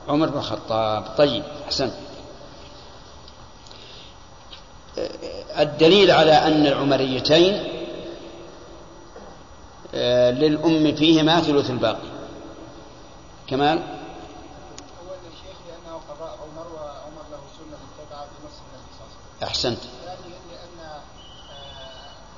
[0.09, 1.05] عمر بن الخطاب.
[1.19, 1.91] طيب أحسن.
[5.59, 7.75] الدليل على أن العمريتين
[9.95, 12.09] آه، للأم فيهما ثلث الباقي.
[13.47, 13.85] كمال أولا
[15.15, 19.11] يا شيخ لأنه قضاء عمر وعمر له سنة متبعة في نص النبي صلى الله عليه
[19.11, 19.23] وسلم.
[19.43, 19.79] أحسنت.
[19.79, 21.01] لأن آه،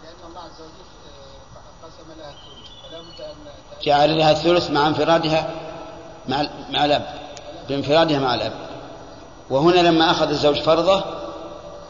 [0.02, 2.68] لأن الله عز وجل آه، قسم لها الثلث.
[2.90, 5.50] فلا بد أن جعل لها الثلث مع انفرادها
[6.28, 7.06] مع مع الأب.
[7.68, 8.52] بانفرادها مع الأب.
[9.50, 11.04] وهنا لما أخذ الزوج فرضه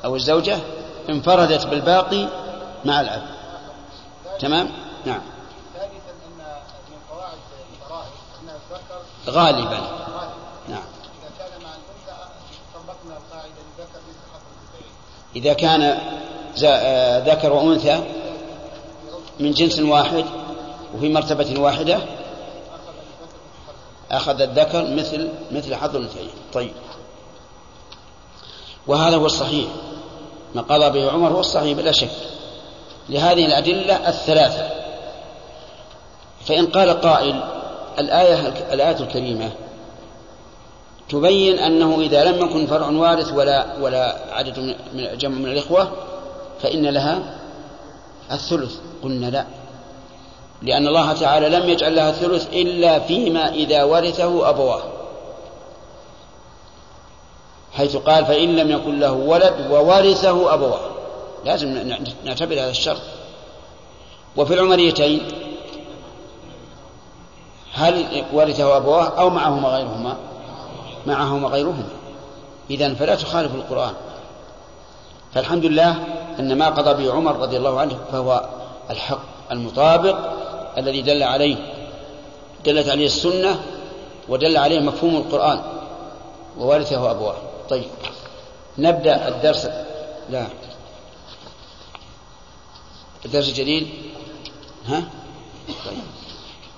[0.04, 0.58] أو الزوجة
[1.08, 2.28] انفردت بالباقي
[2.84, 3.36] مع الأب.
[4.40, 4.68] تمام؟
[5.06, 5.20] نعم.
[5.74, 6.38] ثالثا إن
[6.90, 7.38] من قواعد
[7.72, 8.12] الفرائض
[8.42, 10.32] أن الذكر غالبا غالب
[10.68, 10.82] نعم
[11.22, 12.28] اذا كان مع الانثى
[12.74, 14.94] طبقنا القاعده للذكر مثل حظ الانثيين
[15.36, 15.98] إذا كان
[16.64, 18.00] آه، ذكر وأنثى
[19.40, 20.24] من جنس واحد
[20.94, 21.98] وفي مرتبة واحدة
[24.10, 26.30] أخذ الذكر مثل مثل حظ الأنثيين.
[26.52, 26.72] طيب.
[28.86, 29.66] وهذا هو الصحيح.
[30.54, 32.10] ما قضى به عمر هو الصحيح بلا شك.
[33.08, 34.70] لهذه الأدلة الثلاثة.
[36.46, 37.40] فإن قال قائل
[37.98, 39.50] الآية الآية الكريمة
[41.08, 44.58] تبين أنه إذا لم يكن فرع وارث ولا ولا عدد
[44.94, 45.92] من جمع من الإخوة
[46.62, 47.38] فإن لها
[48.32, 48.74] الثلث.
[49.02, 49.46] قلنا لا.
[50.62, 54.82] لأن الله تعالى لم يجعل لها الثلث إلا فيما إذا ورثه أبواه.
[57.72, 60.80] حيث قال فإن لم يكن له ولد وورثه أبواه.
[61.44, 61.68] لازم
[62.24, 63.02] نعتبر هذا الشرط.
[64.36, 65.20] وفي العمريتين
[67.72, 70.16] هل ورثه أبواه أو معهما غيرهما؟
[71.06, 71.88] معهما غيرهما
[72.70, 73.94] إذا فلا تخالف القرآن.
[75.34, 76.04] فالحمد لله
[76.38, 78.48] أن ما قضى به عمر رضي الله عنه فهو
[78.90, 79.20] الحق
[79.52, 80.18] المطابق
[80.78, 81.56] الذي دل عليه
[82.64, 83.62] دلت عليه السنة
[84.28, 85.62] ودل عليه مفهوم القرآن
[86.58, 87.36] وورثه أبواه.
[87.70, 87.84] طيب
[88.78, 89.68] نبدأ الدرس.
[90.30, 90.46] لا.
[93.24, 93.88] الدرس الجديد
[94.86, 95.04] ها؟
[95.68, 95.98] طيب.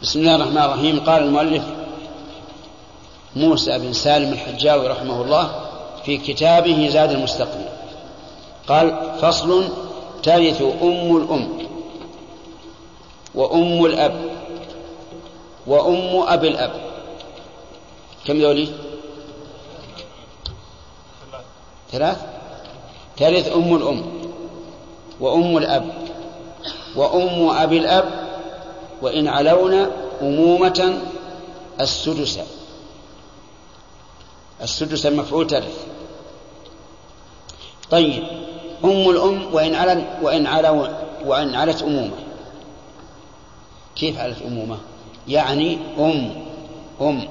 [0.03, 1.01] بسم الله الرحمن الرحيم.
[1.01, 1.78] قال المؤلف
[3.39, 5.51] موسى بن سالم الحجاوي رحمه الله
[6.05, 7.69] في كتابه زاد المستقنع
[8.69, 9.69] قال فصل
[10.23, 11.49] ترث أم الأم
[13.35, 14.21] وأم الأب
[15.67, 16.71] وأم أبي الأب.
[18.25, 18.69] كم ذولي؟
[21.93, 22.19] ثلاث.
[23.17, 24.03] ترث أم الأم
[25.21, 25.93] وأم الأب
[26.97, 28.29] وأم أبي الأب
[29.03, 29.91] وإن علونا
[30.23, 30.99] أمومة
[31.81, 32.41] السدس.
[34.63, 35.87] السدس المفعول ترث
[37.91, 38.23] طيب
[38.85, 40.87] أم الأم وإن علن وإن علوا
[41.27, 42.17] وإن علت أمومة.
[43.97, 44.79] كيف علت أمومة؟
[45.29, 46.33] يعني أم
[47.01, 47.29] أم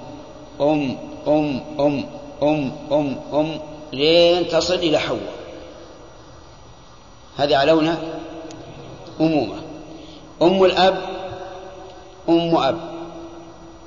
[0.62, 0.98] أم
[1.28, 2.06] أم أم
[2.42, 3.60] أم أم أم
[3.94, 5.34] لين تصل إلى حواء.
[7.38, 7.98] هذه علونا
[9.22, 9.56] أمومة.
[10.42, 11.02] أم الأب
[12.30, 12.78] أم أب.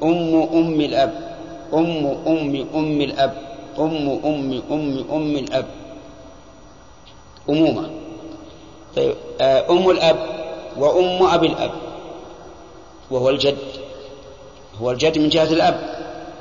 [0.03, 1.30] أم أم الأب.
[1.75, 5.67] أم أم أم الأب أم أم أم أم الأب.
[7.49, 7.91] أمومة
[8.97, 10.27] طيب آه، أم الأب
[10.77, 11.73] وأم أبي الأب.
[13.11, 13.59] وهو الجد.
[14.81, 15.81] هو الجد من جهة الأب.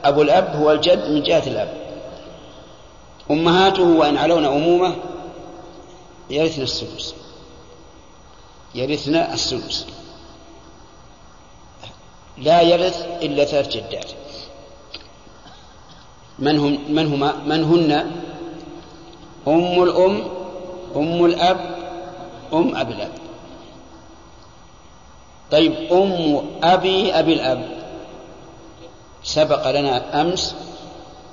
[0.04, 1.74] أبو الأب هو الجد من جهة الأب.
[3.32, 4.96] أمهاته وإن علون أمومة
[6.30, 7.16] يرثن السدس.
[8.76, 9.86] يرثن السدس.
[12.38, 14.19] لا يرث إلا ثلاث جدات.
[16.40, 17.92] من هم من هما من هن؟
[19.48, 20.24] أم الأم
[20.96, 21.58] أم الأب
[22.54, 23.12] أم أبي الأب.
[25.52, 27.66] طيب أم أبي أبي الأب.
[29.24, 30.56] سبق لنا أمس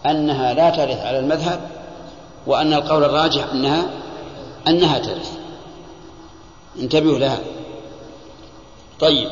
[0.07, 1.61] أنها لا ترث على المذهب
[2.47, 3.91] وأن القول الراجح أنها
[4.69, 5.39] أنها ترث.
[6.79, 7.39] انتبهوا لها.
[9.01, 9.31] طيب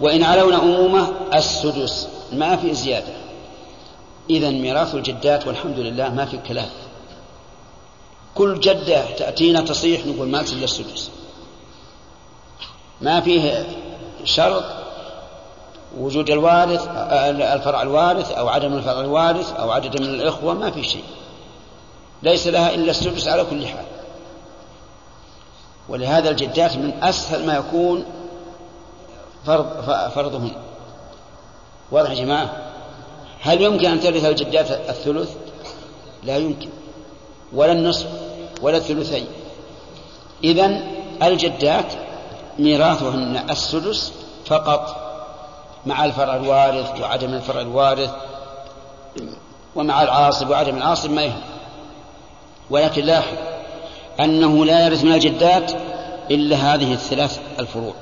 [0.00, 3.25] وإن علون أمومة السدس ما في زيادة.
[4.30, 6.68] إذا ميراث الجدات والحمد لله ما في كلام.
[8.34, 11.10] كل جدة تأتينا تصيح نقول ما إلا السدس
[13.00, 13.66] ما فيه
[14.24, 14.64] شرط
[15.98, 21.04] وجود الوارث الفرع الوارث أو عدم الفرع الوارث أو عدد من الإخوة ما في شيء.
[22.22, 23.84] ليس لها إلا السدس على كل حال.
[25.88, 28.04] ولهذا الجدات من أسهل ما يكون
[29.46, 29.66] فرض
[30.14, 30.52] فرضهن.
[31.90, 32.75] واضح يا جماعة؟
[33.46, 35.30] هل يمكن أن ترث الجدات الثلث؟
[36.22, 36.68] لا يمكن.
[37.52, 38.06] ولا النصف
[38.62, 39.26] ولا الثلثين.
[40.44, 40.80] إذا
[41.22, 41.92] الجدات
[42.58, 44.12] ميراثهن السدس
[44.46, 44.96] فقط
[45.86, 48.10] مع الفرع الوارث وعدم الفرع الوارث
[49.74, 51.40] ومع العاصب وعدم العاصب ما يهم.
[52.70, 53.36] ولكن لاحظ
[54.20, 55.72] أنه لا يرث من الجدات
[56.30, 57.94] إلا هذه الثلاث الفروع.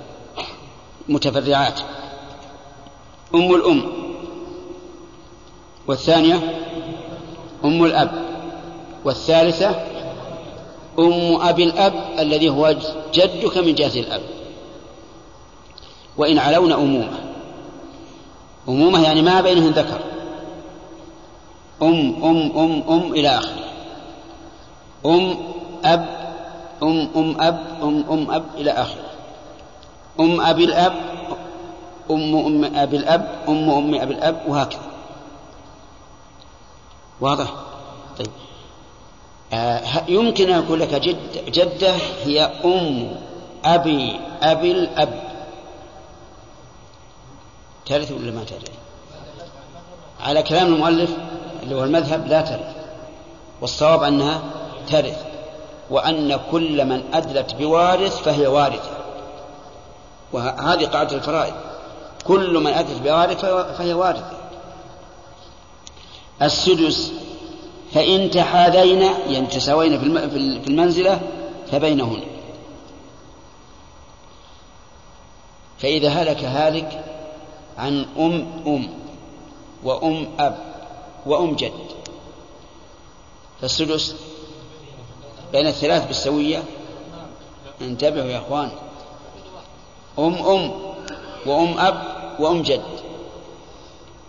[1.09, 1.81] متفرعات.
[3.35, 4.04] أم الأم.
[5.89, 6.41] والثانية
[7.65, 8.11] أم الأب
[9.05, 9.71] والثالثة
[10.99, 12.77] أم أبي الأب الذي هو
[13.15, 14.21] جدك من جهة الأب.
[16.17, 17.19] وإن علون أمومة.
[18.69, 20.01] أمومة يعني ما بينهن ذكر.
[21.83, 23.65] أم أم أم أم إلى آخره.
[25.07, 25.37] أم
[25.85, 26.07] أب
[26.83, 29.11] أم أم أب أم أم أب إلى آخره.
[30.21, 30.95] أم أبي الأب
[32.11, 34.94] أم أم أبي الأب أم أم أبي الأب وهكذا.
[37.25, 37.55] واضح؟
[38.19, 38.31] طيب.
[39.53, 41.93] آه يمكن أن أقول لك جد جدة
[42.25, 43.17] هي أم
[43.65, 45.25] أبي أبي الأب.
[47.87, 48.71] ترث ولا ما ترث
[50.21, 51.11] على كلام المؤلف
[51.63, 52.75] اللي هو المذهب لا ترث
[53.61, 54.43] والصواب أنها
[54.91, 55.25] ترث
[55.91, 58.91] وأن كل من أدلت بوارث فهي وارثة.
[60.33, 61.55] وهذه قاعدة الفرائض.
[62.27, 63.45] كل من أدلت بوارث
[63.79, 64.44] فهي وارثة.
[66.43, 67.13] السدس
[67.95, 71.21] فإن تحاذين يعني تساوين في المنزلة
[71.71, 72.21] فبينهن.
[75.79, 77.05] فإذا هلك هالك
[77.79, 78.89] عن أم أم
[79.85, 80.59] وأم أب
[81.27, 81.73] وأم جد.
[83.61, 84.17] فالسدس
[85.53, 86.63] بين الثلاث بالسوية.
[87.81, 88.71] انتبهوا يا أخوان.
[90.19, 90.73] أم أم
[91.47, 92.03] وأم أب
[92.39, 92.83] وأم جد.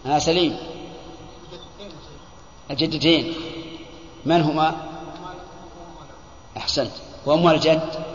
[0.05, 0.57] ها سليم.
[2.71, 3.33] الجدتين.
[4.25, 4.75] من هما؟
[6.57, 6.91] أحسنت.
[7.25, 8.05] وأم الجد؟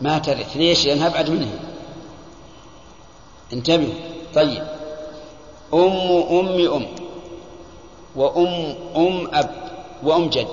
[0.00, 1.58] ما ترث ليش لأنها أبعد منها
[3.52, 3.94] انتبهوا.
[4.34, 4.66] طيب.
[5.74, 5.80] أم
[6.30, 6.86] أم أم.
[8.16, 9.50] وأم أم أب
[10.02, 10.48] وأم جد.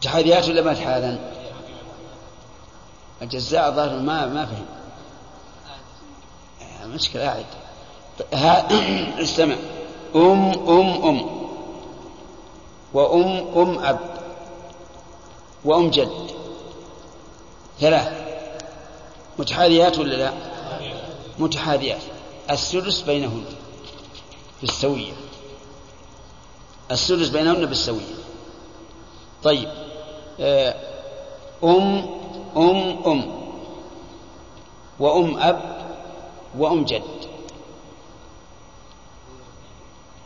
[0.00, 1.30] تحاذيات ولا ما تحاذن
[3.22, 4.66] الجزاء ظاهر ما ما فهم.
[6.94, 7.44] مشكلة
[8.22, 8.72] قاعد
[9.20, 9.56] استمع.
[10.16, 11.26] أم أم أم.
[12.94, 13.98] وأم أم أب.
[15.64, 16.12] وأم جد.
[17.80, 18.08] ثلاث.
[19.38, 20.32] متحاذيات ولا لا؟
[21.38, 22.02] متحاذيات.
[22.50, 23.44] السدس بينهن
[24.60, 25.12] بالسوية.
[26.90, 28.14] السدس بينهن بالسوية.
[29.44, 29.68] طيب.
[30.40, 30.74] آه،
[31.64, 32.06] أم
[32.56, 33.34] أم أم.
[35.00, 35.86] وأم أب
[36.58, 37.23] وأم جد.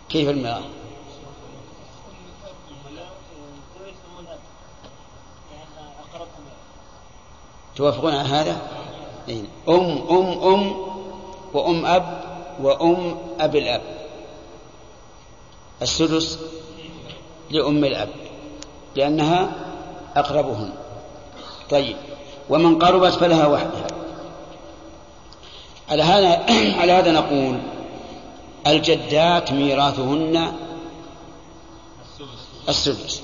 [0.09, 0.63] كيف الميراث؟
[7.77, 8.57] توافقون على هذا؟
[9.29, 9.43] إيه.
[9.69, 10.77] أم أم أم
[11.55, 12.21] وأم أب
[12.63, 13.83] وأم أب الأب
[15.83, 16.39] السدس
[17.51, 18.09] لأم الأب
[18.97, 19.51] لأنها
[20.17, 20.73] أقربهن
[21.71, 21.97] طيب
[22.49, 23.87] ومن قربت فلها وحدها
[25.89, 26.47] على هذا
[26.81, 27.59] على هذا نقول
[28.69, 30.53] الجدات ميراثهن
[32.69, 33.23] السدس.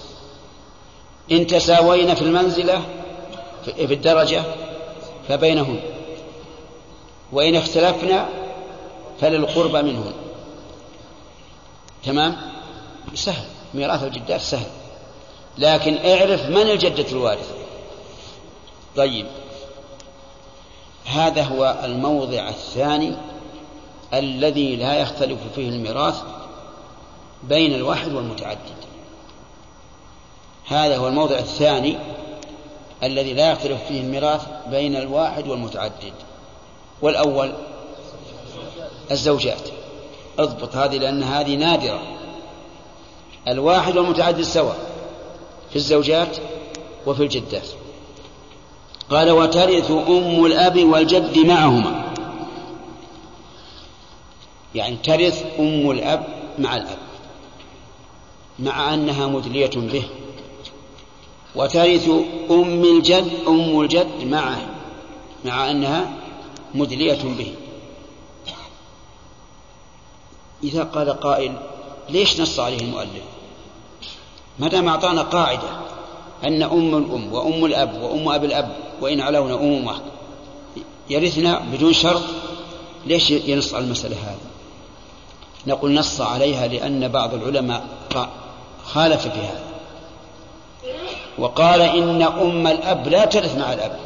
[1.33, 2.83] إن تساوين في المنزلة
[3.65, 4.43] في الدرجة
[5.29, 5.81] فبينهن.
[7.33, 8.29] وإن اختلفنا
[9.21, 10.13] فللقربى منهن.
[12.05, 12.37] تمام؟
[13.15, 13.45] سهل.
[13.75, 14.71] ميراث الجدات سهل.
[15.59, 17.55] لكن اعرف من الجدة الوارثة
[18.97, 19.27] طيب.
[21.05, 23.17] هذا هو الموضع الثاني.
[24.15, 26.23] الذي لا يختلف فيه الميراث
[27.43, 28.85] بين الواحد والمتعدد.
[30.67, 31.97] هذا هو الموضع الثاني
[33.03, 36.13] الذي لا يختلف فيه الميراث بين الواحد والمتعدد.
[37.03, 37.53] والأول
[39.11, 39.69] الزوجات.
[40.39, 42.03] اضبط هذه لأن هذه نادرة.
[43.49, 44.79] الواحد والمتعدد سواء
[45.71, 46.37] في الزوجات
[47.07, 47.69] وفي الجدات.
[49.11, 52.04] قال وترث أم الأب والجد معهما.
[54.75, 56.27] يعني ترث أم الأب
[56.59, 56.99] مع الأب
[58.59, 60.05] مع أنها مدلية به.
[61.55, 62.09] وترث
[62.51, 64.67] أم الجد أم الجد معه
[65.45, 66.13] مع أنها
[66.75, 67.55] مدلية به.
[70.65, 71.53] إذا قال قائل
[72.11, 73.23] ليش نص عليه المؤلف؟
[74.59, 75.69] ما دام أعطانا قاعدة
[76.45, 80.01] أن أم الأم وأم الأب وأم أب الأب وإن علون أمومة
[81.11, 82.23] يرثنا بدون شرط
[83.07, 84.54] ليش ينص على المسألة هذه؟
[85.67, 87.85] نقول نص عليها لأن بعض العلماء
[88.85, 89.65] خالف في هذا.
[91.39, 93.99] وقال إن أم الأب لا ترث مع الأب.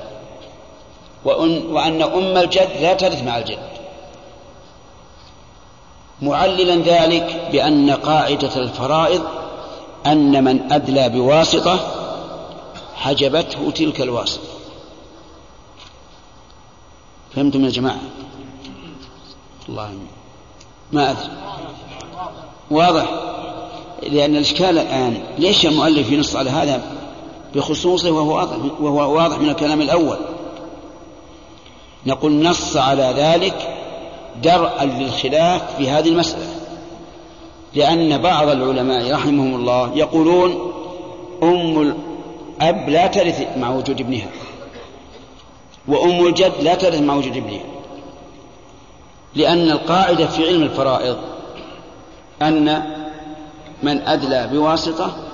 [1.24, 3.68] وأن أم الجد لا ترث مع الجد.
[6.22, 9.22] معللا ذلك بأن قاعدة الفرائض
[10.06, 11.78] أن من أدلى بواسطة
[12.94, 14.48] حجبته تلك الواسطة.
[17.34, 18.00] فهمتم يا جماعة؟
[19.68, 19.92] الله
[20.92, 21.30] ما أدري.
[22.70, 23.10] واضح.
[24.02, 26.82] لأن الإشكال الآن ليش المؤلف ينص على هذا
[27.54, 30.16] بخصوصه وهو واضح, وهو واضح من الكلام الأول؟
[32.06, 33.76] نقول نص على ذلك
[34.42, 36.46] درءا للخلاف في هذه المسألة.
[37.74, 40.72] لأن بعض العلماء رحمهم الله يقولون
[41.42, 41.94] أم
[42.60, 44.28] الأب لا ترث مع وجود ابنها
[45.88, 47.77] وأم الجد لا ترث مع وجود ابنها.
[49.34, 51.16] لأن القاعدة في علم الفرائض
[52.42, 52.82] أن
[53.82, 55.27] من أدلى بواسطة